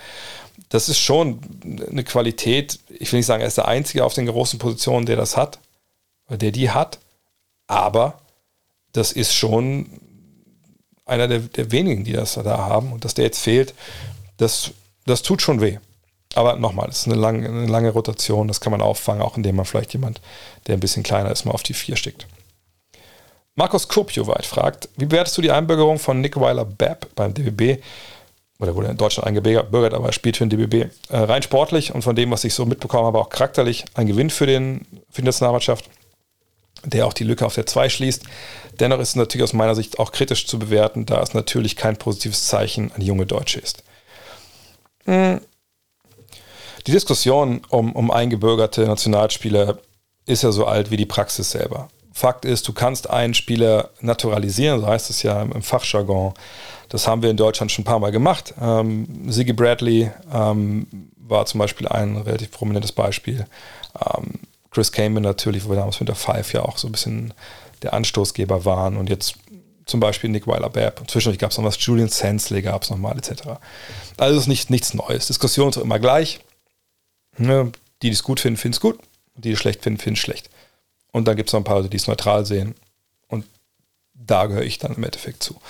[0.68, 1.40] das ist schon
[1.88, 2.78] eine Qualität.
[2.88, 5.58] Ich will nicht sagen, er ist der Einzige auf den großen Positionen, der das hat,
[6.28, 6.98] der die hat,
[7.66, 8.20] aber
[8.92, 9.86] das ist schon
[11.06, 12.92] einer der, der wenigen, die das da haben.
[12.92, 13.74] Und dass der jetzt fehlt,
[14.38, 14.72] das,
[15.06, 15.78] das tut schon weh.
[16.34, 19.56] Aber nochmal, das ist eine lange, eine lange Rotation, das kann man auffangen, auch indem
[19.56, 20.20] man vielleicht jemand,
[20.66, 22.26] der ein bisschen kleiner ist, mal auf die vier steckt.
[23.54, 27.82] Markus Kurpjoweit fragt, wie bewertest du die Einbürgerung von Nick Weiler-Babb beim DBB?
[28.60, 30.90] oder wurde in Deutschland eingebürgert, aber spielt für den DBB.
[31.10, 34.30] Äh, rein sportlich und von dem, was ich so mitbekommen habe, auch charakterlich ein Gewinn
[34.30, 35.88] für, den, für die Nationalmannschaft,
[36.84, 38.24] der auch die Lücke auf der 2 schließt.
[38.80, 41.96] Dennoch ist es natürlich aus meiner Sicht auch kritisch zu bewerten, da es natürlich kein
[41.96, 43.84] positives Zeichen an junge Deutsche ist.
[45.08, 45.40] Hm.
[46.86, 49.78] Die Diskussion um, um eingebürgerte Nationalspieler
[50.26, 51.88] ist ja so alt wie die Praxis selber.
[52.12, 56.34] Fakt ist, du kannst einen Spieler naturalisieren, so heißt es ja im Fachjargon.
[56.88, 58.54] Das haben wir in Deutschland schon ein paar Mal gemacht.
[58.60, 60.86] Ähm, Siggy Bradley ähm,
[61.16, 63.46] war zum Beispiel ein relativ prominentes Beispiel.
[63.98, 64.40] Ähm,
[64.70, 67.32] Chris Kamen natürlich, wo wir damals mit der Five ja auch so ein bisschen
[67.82, 68.96] der Anstoßgeber waren.
[68.96, 69.36] Und jetzt
[69.88, 71.10] zum Beispiel Nick Weiler-Babb.
[71.10, 73.58] Zwischendurch gab es noch was, Julian Sensley gab es nochmal, etc.
[74.16, 75.26] Also ist nicht, nichts Neues.
[75.26, 76.40] Diskussion ist immer gleich.
[77.36, 77.72] Ne?
[78.02, 78.98] Die, die es gut finden, finden es gut.
[79.36, 80.50] Die, die es schlecht finden, finden es schlecht.
[81.12, 82.74] Und dann gibt es noch ein paar, die es neutral sehen.
[83.28, 83.46] Und
[84.14, 85.60] da gehöre ich dann im Endeffekt zu.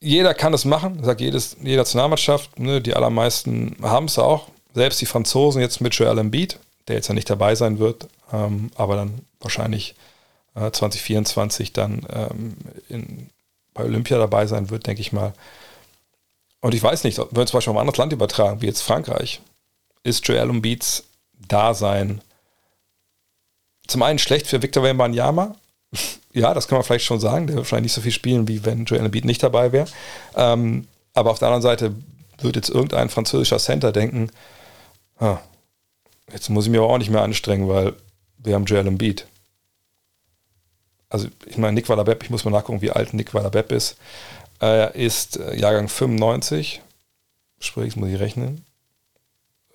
[0.00, 2.58] Jeder kann es machen, sagt jedes, jede Nationalmannschaft.
[2.58, 2.80] Ne?
[2.80, 4.48] Die allermeisten haben es auch.
[4.74, 8.70] Selbst die Franzosen jetzt mit Joel Embiid, der jetzt ja nicht dabei sein wird, ähm,
[8.76, 9.96] aber dann wahrscheinlich
[10.58, 12.56] 2024 dann ähm,
[12.88, 13.30] in,
[13.74, 15.32] bei Olympia dabei sein wird, denke ich mal.
[16.60, 19.40] Und ich weiß nicht, wenn wir zum Beispiel ein anderes Land übertragen, wie jetzt Frankreich,
[20.02, 21.04] ist Joel Embiids
[21.46, 22.20] Dasein
[23.86, 25.54] zum einen schlecht für Victor Wembanyama.
[26.32, 27.46] ja, das kann man vielleicht schon sagen.
[27.46, 29.86] Der wird wahrscheinlich nicht so viel spielen, wie wenn Joel Embiid nicht dabei wäre.
[30.36, 31.94] Ähm, aber auf der anderen Seite
[32.40, 34.30] wird jetzt irgendein französischer Center denken,
[35.18, 35.38] ah,
[36.32, 37.94] jetzt muss ich mich aber auch nicht mehr anstrengen, weil
[38.38, 39.26] wir haben Joel Embiid
[41.10, 43.96] also ich meine, Nick Waller-Bepp, ich muss mal nachgucken, wie alt Nick Waller-Bepp ist.
[44.60, 46.82] Er ist äh, Jahrgang 95,
[47.60, 48.64] sprich, muss ich rechnen.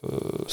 [0.03, 0.45] Äh, oh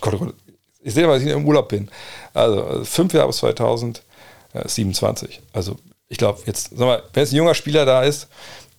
[0.00, 0.34] Gott, oh Gott.
[0.82, 1.90] Ich sehe, weil ich im Urlaub bin.
[2.32, 5.42] Also 5 Jahre bis 2027.
[5.52, 5.76] Also
[6.08, 8.28] ich glaube, jetzt, sag mal, wenn jetzt ein junger Spieler da ist,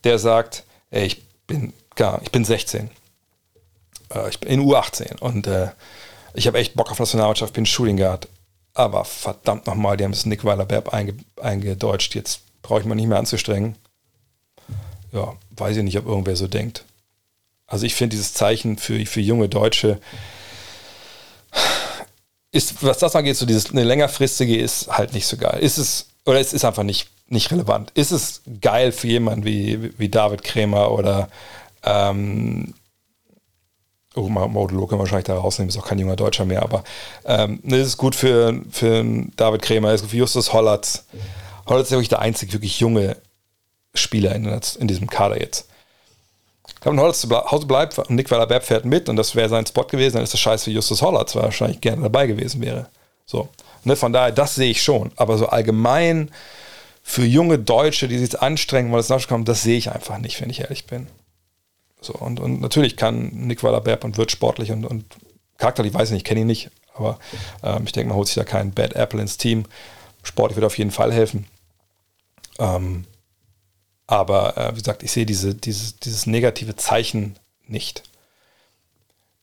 [0.03, 2.89] der sagt, ey, ich bin gar, ich bin 16.
[4.13, 5.69] Äh, ich bin in U18 und äh,
[6.33, 8.27] ich habe echt Bock auf Nationalmannschaft, bin Shooting Guard
[8.77, 12.13] aber verdammt nochmal, die haben das Nick Weiler-Berb einge, eingedeutscht.
[12.15, 13.75] Jetzt brauche ich mal nicht mehr anzustrengen.
[15.11, 16.85] Ja, weiß ich nicht, ob irgendwer so denkt.
[17.65, 19.99] Also ich finde dieses Zeichen für, für junge Deutsche
[22.51, 25.59] ist, was das angeht, so dieses eine längerfristige ist halt nicht so geil.
[25.59, 27.91] Ist es, oder es ist einfach nicht, nicht relevant.
[27.95, 31.29] Ist es geil für jemanden wie, wie David Krämer oder
[31.83, 32.73] ähm,
[34.17, 36.83] Oh, Modulo können wir wahrscheinlich da rausnehmen, ist auch kein junger Deutscher mehr, aber
[37.25, 39.05] ähm, das ist gut für, für
[39.35, 41.05] David Krämer, ist gut für Justus Hollatz.
[41.67, 43.17] Hollatz ist ja wirklich der einzig wirklich junge
[43.93, 44.45] Spieler in,
[44.79, 45.67] in diesem Kader jetzt.
[46.67, 49.49] Ich glaube, wenn Hollatz zu Hause bleibt und Nick Weiler-Berb fährt mit und das wäre
[49.49, 52.27] sein Spot gewesen, dann ist das scheiße für Justus Hollatz, weil er wahrscheinlich gerne dabei
[52.27, 52.87] gewesen wäre.
[53.25, 53.49] So.
[53.83, 55.11] Ne, von daher, das sehe ich schon.
[55.15, 56.29] Aber so allgemein
[57.03, 60.41] für junge Deutsche, die sich jetzt anstrengen, weil es nachkommt, das sehe ich einfach nicht,
[60.41, 61.07] wenn ich ehrlich bin.
[62.01, 65.05] So, und, und natürlich kann Nick Weiler-Berb und wird sportlich und, und
[65.57, 67.19] charakterlich, weiß ich nicht, kenne ihn nicht, aber
[67.63, 69.65] ähm, ich denke, man holt sich da keinen Bad Apple ins Team.
[70.23, 71.47] Sportlich wird auf jeden Fall helfen.
[72.59, 73.05] Ähm,
[74.07, 77.35] aber äh, wie gesagt, ich sehe diese, dieses, dieses negative Zeichen
[77.67, 78.03] nicht.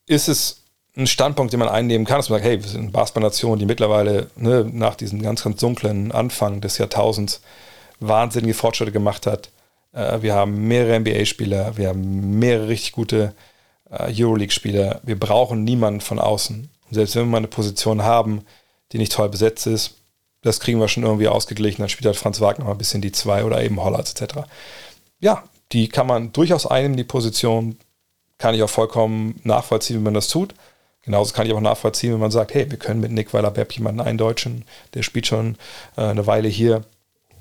[0.07, 0.63] Ist es
[0.97, 3.67] ein Standpunkt, den man einnehmen kann, dass man sagt, hey, wir sind eine Basketballnation, die
[3.67, 7.41] mittlerweile ne, nach diesem ganz, ganz dunklen Anfang des Jahrtausends
[8.01, 9.51] wahnsinnige Fortschritte gemacht hat.
[9.95, 13.35] Äh, wir haben mehrere NBA-Spieler, wir haben mehrere richtig gute
[13.91, 15.01] äh, Euroleague-Spieler.
[15.05, 16.69] Wir brauchen niemanden von außen.
[16.89, 18.45] Und selbst wenn wir mal eine Position haben,
[18.93, 19.95] die nicht toll besetzt ist,
[20.43, 21.83] das kriegen wir schon irgendwie ausgeglichen.
[21.83, 24.41] Dann spielt halt Franz Wagner mal ein bisschen die zwei oder eben Hollatz etc.
[25.21, 27.79] Ja, die kann man durchaus einnehmen, die Position.
[28.37, 30.55] Kann ich auch vollkommen nachvollziehen, wenn man das tut.
[31.03, 34.01] Genauso kann ich auch nachvollziehen, wenn man sagt, hey, wir können mit Nick Weiler-Bepp jemanden
[34.01, 34.65] eindeutschen,
[34.95, 35.57] der spielt schon
[35.97, 36.83] äh, eine Weile hier,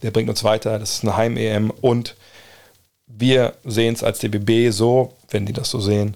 [0.01, 2.15] der bringt uns weiter, das ist eine Heim-EM und
[3.07, 6.15] wir sehen es als DBB so, wenn die das so sehen,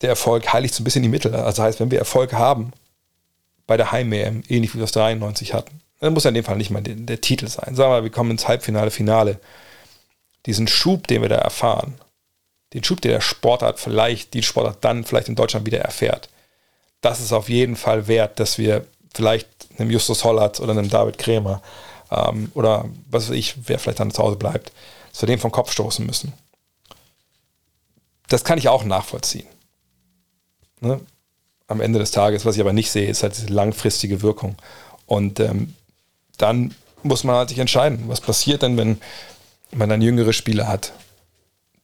[0.00, 1.34] der Erfolg heiligt so ein bisschen die Mittel.
[1.34, 2.72] Also heißt, wenn wir Erfolg haben
[3.66, 6.56] bei der Heim-EM, ähnlich wie wir es 93 hatten, dann muss ja in dem Fall
[6.56, 7.74] nicht mal der, der Titel sein.
[7.74, 9.38] Sagen wir mal, wir kommen ins Halbfinale, Finale.
[10.46, 11.94] Diesen Schub, den wir da erfahren,
[12.72, 16.30] den Schub, der der Sportart vielleicht, die Sportart dann vielleicht in Deutschland wieder erfährt,
[17.02, 19.48] das ist auf jeden Fall wert, dass wir vielleicht
[19.78, 21.62] einem Justus Hollert oder einem David Krämer
[22.10, 24.72] ähm, oder was weiß ich, wer vielleicht dann zu Hause bleibt,
[25.10, 26.32] dass wir den vom Kopf stoßen müssen.
[28.28, 29.46] Das kann ich auch nachvollziehen.
[30.80, 31.00] Ne?
[31.66, 34.56] Am Ende des Tages, was ich aber nicht sehe, ist halt diese langfristige Wirkung.
[35.06, 35.74] Und ähm,
[36.38, 39.00] dann muss man halt sich entscheiden, was passiert denn, wenn
[39.72, 40.92] man dann jüngere Spieler hat,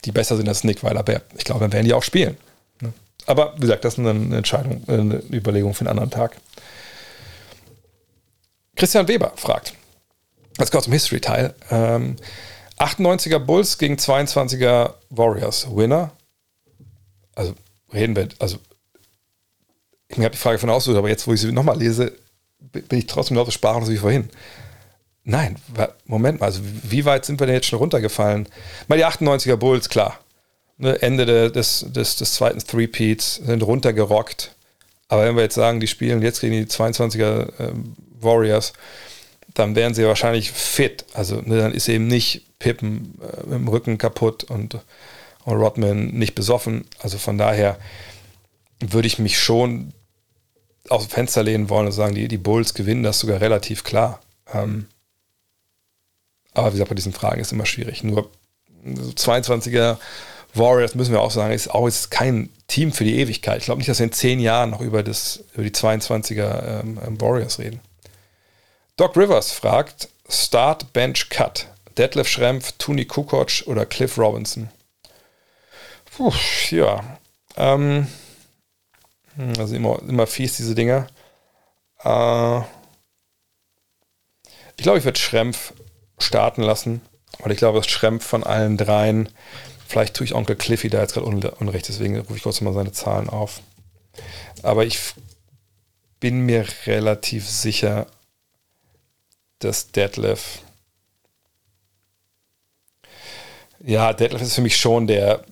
[0.05, 1.23] die besser sind als Nick Weiler-Bär.
[1.37, 2.37] Ich glaube, dann werden die auch spielen.
[2.81, 2.93] Ne?
[3.27, 6.37] Aber wie gesagt, das ist eine Entscheidung, eine Überlegung für einen anderen Tag.
[8.77, 9.75] Christian Weber fragt,
[10.57, 11.55] das kommt zum History-Teil.
[11.71, 12.17] Ähm,
[12.79, 15.67] 98er Bulls gegen 22er Warriors.
[15.75, 16.13] Winner.
[17.35, 17.55] Also
[17.93, 18.59] reden wir, also
[20.09, 22.13] ich habe die Frage von ausgesucht, aber jetzt, wo ich sie nochmal lese,
[22.59, 24.31] bin ich trotzdem noch sprachlos wie vorhin.
[25.25, 25.57] Nein,
[26.05, 28.49] Moment mal, also wie weit sind wir denn jetzt schon runtergefallen?
[28.87, 30.21] Mal die 98er Bulls, klar.
[30.79, 34.55] ne, Ende de, des, des, des zweiten Three-Peats, sind runtergerockt.
[35.09, 38.73] Aber wenn wir jetzt sagen, die spielen jetzt gegen die 22er ähm, Warriors,
[39.59, 41.05] dann wären sie wahrscheinlich fit.
[41.15, 44.79] Also ne, dann ist eben nicht Pippen äh, dem Rücken kaputt und,
[45.45, 46.85] und Rodman nicht besoffen.
[47.01, 47.79] Also von daher
[48.81, 49.93] würde ich mich schon
[50.89, 54.21] aus dem Fenster lehnen wollen und sagen, die, die Bulls gewinnen das sogar relativ klar.
[54.53, 54.87] Ähm,
[56.53, 58.05] aber wie gesagt, bei diesen Fragen ist immer schwierig.
[58.05, 58.31] Nur
[58.87, 59.97] 22er
[60.55, 63.59] Warriors müssen wir auch sagen, ist auch jetzt kein Team für die Ewigkeit.
[63.59, 66.99] Ich glaube nicht, dass wir in zehn Jahren noch über, das, über die 22er ähm,
[67.07, 67.81] ähm, Warriors reden.
[68.97, 71.69] Doc Rivers fragt: Start, Bench, Cut.
[71.97, 74.71] Detlef Schrempf, Tony Kukoc oder Cliff Robinson?
[76.17, 76.33] Puh,
[76.71, 77.19] ja.
[77.57, 78.07] Ähm,
[79.59, 81.07] also immer, immer fies, diese Dinger.
[82.03, 82.61] Äh,
[84.77, 85.73] ich glaube, ich werde Schrempf
[86.19, 87.01] starten lassen,
[87.39, 89.29] weil ich glaube, dass Schrempf von allen dreien,
[89.87, 92.93] vielleicht tue ich Onkel Cliffy da jetzt gerade unrecht, deswegen rufe ich kurz mal seine
[92.93, 93.61] Zahlen auf.
[94.63, 94.99] Aber ich
[96.21, 98.07] bin mir relativ sicher,
[99.59, 100.61] dass Detlef.
[103.85, 105.45] Ja, Detlef ist für mich schon der,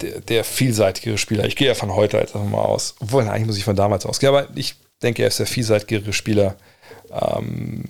[0.00, 1.44] der, der vielseitigere Spieler.
[1.44, 2.94] Ich gehe ja von heute einfach mal aus.
[3.00, 4.34] Obwohl, eigentlich muss ich von damals ausgehen.
[4.34, 6.56] Aber ich denke, er ist der vielseitigere Spieler.
[7.10, 7.84] Ähm,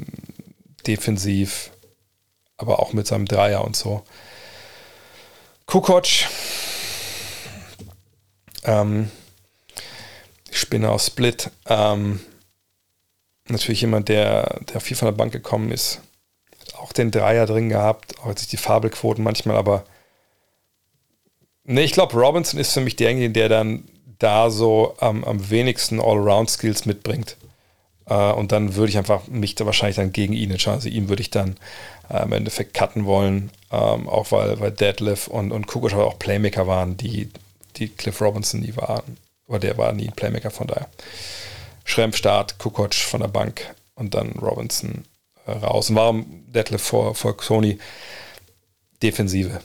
[0.86, 1.70] defensiv,
[2.57, 4.03] aber auch mit seinem Dreier und so.
[5.66, 6.07] Kukoc,
[8.65, 9.11] ähm,
[10.51, 12.20] Spinner aus Split, ähm,
[13.53, 16.01] natürlich jemand, der, der viel von der Bank gekommen ist.
[16.61, 19.85] Hat auch den Dreier drin gehabt, auch jetzt die Fabelquoten manchmal, aber
[21.65, 23.85] Nee, ich glaube, Robinson ist für mich derjenige, der dann
[24.19, 27.37] da so ähm, am wenigsten Allround-Skills mitbringt.
[28.07, 30.79] Äh, und dann würde ich einfach mich da wahrscheinlich dann gegen ihn entscheiden.
[30.79, 31.57] Also ihm würde ich dann
[32.11, 36.66] äh, im Endeffekt cutten wollen, ähm, auch weil, weil Deadlift und, und aber auch Playmaker
[36.66, 37.31] waren, die,
[37.77, 39.19] die Cliff Robinson nie waren.
[39.47, 40.89] Oder der war nie ein Playmaker, von daher.
[41.85, 45.05] Schrempf Start, Kukoc von der Bank und dann Robinson
[45.47, 45.91] äh, raus.
[45.91, 47.79] Und warum Deadlift vor, vor Sony?
[49.03, 49.61] Defensive.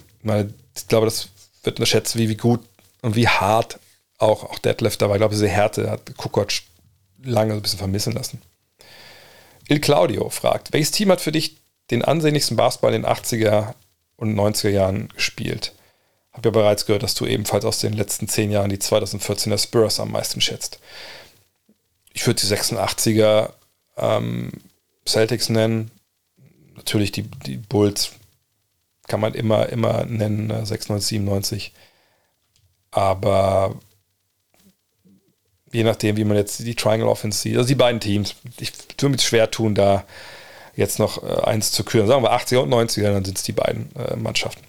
[0.76, 1.30] Ich, glaube, das
[1.64, 2.62] wird unterschätzt, wie, wie gut
[3.02, 3.80] und wie hart
[4.18, 5.16] auch, auch Deadlift da war.
[5.16, 6.50] Ich glaube, diese Härte hat Kukoc
[7.24, 8.42] lange ein bisschen vermissen lassen.
[9.70, 11.58] Il Claudio fragt, welches Team hat für dich
[11.92, 13.74] den ansehnlichsten Basketball in den 80er
[14.16, 15.74] und 90er Jahren gespielt?
[16.32, 20.00] Hab ja bereits gehört, dass du ebenfalls aus den letzten zehn Jahren die 2014er Spurs
[20.00, 20.80] am meisten schätzt.
[22.18, 23.54] Ich würde die 86er
[23.96, 24.50] ähm,
[25.08, 25.92] Celtics nennen.
[26.76, 28.14] Natürlich die, die Bulls
[29.08, 31.74] kann man immer, immer nennen, 96, ne, 97.
[32.90, 33.76] Aber
[35.72, 39.10] je nachdem, wie man jetzt die Triangle Offense sieht, also die beiden Teams, ich würde
[39.10, 40.04] mir schwer tun, da
[40.76, 42.08] jetzt noch äh, eins zu küren.
[42.08, 44.64] Sagen wir 80er und 90er, dann sind es die beiden äh, Mannschaften.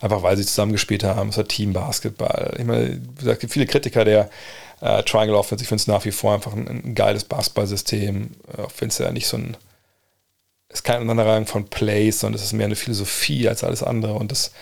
[0.00, 2.54] Einfach weil sie zusammengespielt haben, es war Team-Basketball.
[2.58, 4.30] Ich meine, es gibt viele Kritiker der
[4.80, 5.62] äh, Triangle Offense.
[5.62, 8.98] Ich finde es nach wie vor einfach ein, ein geiles Basketballsystem, äh, auch wenn es
[8.98, 9.56] ja nicht so ein
[10.70, 14.30] ist kein Aneinanderreihung von Plays, sondern es ist mehr eine Philosophie als alles andere und
[14.30, 14.52] das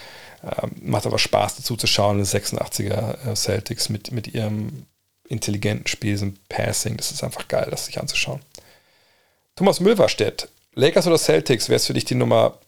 [0.43, 4.87] ähm, macht aber Spaß dazu zu schauen, die 86er äh, Celtics mit, mit ihrem
[5.29, 8.41] intelligenten Spiel, diesem Passing, das ist einfach geil, das sich anzuschauen.
[9.57, 12.59] Thomas Mülverstedt, Lakers oder Celtics, wer ist für dich die Nummer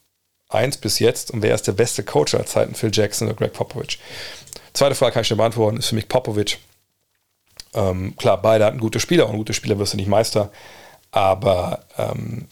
[0.49, 3.53] 1 bis jetzt und wer ist der beste Coach aller Zeiten, Phil Jackson oder Greg
[3.53, 3.97] Popovich?
[4.73, 6.59] Zweite Frage kann ich dir beantworten, ist für mich Popovich.
[7.73, 10.51] Ähm, klar, beide hatten gute Spieler und gute Spieler wirst du nicht Meister,
[11.11, 12.47] aber ähm,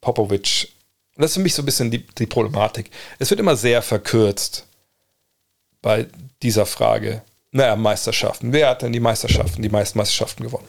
[0.00, 0.68] Popovic.
[1.16, 2.90] Das ist für mich so ein bisschen die, die Problematik.
[3.18, 4.66] Es wird immer sehr verkürzt
[5.80, 6.06] bei
[6.42, 7.22] dieser Frage.
[7.52, 8.52] Naja, Meisterschaften.
[8.52, 10.66] Wer hat denn die Meisterschaften, die meisten Meisterschaften gewonnen?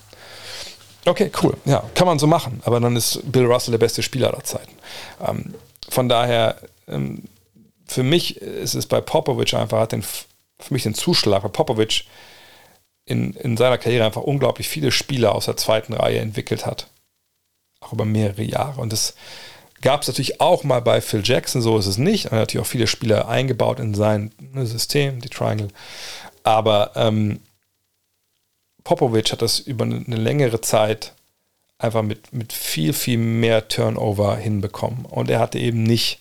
[1.06, 1.56] Okay, cool.
[1.66, 2.62] Ja, kann man so machen.
[2.66, 4.72] Aber dann ist Bill Russell der beste Spieler aller Zeiten.
[5.26, 5.56] Ähm,
[5.90, 6.58] von daher,
[6.88, 7.24] ähm,
[7.88, 12.06] für mich ist es bei Popovic einfach, hat den, für mich den Zuschlag, weil Popovic
[13.06, 16.88] in, in seiner Karriere einfach unglaublich viele Spieler aus der zweiten Reihe entwickelt hat
[17.86, 18.82] auch über mehrere Jahre.
[18.82, 19.16] Und das
[19.82, 22.26] gab es natürlich auch mal bei Phil Jackson, so ist es nicht.
[22.26, 25.70] Er hat natürlich auch viele Spieler eingebaut in sein ne, System, die Triangle.
[26.44, 27.40] Aber ähm,
[28.84, 31.14] Popovic hat das über eine, längere Zeit
[31.78, 35.06] einfach mit, mit viel, viel mehr Turnover hinbekommen.
[35.06, 36.20] Und er hatte eben nicht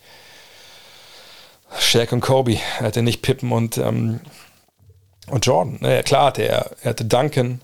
[1.78, 4.20] Shaq und Kobe, er hatte nicht Pippen und, ähm,
[5.28, 5.78] und Jordan.
[5.82, 7.60] Ja, klar hatte er, er hatte Duncan,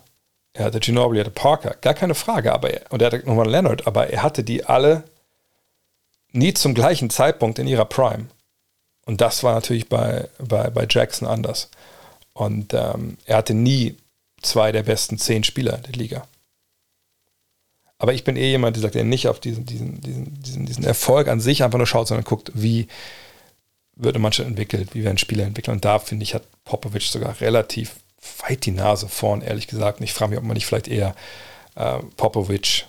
[0.53, 2.53] er hatte Ginobili, er hatte Parker, gar keine Frage.
[2.53, 5.05] Aber er, und er hatte nochmal Leonard, aber er hatte die alle
[6.33, 8.27] nie zum gleichen Zeitpunkt in ihrer Prime.
[9.07, 11.71] Und das war natürlich bei, bei, bei Jackson anders.
[12.33, 13.97] Und ähm, er hatte nie
[14.43, 16.27] zwei der besten zehn Spieler der Liga.
[17.99, 21.29] Aber ich bin eh jemand, der sagt, der nicht auf diesen, diesen, diesen, diesen Erfolg
[21.29, 22.89] an sich einfach nur schaut, sondern guckt, wie,
[24.03, 25.75] wird eine Mannschaft entwickelt, wie werden Spieler entwickelt.
[25.75, 27.97] Und da, finde ich, hat Popovic sogar relativ
[28.47, 30.01] weit die Nase vorn, ehrlich gesagt.
[30.01, 31.15] Und ich frage mich, ob man nicht vielleicht eher
[31.77, 32.87] äh, Popovic,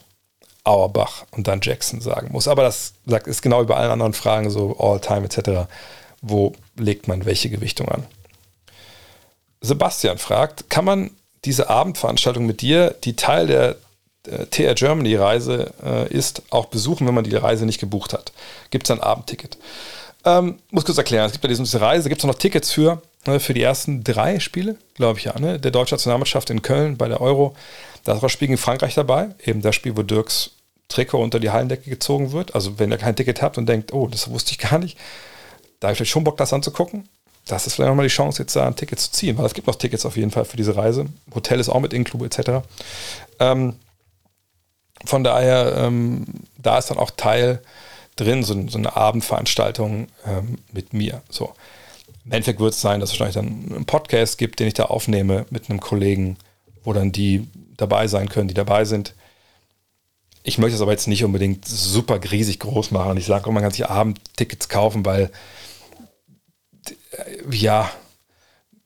[0.64, 2.48] Auerbach und dann Jackson sagen muss.
[2.48, 5.68] Aber das sagt, ist genau wie bei allen anderen Fragen, so All-Time etc.,
[6.22, 8.06] wo legt man welche Gewichtung an.
[9.62, 11.12] Sebastian fragt, kann man
[11.46, 13.76] diese Abendveranstaltung mit dir, die Teil der
[14.28, 18.32] äh, TR Germany Reise äh, ist, auch besuchen, wenn man die Reise nicht gebucht hat?
[18.70, 19.58] Gibt es ein Abendticket?
[20.24, 23.40] Ähm, muss kurz erklären, es gibt bei dieser Reise, gibt es noch Tickets für, äh,
[23.40, 25.60] für die ersten drei Spiele, glaube ich ja, ne?
[25.60, 27.56] der deutschen Nationalmannschaft in Köln bei der Euro.
[28.04, 30.52] Da ist auch das Spiel gegen Frankreich dabei, eben das Spiel, wo Dirks
[30.90, 32.54] Trikot unter die Hallendecke gezogen wird.
[32.54, 34.98] Also wenn ihr kein Ticket habt und denkt, oh, das wusste ich gar nicht,
[35.80, 37.08] da habe ich vielleicht schon Bock, das anzugucken.
[37.48, 39.66] Das ist vielleicht nochmal die Chance, jetzt da ein Ticket zu ziehen, weil es gibt
[39.66, 41.08] noch Tickets auf jeden Fall für diese Reise.
[41.34, 42.64] Hotel ist auch mit Inklu etc.
[43.40, 43.76] Ähm,
[45.06, 46.26] von daher, ähm,
[46.58, 47.62] da ist dann auch Teil
[48.22, 51.22] drin, so, so eine Abendveranstaltung ähm, mit mir.
[51.30, 51.54] So.
[52.26, 54.86] Im Endeffekt wird es sein, dass es wahrscheinlich dann einen Podcast gibt, den ich da
[54.86, 56.38] aufnehme mit einem Kollegen,
[56.84, 59.16] wo dann die dabei sein können, die dabei sind.
[60.44, 63.18] Ich möchte es aber jetzt nicht unbedingt super riesig groß machen.
[63.18, 65.32] Ich sage, oh, man kann sich Abendtickets kaufen, weil
[67.12, 67.92] äh, ja,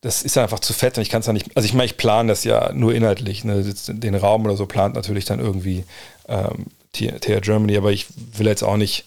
[0.01, 1.55] das ist einfach zu fett und ich kann es ja nicht.
[1.55, 3.43] Also ich meine, ich plane das ja nur inhaltlich.
[3.43, 3.63] Ne?
[3.87, 5.83] Den Raum oder so plant natürlich dann irgendwie
[6.27, 8.07] ähm, TR Germany, aber ich
[8.37, 9.05] will jetzt auch nicht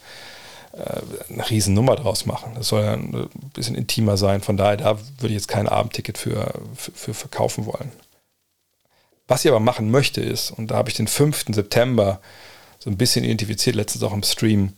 [0.72, 2.52] äh, eine Riesennummer draus machen.
[2.54, 4.40] Das soll ja ein bisschen intimer sein.
[4.40, 7.92] Von daher, da würde ich jetzt kein Abendticket für, für, für verkaufen wollen.
[9.26, 11.46] Was ich aber machen möchte ist, und da habe ich den 5.
[11.50, 12.20] September
[12.78, 14.72] so ein bisschen identifiziert, letztens auch im Stream,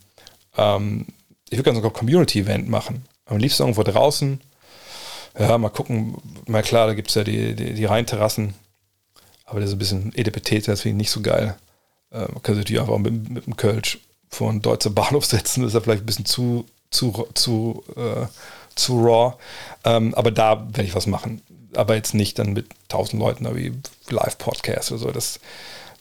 [0.57, 1.07] ähm,
[1.49, 3.05] ich würde gerne so ein Community-Event machen.
[3.25, 4.41] Am liebsten irgendwo draußen.
[5.37, 6.15] Ja, mal gucken.
[6.47, 8.53] Mal klar, da gibt es ja die, die, die Rheinterrassen.
[9.45, 10.11] Aber das ist ein bisschen
[10.81, 11.57] finde ich nicht so geil.
[12.11, 15.65] Äh, man kann sich natürlich einfach mit, mit dem Kölsch vor einen Deutscher Bahnhof setzen.
[15.65, 18.27] Ist ja vielleicht ein bisschen zu, zu, zu, äh,
[18.75, 19.35] zu raw.
[19.83, 21.41] Ähm, aber da werde ich was machen.
[21.75, 23.73] Aber jetzt nicht dann mit tausend Leuten wie
[24.09, 25.11] Live-Podcast oder so.
[25.11, 25.39] Das,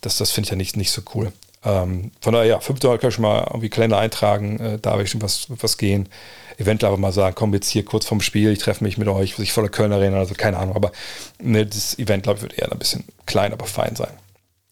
[0.01, 1.33] das, das finde ich ja nicht, nicht so cool.
[1.63, 2.81] Ähm, von daher, ja, 5.
[2.81, 4.59] kann ich schon mal irgendwie Kalender eintragen.
[4.59, 6.09] Äh, da werde ich schon was, was gehen.
[6.57, 9.39] Eventuell aber mal sagen, komm jetzt hier kurz vorm Spiel, ich treffe mich mit euch,
[9.39, 10.77] ich voller Kölner Arena, also keine Ahnung.
[10.77, 10.93] Aber
[11.39, 14.13] ne, das Event, glaube ich, wird eher ein bisschen klein, aber fein sein.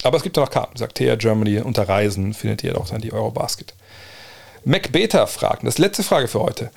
[0.03, 0.77] Aber es gibt ja noch Karten.
[0.77, 3.73] Sagt TR Germany unter Reisen findet ihr auch dann die Eurobasket.
[4.65, 6.71] MacBeta fragt, das ist letzte Frage für heute.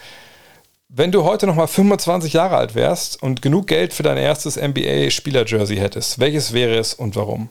[0.88, 5.76] Wenn du heute nochmal 25 Jahre alt wärst und genug Geld für dein erstes NBA-Spieler-Jersey
[5.76, 7.48] hättest, welches wäre es und warum?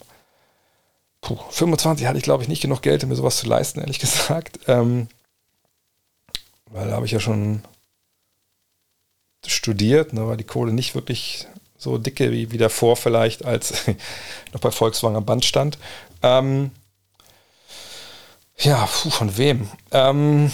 [1.21, 3.99] Puh, 25 hatte ich, glaube ich, nicht genug Geld, um mir sowas zu leisten, ehrlich
[3.99, 4.59] gesagt.
[4.67, 5.07] Ähm,
[6.69, 7.63] weil da habe ich ja schon
[9.45, 11.47] studiert, ne, war die Kohle nicht wirklich
[11.81, 13.87] so dicke wie, wie davor vielleicht, als
[14.53, 15.79] noch bei Volkswagen am Band stand.
[16.21, 16.69] Ähm,
[18.57, 19.67] ja, puh, von wem?
[19.91, 20.51] Ähm,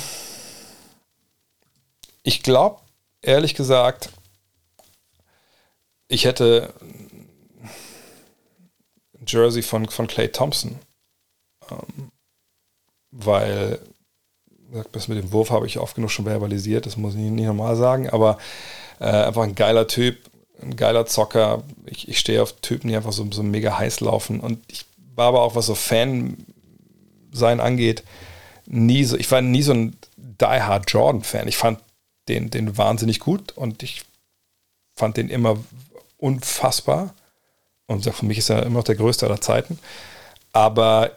[2.24, 2.80] ich glaube,
[3.22, 4.10] ehrlich gesagt,
[6.08, 6.74] ich hätte
[9.20, 10.80] ein Jersey von, von Clay Thompson.
[11.70, 12.10] Ähm,
[13.12, 13.80] weil,
[14.94, 17.76] das mit dem Wurf habe ich oft genug schon verbalisiert, das muss ich nicht nochmal
[17.76, 18.38] sagen, aber
[19.00, 20.18] äh, einfach ein geiler Typ,
[20.62, 21.64] ein geiler Zocker.
[21.86, 24.40] Ich, ich stehe auf Typen, die einfach so, so mega heiß laufen.
[24.40, 24.86] Und ich
[25.16, 26.38] war aber auch, was so Fan
[27.32, 28.04] sein angeht,
[28.66, 31.48] nie so, ich war nie so ein Die Hard Jordan-Fan.
[31.48, 31.80] Ich fand
[32.28, 34.04] den, den wahnsinnig gut und ich
[34.96, 35.58] fand den immer
[36.18, 37.14] unfassbar.
[37.86, 39.80] Und für mich ist er immer noch der größte aller Zeiten.
[40.52, 41.12] Aber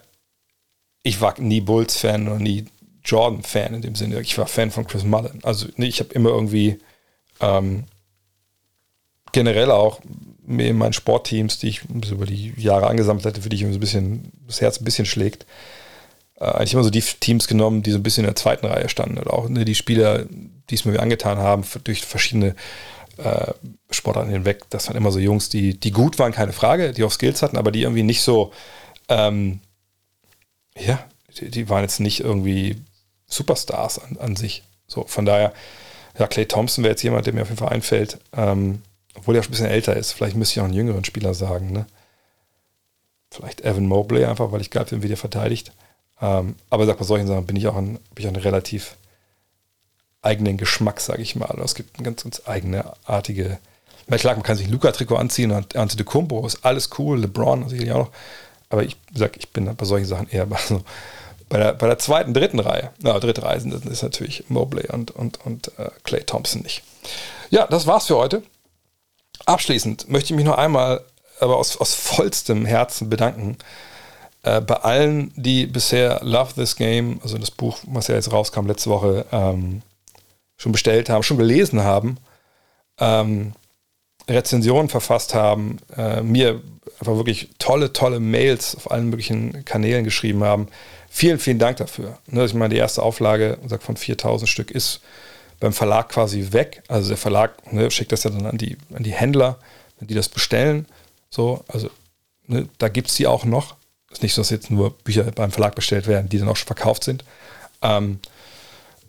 [1.03, 2.65] ich war nie Bulls-Fan und nie
[3.03, 4.21] Jordan-Fan in dem Sinne.
[4.21, 5.39] Ich war Fan von Chris Mullen.
[5.43, 6.79] Also ich habe immer irgendwie
[7.39, 7.85] ähm,
[9.31, 10.01] generell auch
[10.47, 13.79] in meinen Sportteams, die ich über die Jahre angesammelt hatte, für die ich so ein
[13.79, 15.45] bisschen, das Herz ein bisschen schlägt,
[16.39, 18.89] äh, eigentlich immer so die Teams genommen, die so ein bisschen in der zweiten Reihe
[18.89, 19.17] standen.
[19.17, 20.25] Oder auch ne, die Spieler,
[20.69, 22.55] die es mir angetan haben, durch verschiedene
[23.17, 23.53] äh,
[23.91, 24.63] Sportarten hinweg.
[24.69, 27.57] Das waren immer so Jungs, die, die gut waren, keine Frage, die auch Skills hatten,
[27.57, 28.51] aber die irgendwie nicht so,
[29.09, 29.59] ähm,
[30.77, 31.03] ja,
[31.39, 32.77] die, die, waren jetzt nicht irgendwie
[33.27, 34.63] Superstars an, an sich.
[34.87, 35.53] So, von daher,
[36.17, 38.17] ja, Clay Thompson wäre jetzt jemand, der mir auf jeden Fall einfällt.
[38.35, 38.81] Ähm,
[39.15, 40.13] obwohl er schon ein bisschen älter ist.
[40.13, 41.71] Vielleicht müsste ich auch einen jüngeren Spieler sagen.
[41.71, 41.85] Ne?
[43.29, 45.71] Vielleicht Evan Mobley, einfach weil ich geil finde, wie der verteidigt.
[46.21, 48.95] Ähm, aber sag, bei solchen Sachen bin ich auch ein, ich auch einen relativ
[50.21, 51.59] eigenen Geschmack, sage ich mal.
[51.63, 53.59] Es gibt eine ganz, ganz eigene, artige.
[54.09, 57.69] Klar, man kann sich ein Luca-Trikot anziehen und Ante de Kumbo ist alles cool, LeBron
[57.69, 58.11] sicherlich auch noch.
[58.69, 60.83] Aber ich sag, ich bin bei solchen Sachen eher bei, so,
[61.49, 62.91] bei, der, bei der zweiten, dritten Reihe.
[63.01, 66.83] Na, dritte Reihe sind, ist natürlich Mobley und, und, und äh, Clay Thompson nicht.
[67.49, 68.43] Ja, das war's für heute.
[69.45, 71.03] Abschließend möchte ich mich noch einmal,
[71.39, 73.57] aber aus, aus vollstem Herzen bedanken
[74.43, 78.67] äh, bei allen, die bisher Love This Game, also das Buch, was ja jetzt rauskam
[78.67, 79.81] letzte Woche, ähm,
[80.57, 82.17] schon bestellt haben, schon gelesen haben,
[82.99, 83.53] ähm,
[84.27, 86.61] Rezensionen verfasst haben, äh, mir
[86.99, 90.67] einfach wirklich tolle, tolle Mails auf allen möglichen Kanälen geschrieben haben.
[91.09, 92.19] Vielen, vielen Dank dafür.
[92.27, 95.01] Ne, ich meine, die erste Auflage von 4000 Stück ist
[95.61, 96.83] beim Verlag quasi weg.
[96.89, 99.57] Also der Verlag ne, schickt das ja dann an die, an die Händler,
[100.01, 100.87] die das bestellen.
[101.29, 101.89] So, also
[102.47, 103.75] ne, da gibt es die auch noch.
[104.11, 106.65] Ist nicht so, dass jetzt nur Bücher beim Verlag bestellt werden, die dann auch schon
[106.65, 107.23] verkauft sind.
[107.81, 108.19] Ähm,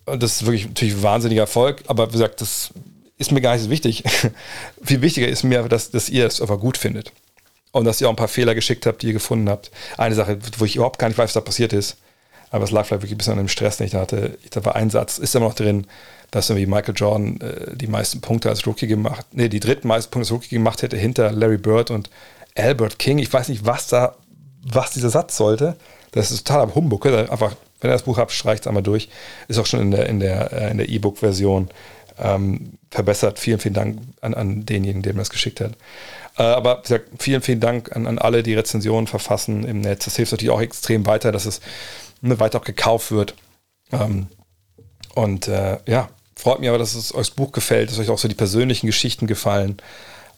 [0.05, 2.71] das ist wirklich natürlich ein wahnsinniger Erfolg, aber wie gesagt, das
[3.17, 4.05] ist mir gar nicht so wichtig.
[4.83, 7.13] Viel wichtiger ist mir, dass, dass ihr es einfach gut findet.
[7.71, 9.71] Und dass ihr auch ein paar Fehler geschickt habt, die ihr gefunden habt.
[9.97, 11.97] Eine Sache, wo ich überhaupt gar nicht weiß, was da passiert ist,
[12.51, 14.37] aber es lag vielleicht wirklich ein bisschen an dem Stress, den ich da hatte.
[14.51, 15.87] Da war ein Satz, ist immer noch drin,
[16.33, 20.11] dass irgendwie Michael Jordan äh, die meisten Punkte als Rookie gemacht, nee, die dritten meisten
[20.11, 22.11] Punkte als Rookie gemacht hätte hinter Larry Bird und
[22.57, 23.19] Albert King.
[23.19, 24.17] Ich weiß nicht, was da,
[24.65, 25.77] was dieser Satz sollte.
[26.13, 27.07] Das ist total am Humbug.
[27.07, 29.11] Einfach, wenn ihr das Buch habt, streicht es einmal durch.
[29.47, 31.69] Ist auch schon in der, in der, äh, in der E-Book-Version
[32.19, 33.39] ähm, verbessert.
[33.39, 35.73] Vielen, vielen Dank an, an denjenigen, der mir das geschickt hat.
[36.39, 40.07] Äh, aber gesagt, vielen, vielen Dank an, an alle, die Rezensionen verfassen im Netz.
[40.07, 41.61] Das hilft natürlich auch extrem weiter, dass es
[42.23, 43.35] ne, weiter auch gekauft wird.
[43.93, 44.29] Ähm,
[45.15, 46.09] und äh, ja,
[46.43, 48.87] freut mich aber, dass es euch das Buch gefällt, dass euch auch so die persönlichen
[48.87, 49.77] Geschichten gefallen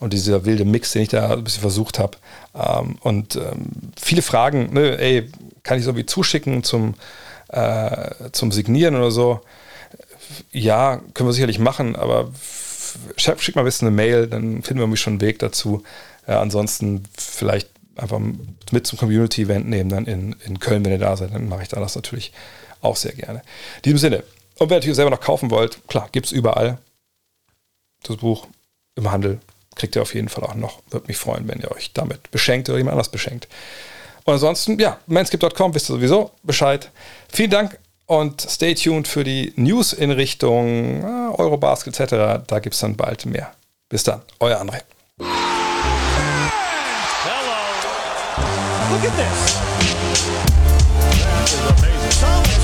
[0.00, 2.18] und dieser wilde Mix, den ich da ein bisschen versucht habe.
[2.54, 5.30] Ähm, und ähm, viele Fragen, ne, ey,
[5.62, 6.94] kann ich so wie zuschicken zum,
[7.48, 9.40] äh, zum Signieren oder so?
[10.52, 12.32] ja, können wir sicherlich machen, aber
[13.16, 15.82] schick mal ein bisschen eine Mail, dann finden wir mich schon einen Weg dazu.
[16.26, 18.20] Ja, ansonsten vielleicht einfach
[18.70, 21.68] mit zum Community-Event nehmen, dann in, in Köln, wenn ihr da seid, dann mache ich
[21.68, 22.32] da das natürlich
[22.80, 23.42] auch sehr gerne.
[23.76, 24.24] In diesem Sinne,
[24.58, 26.78] und wenn ihr natürlich selber noch kaufen wollt, klar, gibt es überall
[28.02, 28.46] das Buch
[28.94, 29.40] im Handel.
[29.74, 30.80] Kriegt ihr auf jeden Fall auch noch.
[30.90, 33.48] Würde mich freuen, wenn ihr euch damit beschenkt oder jemand anders beschenkt.
[34.24, 36.90] Und ansonsten, ja, manscape.com wisst ihr sowieso Bescheid.
[37.28, 42.44] Vielen Dank und stay tuned für die News in Richtung äh, Eurobasket etc.
[42.46, 43.52] Da gibt es dann bald mehr.
[43.88, 44.82] Bis dann, euer André.
[45.18, 45.34] Hello.
[48.92, 49.54] Look at this.
[51.24, 52.63] That is amazing.